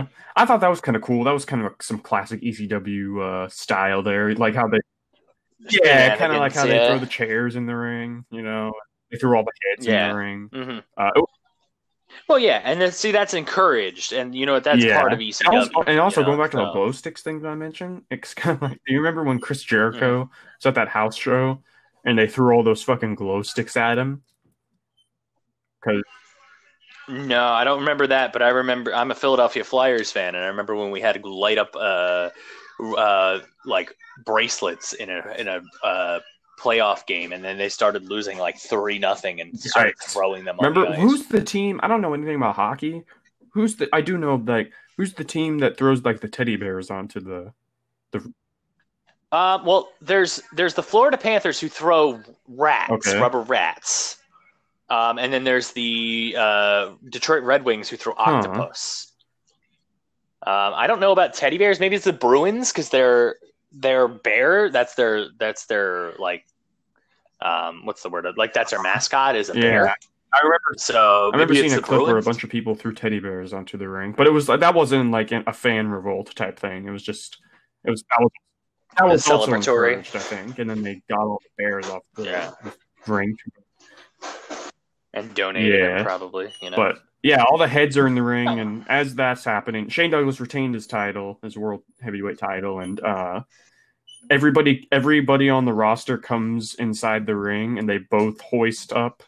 [0.06, 0.10] Mhm.
[0.36, 1.24] I thought that was kind of cool.
[1.26, 4.80] That was kind of some classic ECW uh, style there, like how they,
[5.70, 6.88] yeah, kind of like how they yeah.
[6.88, 8.26] throw the chairs in the ring.
[8.32, 8.72] You know,
[9.12, 10.50] they threw all the heads in the ring.
[10.54, 10.84] Mhm.
[10.98, 11.22] Uh,
[12.28, 14.64] Well, yeah, and then see that's encouraged, and you know what?
[14.64, 15.00] That's Yeah.
[15.00, 15.60] part of ECW.
[15.60, 18.04] also, and also know, going back to the so- glow sticks thing that I mentioned,
[18.10, 21.62] it's kind of like, do you remember when Chris Jericho was at that house show
[22.06, 24.24] and they threw all those fucking glow sticks at him?
[25.82, 26.04] Because
[27.08, 30.48] No, I don't remember that, but I remember I'm a Philadelphia Flyers fan, and I
[30.48, 32.30] remember when we had to light up uh,
[32.80, 33.96] uh, like
[34.26, 36.20] bracelets in a in a uh,
[36.60, 40.14] playoff game, and then they started losing like three nothing and started Yikes.
[40.14, 40.58] throwing them.
[40.58, 41.80] remember on the who's the team?
[41.84, 43.04] I don't know anything about hockey.
[43.54, 43.90] Who's the?
[43.94, 47.54] I do know like who's the team that throws like the teddy bears onto the?
[48.12, 48.32] The.
[49.32, 53.20] Uh, well, there's there's the Florida Panthers who throw rats, Okay.
[53.20, 54.18] rubber rats.
[54.90, 59.09] Um, and then there's the uh, Detroit Red Wings who throw octopus.
[60.46, 61.80] Um, I don't know about teddy bears.
[61.80, 63.36] Maybe it's the Bruins because they're
[63.72, 64.70] they're bear.
[64.70, 66.46] That's their that's their like
[67.42, 68.26] um, what's the word?
[68.38, 69.62] Like that's their mascot is a Yeah.
[69.62, 69.96] bear.
[70.32, 70.60] I remember.
[70.78, 73.52] So I remember seeing a the clip where a bunch of people threw teddy bears
[73.52, 76.86] onto the ring, but it was that wasn't like a fan revolt type thing.
[76.86, 77.38] It was just
[77.84, 78.32] it was that was,
[78.98, 79.98] that was celebratory.
[80.16, 82.52] I think, and then they got all the bears off the Yeah.
[83.08, 83.36] ring.
[85.14, 85.96] and donated Yeah.
[85.96, 86.52] them probably.
[86.62, 89.90] You know, But yeah, all the heads are in the ring, and as that's happening,
[89.90, 93.42] Shane Douglas retained his title, his world heavyweight title, and uh,
[94.30, 99.24] everybody everybody on the roster comes inside the ring, and they both hoist up.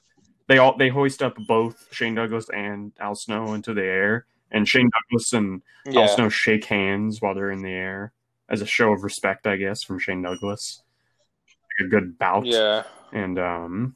[0.48, 4.68] They all they hoist up both Shane Douglas and Al Snow into the air, and
[4.68, 8.14] Shane Douglas and Al yeah, Snow shake hands while they're in the air
[8.48, 10.82] as a show of respect, I guess, from Shane Douglas.
[11.80, 12.84] Like a good bout, yeah.
[13.12, 13.96] and um,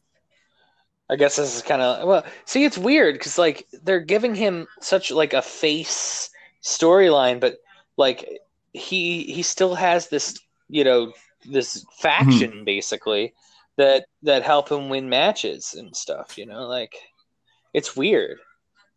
[1.10, 2.26] I guess this is kind of well.
[2.46, 6.30] See, it's weird because like they're giving him such like a face
[6.64, 7.58] storyline, but
[7.98, 8.28] like
[8.74, 10.38] he he still has this
[10.68, 11.14] you know
[11.46, 12.64] this faction Mm-hmm.
[12.66, 13.34] basically
[13.78, 16.38] that that help him win matches and stuff.
[16.38, 16.96] You know, like
[17.74, 18.40] it's weird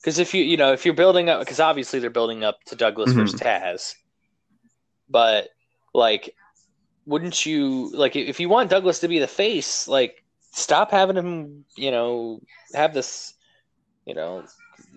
[0.00, 2.76] because if you you know if you're building up because obviously they're building up to
[2.76, 3.14] Douglas Mhm.
[3.14, 3.94] versus Taz,
[5.08, 5.48] but
[5.94, 6.34] like
[7.06, 11.64] wouldn't you like if you want Douglas to be the face like stop having him
[11.76, 12.40] you know
[12.74, 13.34] have this
[14.04, 14.44] you know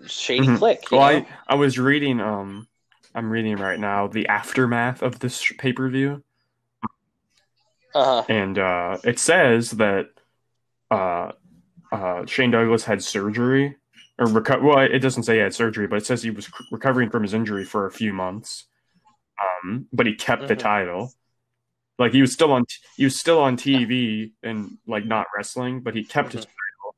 [0.06, 0.58] shady Mhm.
[0.58, 1.06] click Well, know?
[1.06, 2.66] I, I was reading um
[3.14, 6.22] I'm reading right now the aftermath of this pay per view,
[7.94, 10.06] uh-huh and uh, it says that
[10.90, 11.32] uh,
[11.90, 13.76] uh, Shane Douglas had surgery
[14.18, 16.52] or reco- well, it doesn't say he had surgery, but it says he was c-
[16.70, 18.64] recovering from his injury for a few months.
[19.42, 20.58] Um, but he kept the Mhm.
[20.60, 21.12] title.
[22.02, 22.64] Like he was still on,
[22.96, 26.44] he was still on TV and like not wrestling, but he kept his.
[26.44, 26.96] title.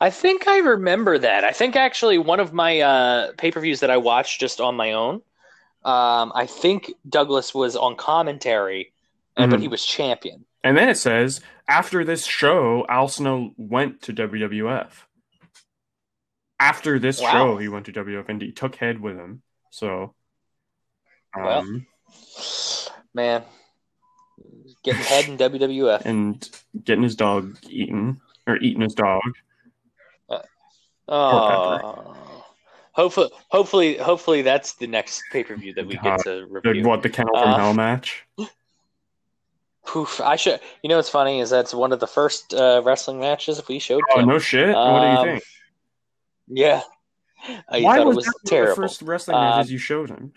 [0.00, 1.44] I think I remember that.
[1.44, 4.74] I think actually one of my uh, pay per views that I watched just on
[4.74, 5.22] my own.
[5.84, 8.92] Um, I think Douglas was on commentary,
[9.36, 10.44] and but he was champion.
[10.64, 14.88] And then it says after this show, Al Snow went to WWF.
[16.58, 17.30] After this Wow.
[17.30, 19.42] show, he went to WWF and he took Head with him.
[19.70, 20.14] So,
[21.32, 21.88] um, Well.
[23.14, 23.44] Man,
[24.84, 26.02] getting head in WWF.
[26.04, 26.48] and
[26.84, 29.22] getting his dog eaten or eating his dog.
[31.08, 32.14] Oh,
[32.92, 36.84] hopefully, hopefully, hopefully that's the next pay per view that we get to The, review.
[36.84, 38.24] what the kennel from Uh, hell match?
[39.86, 40.20] Poof!
[40.20, 40.60] I should.
[40.82, 44.00] You know what's funny is that's one of the first uh, wrestling matches we showed.
[44.12, 44.28] Oh Kim.
[44.28, 44.68] no shit!
[44.68, 45.44] what do Um, you think?
[46.48, 46.82] Yeah,
[47.68, 49.72] I Why thought was, it was that one of terrible the first wrestling Uh, matches
[49.72, 50.32] you showed him?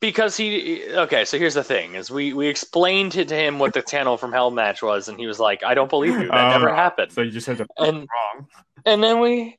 [0.00, 0.84] Because he.
[0.92, 4.30] Okay, so here's the thing: is we we explained to him what the Kennel from
[4.30, 6.28] Hell match was, and he was like, "I don't believe you.
[6.28, 8.46] That Oh, never happened." So you just had to and wrong.
[8.84, 9.58] and then we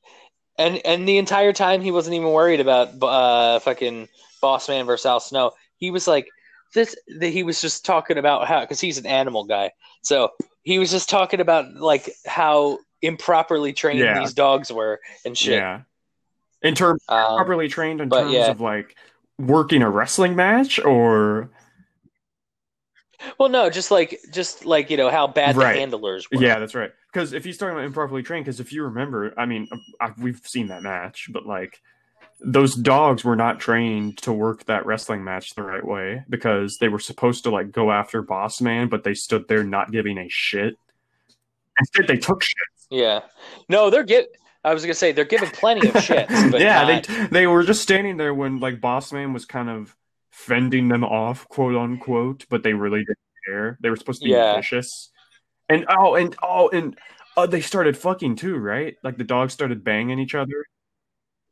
[0.60, 4.08] and and the entire time he wasn't even worried about uh fucking
[4.42, 6.28] boss man versus al snow he was like
[6.74, 9.72] this the, he was just talking about how because he's an animal guy
[10.04, 10.30] so
[10.64, 14.20] he was just talking about like how improperly trained Yeah.
[14.20, 15.82] these dogs were and shit Yeah.
[16.64, 18.50] In terms um, properly trained in terms yeah.
[18.50, 18.96] of like
[19.38, 21.50] working a wrestling match or?
[23.40, 25.74] Well no just like just like you know how bad Right.
[25.74, 26.42] the handlers were.
[26.42, 26.92] Yeah that's right.
[27.12, 30.12] Because if he's talking about improperly trained because if you remember i mean uh, I,
[30.22, 31.82] we've seen that match but like
[32.40, 36.88] those dogs were not trained to work that wrestling match the right way because they
[36.90, 40.28] were supposed to like go after boss man but they stood there not giving a
[40.30, 40.76] shit.
[41.80, 42.56] Instead they took shit.
[42.92, 43.22] Yeah.
[43.68, 44.28] No they're get
[44.68, 47.64] i was gonna say they're giving plenty of shits but yeah not- they they were
[47.64, 49.96] just standing there when like boss man was kind of
[50.32, 53.18] fending them off quote unquote but they really didn't
[53.48, 53.78] care.
[53.82, 54.56] They were supposed to be Yeah.
[54.58, 55.10] vicious
[55.68, 56.98] and oh and oh and
[57.36, 58.96] uh, they started fucking too right?
[59.04, 60.66] Like the dogs started banging each other.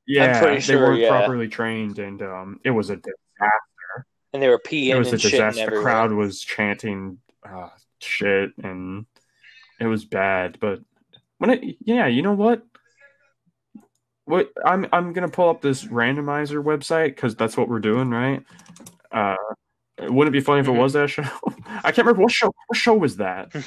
[0.05, 1.09] Yeah they sure, weren't yeah.
[1.09, 4.05] properly trained and um it was a disaster.
[4.33, 5.65] And they were peeing it was a disaster.
[5.71, 7.17] The crowd was chanting
[7.47, 7.69] uh,
[8.01, 9.07] shit and
[9.79, 10.81] it was bad but
[11.39, 12.63] when it yeah you know what
[14.25, 18.43] what i'm i'm gonna pull up this randomizer website because that's what we're doing right?
[19.11, 19.35] Uh
[19.99, 21.23] wouldn't it be funny if it was that show?
[21.67, 23.55] I can't remember what show what show was that?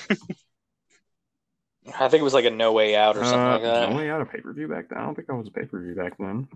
[1.99, 3.91] I think it was like a no way out or something uh, like that.
[3.91, 4.99] no way out a pay-per-view back then?
[4.99, 6.49] I don't think i was a pay-per-view back then.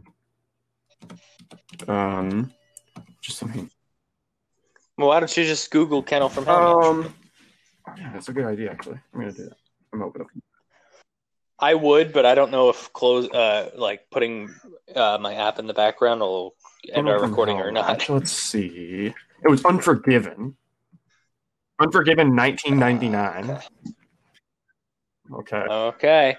[1.89, 2.53] Um
[3.23, 3.70] just something.
[4.99, 6.85] Well, why don't you just Google Kennel from Hell?
[6.85, 7.15] um
[7.97, 9.01] yeah that's a good idea actually.
[9.15, 9.57] I'm gonna do that.
[9.93, 10.27] I'm open
[11.63, 14.53] I would, but I don't know if close uh like putting
[14.95, 16.55] uh, my app in the background will
[16.93, 18.09] end our recording or not.
[18.09, 19.15] Let's see.
[19.45, 20.57] It was Unforgiven.
[21.81, 23.61] Unforgiven 1999.
[25.33, 25.57] Okay.
[25.57, 26.37] Okay.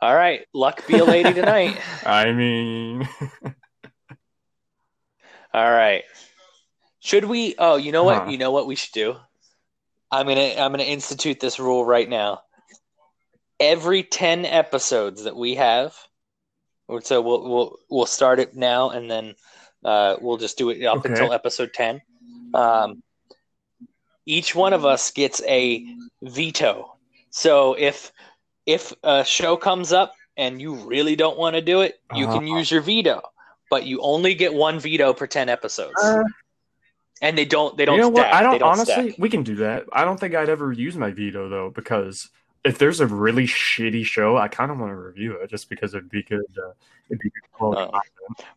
[0.00, 1.78] All right, luck be a lady tonight.
[2.06, 3.06] I mean,
[5.52, 6.04] All right.
[7.00, 7.54] Should we?
[7.58, 8.24] Oh, you know what?
[8.24, 8.30] Huh.
[8.30, 9.16] You know what we should do.
[10.10, 12.42] I'm gonna I'm gonna institute this rule right now.
[13.60, 15.94] Every ten episodes that we have,
[17.02, 19.34] so we'll we'll we'll start it now, and then
[19.84, 21.10] uh, we'll just do it up Okay.
[21.10, 22.00] until episode ten.
[22.54, 23.02] Um,
[24.26, 25.84] each one of us gets a
[26.22, 26.96] veto.
[27.30, 28.12] So if
[28.66, 32.46] if a show comes up and you really don't want to do it, you can
[32.46, 32.56] Uh-huh.
[32.58, 33.20] use your veto,
[33.68, 36.24] but you only get one veto per ten episodes, Uh,
[37.20, 38.32] and they don't they don't you know stack.
[38.32, 38.34] what?
[38.34, 39.08] I They don't, honestly.
[39.08, 39.18] stack.
[39.18, 39.84] We can do that.
[39.92, 42.30] I don't think I'd ever use my veto though, because
[42.64, 45.94] if there's a really shitty show, I kind of want to review it just because
[45.94, 46.44] it'd be good.
[46.58, 46.72] Uh,
[47.08, 47.42] it'd be good.
[47.60, 47.90] Oh.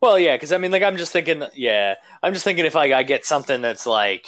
[0.02, 2.92] Well, yeah, because I mean, like, I'm just thinking, yeah, I'm just thinking if like
[2.92, 4.28] I get something that's like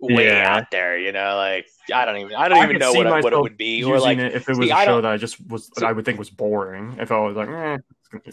[0.00, 0.56] way Yeah.
[0.56, 3.20] out there, you know, like I don't even I don't I even know what, I-
[3.20, 5.16] what it would be, or like it if it was see, a show that I
[5.16, 6.96] just was See- I would think was boring.
[6.98, 8.32] If I was like, eh, it's gonna be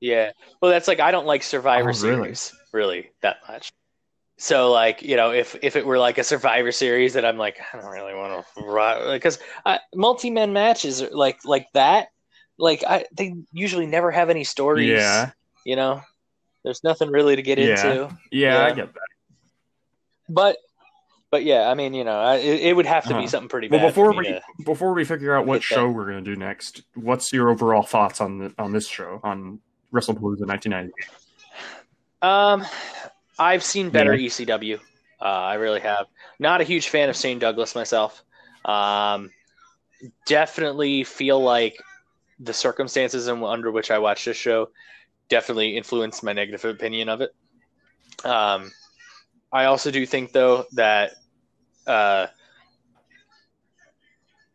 [0.00, 0.32] Yeah.
[0.60, 2.34] Well, that's like I don't like Survivor Oh, really?
[2.34, 3.72] Series really that much.
[4.42, 7.60] So like you know if if it were like a Survivor Series that I'm like
[7.72, 9.38] I don't really want to because
[9.94, 12.08] multi men matches are like like that
[12.58, 14.88] like I they usually never have any stories.
[14.90, 15.30] yeah,
[15.64, 16.00] You know,
[16.64, 17.70] there's nothing really to get Yeah.
[17.70, 18.16] into.
[18.32, 19.00] yeah, yeah, I get that.
[20.28, 20.56] But
[21.30, 23.20] but yeah, I mean you know I, it, it would have to Uh-huh.
[23.20, 23.76] be something pretty bad.
[23.80, 25.74] Well, before we to- before we figure out what hit that.
[25.76, 29.60] show we're gonna do next, what's your overall thoughts on the, on this show on
[29.94, 30.90] WrestlePalooza 1998?
[32.22, 32.64] Um,
[33.42, 34.78] I've seen better ECW.
[35.20, 36.06] Uh, I really have.
[36.38, 38.22] Not a huge fan of Shane Douglas myself.
[38.64, 39.30] Um,
[40.26, 41.76] definitely feel like
[42.38, 44.70] the circumstances in, under which I watched this show
[45.28, 47.34] definitely influenced my negative opinion of it.
[48.24, 48.70] Um,
[49.52, 51.12] I also do think though that
[51.86, 52.26] uh,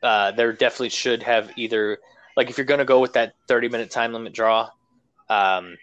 [0.01, 1.99] uh, there definitely should have either
[2.37, 4.69] like if you're going to go with that 30 minute time limit draw.
[5.29, 5.77] Um,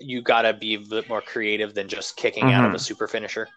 [0.00, 3.48] you gotta be a bit more creative than just kicking out of a super finisher.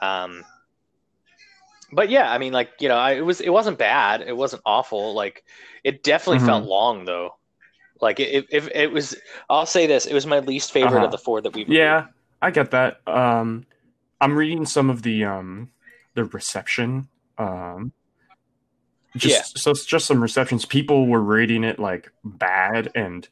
[0.00, 0.44] Um,
[1.92, 4.22] but yeah, I mean, like you know, I, it was it wasn't bad.
[4.22, 5.14] It wasn't awful.
[5.14, 5.44] Like
[5.82, 6.46] it definitely Mhm.
[6.46, 7.30] felt long though.
[8.00, 9.16] Like if it, it, was,
[9.48, 11.06] I'll say this: it was my least favorite Uh-huh.
[11.06, 11.68] of the four that we've.
[11.68, 12.06] Yeah,
[12.42, 13.06] I get that.
[13.06, 13.66] Um,
[14.20, 15.70] I'm reading some of the um
[16.14, 17.08] the reception.
[17.38, 17.92] Um,
[19.16, 19.62] just Yeah.
[19.62, 20.64] so just some receptions.
[20.66, 23.28] People were rating it like bad, and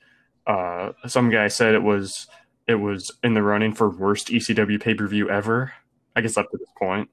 [0.46, 2.26] uh, some guy said it was
[2.66, 5.72] it was in the running for worst ECW pay per view ever.
[6.14, 7.08] I guess up to this point,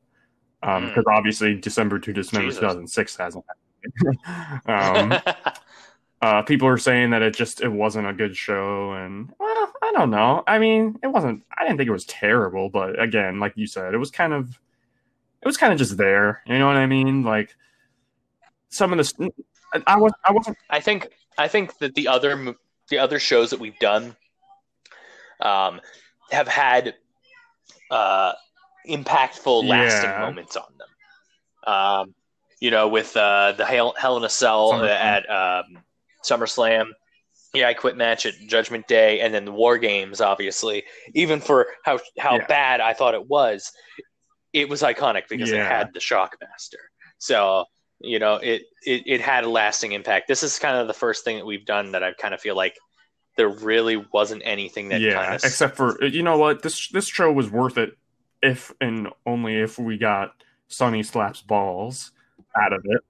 [0.64, 0.88] um, Mm.
[0.90, 3.46] because obviously December to Dismember 2006 hasn't.
[4.66, 5.14] um,
[6.22, 9.92] uh, people are saying that it just it wasn't a good show, and well, I
[9.96, 10.44] don't know.
[10.48, 11.44] I mean, it wasn't.
[11.58, 14.50] I didn't think it was terrible, but again, like you said, it was kind of
[15.42, 16.42] it was kind of just there.
[16.46, 17.24] You know what I mean?
[17.24, 17.56] Like
[18.70, 19.32] some of the
[19.88, 21.08] I- was I wasn't I think
[21.38, 22.56] I think that the other
[22.90, 24.16] the other shows that we've done
[25.42, 25.80] um,
[26.32, 26.96] have had
[27.92, 28.34] uh,
[28.88, 30.20] impactful, lasting Yeah.
[30.20, 31.74] moments on them.
[31.74, 32.16] Um,
[32.60, 35.80] you know, with uh, the Hell, Hell in a Cell at um,
[36.24, 36.88] SummerSlam.
[37.54, 40.22] Yeah, I quit match at Judgment Day, and then the War Games.
[40.22, 40.84] Obviously,
[41.16, 42.46] even for how how Yeah.
[42.48, 43.72] bad I thought it was,
[44.54, 46.76] it was iconic because it had the Shockmaster.
[47.18, 47.66] So
[48.00, 50.28] you know, it, it it had a lasting impact.
[50.28, 52.56] This is kind of the first thing that we've done that I kind of feel
[52.56, 52.78] like
[53.36, 55.14] there really wasn't anything that yeah.
[55.14, 57.98] kind of Except for you know what this this show was worth it
[58.42, 60.34] if and only if we got
[60.68, 62.12] Sunny slaps balls
[62.62, 63.02] out of it.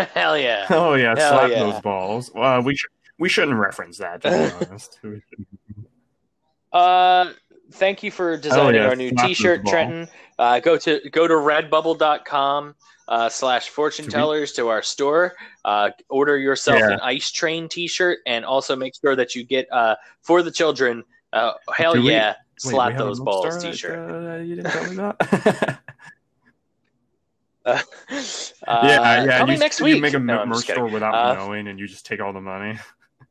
[0.14, 0.66] hell yeah.
[0.70, 1.58] Oh yeah, Hell slap yeah.
[1.60, 2.30] those balls.
[2.34, 4.22] Uh, we should we shouldn't reference that.
[4.22, 4.98] To be honest.
[6.72, 7.32] Uh,
[7.72, 9.66] thank you for designing yeah, our new slap T-shirt.
[9.66, 10.08] Trenton.
[10.38, 12.74] Uh, go to go to redbubble.com
[13.08, 15.34] uh, slash fortune tellers to our store.
[15.64, 16.90] Uh, order yourself Yeah.
[16.94, 21.04] an Ice Train T-shirt, and also make sure that you get uh, for the children.
[21.32, 22.36] Uh, hell we- yeah, Wait,
[22.72, 23.98] slap those balls T-shirt.
[23.98, 25.78] uh, you didn't tell me that.
[27.66, 27.80] Uh,
[28.68, 29.38] yeah, yeah.
[29.38, 32.06] coming you, next you make a No, merch store without Uh, knowing, and you just
[32.06, 32.78] take all the money.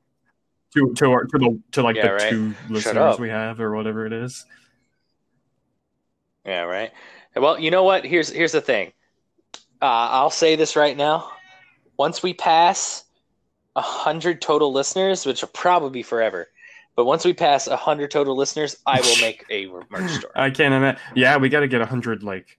[0.76, 2.30] to to our, to the to like Yeah, the right.
[2.30, 3.20] two listeners up.
[3.20, 4.46] we have or whatever it is.
[6.46, 6.92] Yeah, right.
[7.36, 8.06] Well, you know what?
[8.06, 8.94] Here's here's the thing.
[9.82, 11.32] Uh, I'll say this right now.
[11.98, 13.04] Once we pass
[13.76, 16.48] a hundred total listeners, which will probably be forever,
[16.96, 20.32] but once we pass a hundred total listeners, I will make a merch store.
[20.36, 21.02] I can't imagine.
[21.16, 22.58] Yeah, we got to get a hundred like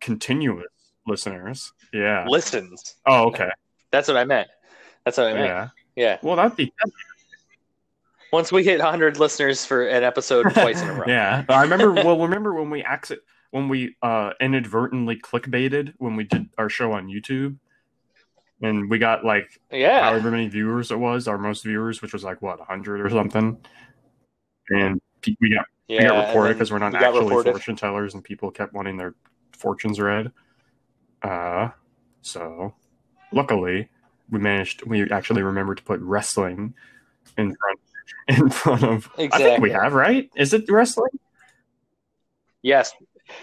[0.00, 0.66] continuous
[1.06, 1.72] listeners.
[1.92, 2.26] Yeah.
[2.28, 2.96] Listens.
[3.06, 3.50] Oh, okay.
[3.90, 4.48] That's what I meant.
[5.04, 5.46] That's what I meant.
[5.46, 5.68] Yeah.
[5.96, 6.18] Yeah.
[6.22, 6.72] Well, that'd be
[8.32, 11.04] Once we hit hundred listeners for an episode twice in a row.
[11.06, 11.44] yeah.
[11.48, 11.92] I remember.
[11.92, 16.92] Well, remember when we exit when we uh inadvertently clickbaited when we did our show
[16.92, 17.56] on YouTube.
[18.60, 20.02] and we got like Yeah.
[20.04, 23.56] however many viewers it was, our most viewers, which was like what hundred or something,
[24.68, 25.00] and
[25.40, 26.02] we got yeah.
[26.02, 27.50] we got reported because we're not we actually reported.
[27.52, 29.14] fortune tellers, and people kept wanting their
[29.52, 30.30] fortunes read.
[31.22, 31.70] Uh,
[32.20, 32.74] so
[33.32, 33.88] luckily,
[34.30, 34.84] we managed.
[34.84, 36.74] We actually remembered to put wrestling
[37.38, 37.80] in front
[38.28, 39.08] in front of.
[39.18, 40.30] I think we have right.
[40.36, 41.10] Is it wrestling?
[42.62, 42.92] Yes.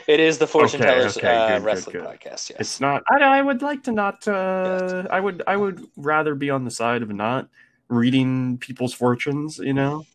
[0.08, 2.06] It is the Fortune Okay, Tellers okay, uh, good, good, wrestling good.
[2.06, 2.50] podcast.
[2.50, 2.56] Yes.
[2.60, 3.04] It's not.
[3.10, 4.28] I, I would like to not.
[4.28, 5.44] Uh, I would.
[5.46, 7.50] I would rather be on the side of not
[7.88, 9.60] reading people's fortunes.
[9.60, 10.06] You know.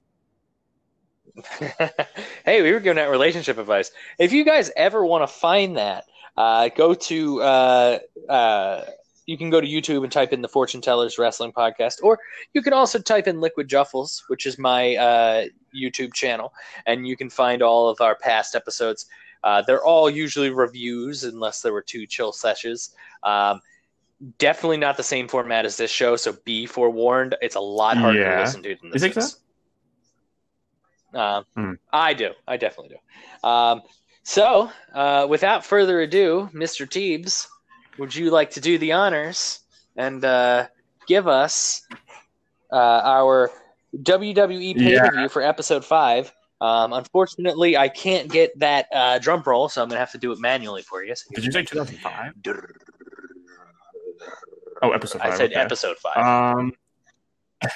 [2.44, 3.92] hey, we were giving out relationship advice.
[4.18, 6.04] If you guys ever want to find that,
[6.36, 7.98] uh, go to uh,
[8.28, 8.82] uh,
[9.30, 12.18] you can go to YouTube and type in the Fortune Tellers Wrestling Podcast, or
[12.52, 16.52] you can also type in Liquid Juffles, which is my uh, YouTube channel,
[16.86, 19.06] and you can find all of our past episodes.
[19.44, 22.90] Uh, they're all usually reviews, unless there were two chill sessions.
[23.22, 23.60] Um,
[24.38, 27.36] definitely not the same format as this show, so be forewarned.
[27.40, 28.34] It's a lot harder Yeah.
[28.34, 29.02] to listen to than this.
[29.02, 29.26] You think
[31.14, 31.20] so?
[31.20, 31.72] Um, Hmm.
[31.92, 32.32] I do.
[32.48, 33.48] I definitely do.
[33.48, 33.82] Um,
[34.24, 36.84] so, uh, without further ado, Mr.
[36.86, 37.46] Teebs,
[37.98, 39.60] would you like to do the honors
[39.96, 40.66] and uh,
[41.06, 41.82] give us
[42.72, 43.50] uh, our
[43.96, 46.32] WWE pay per view for episode five?
[46.60, 50.18] Um, unfortunately, I can't get that uh, drum roll, so I'm going to have to
[50.18, 51.14] do it manually for you.
[51.14, 52.32] So Did you say 2005?
[54.82, 55.32] Oh, episode five.
[55.32, 55.60] I said okay.
[55.60, 56.56] episode five.
[56.56, 56.72] Um.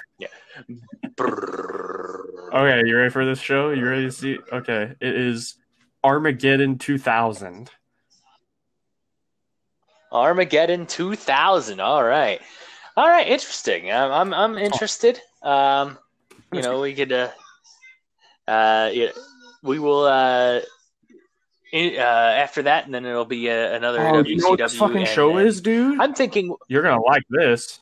[2.55, 3.71] Okay, you ready for this show?
[3.71, 4.39] You ready to see?
[4.53, 5.57] Okay, it is
[6.05, 7.69] Armageddon 2000.
[10.15, 11.81] Armageddon 2000.
[11.81, 12.41] All right.
[12.97, 13.27] All right.
[13.27, 13.91] Interesting.
[13.91, 15.21] I'm, I'm, I'm interested.
[15.43, 15.99] Um,
[16.53, 17.31] you know, we could, uh,
[18.47, 19.09] uh, yeah,
[19.63, 20.61] we will, uh,
[21.73, 24.27] in, uh, after that, and then it'll be uh, another Oh, WCW.
[24.29, 26.01] you know what this fucking and show then- is, dude?
[26.01, 27.81] I'm thinking, You're gonna like this.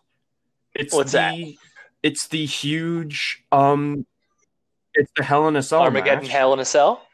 [0.75, 1.55] It's What's the, that?
[2.03, 3.45] It's the huge.
[3.53, 4.07] Um,
[4.95, 6.29] it's the Hell in a Cell Armageddon match.
[6.33, 7.07] Hell in a Cell.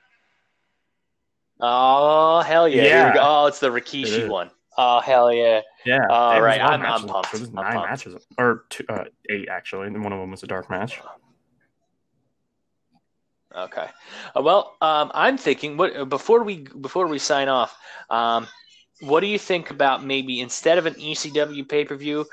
[1.61, 2.85] Oh, hell yeah.
[2.85, 3.15] Yeah.
[3.19, 4.29] Oh, it's the It Rikishi is.
[4.31, 4.51] one.
[4.81, 5.61] Oh, hell yeah.
[5.85, 6.07] Yeah.
[6.09, 7.33] All and right, I'm- I'm pumped.
[7.33, 7.91] There's I'm nine pumped.
[7.91, 11.01] matches, or two, uh, eight actually, and one of them was a dark match.
[13.57, 13.87] Okay.
[14.37, 17.77] Uh, well, um, I'm thinking what before we before we sign off,
[18.09, 18.47] um,
[19.01, 22.27] what do you think about maybe instead of an ECW pay per view,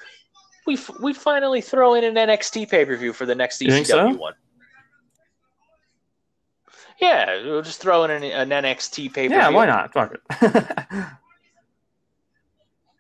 [0.68, 3.70] we f- we finally throw in an NXT pay per view for the next You
[3.70, 4.08] ECW so?
[4.18, 4.34] one?
[7.02, 9.38] Yeah, we'll just throw in an, an NXT pay per view.
[9.38, 9.94] Yeah, why not?
[9.94, 10.22] Fuck it.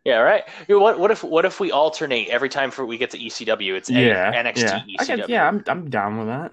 [0.06, 0.44] Yeah, right.
[0.68, 3.18] You know, what what if what if we alternate every time for we get to
[3.18, 3.73] ECW?
[3.73, 4.82] It's yeah, NXT yeah.
[4.99, 5.07] I ECW.
[5.07, 6.52] can, yeah, I'm I'm down with that.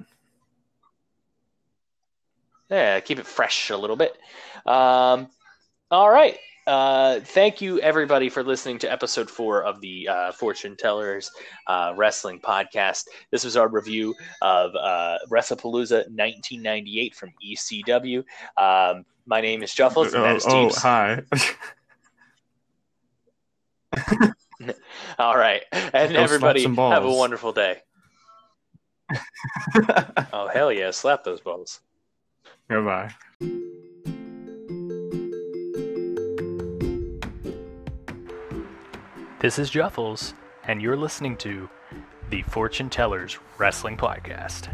[2.70, 4.16] Yeah, keep it fresh a little bit.
[4.64, 5.28] Um,
[5.90, 6.38] all right.
[6.66, 11.30] Uh, thank you, everybody, for listening to episode four of the uh, Fortune Tellers
[11.66, 13.04] uh, Wrestling Podcast.
[13.30, 18.24] This was our review of uh, WrestlePalooza 1998 from ECW.
[18.56, 21.20] Um, my name is Juffles, and that is oh, oh, hi.
[25.18, 25.62] All right.
[25.72, 27.82] And Go everybody, have a wonderful day.
[30.32, 30.90] Oh, hell yeah.
[30.90, 31.80] Slap those balls.
[32.70, 33.10] Goodbye.
[39.40, 41.68] This is Juffles, and you're listening to
[42.30, 44.72] the Fortune Tellers Wrestling Podcast.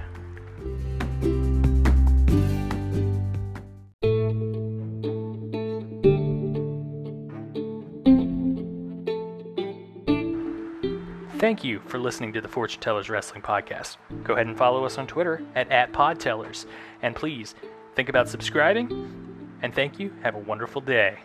[11.38, 13.96] Thank you for listening to the Fortune Tellers Wrestling Podcast.
[14.24, 16.66] Go ahead and follow us on Twitter at, at PodTellers.
[17.00, 17.54] And please
[17.94, 18.90] think about subscribing.
[19.62, 20.12] And thank you.
[20.24, 21.20] Have a wonderful day.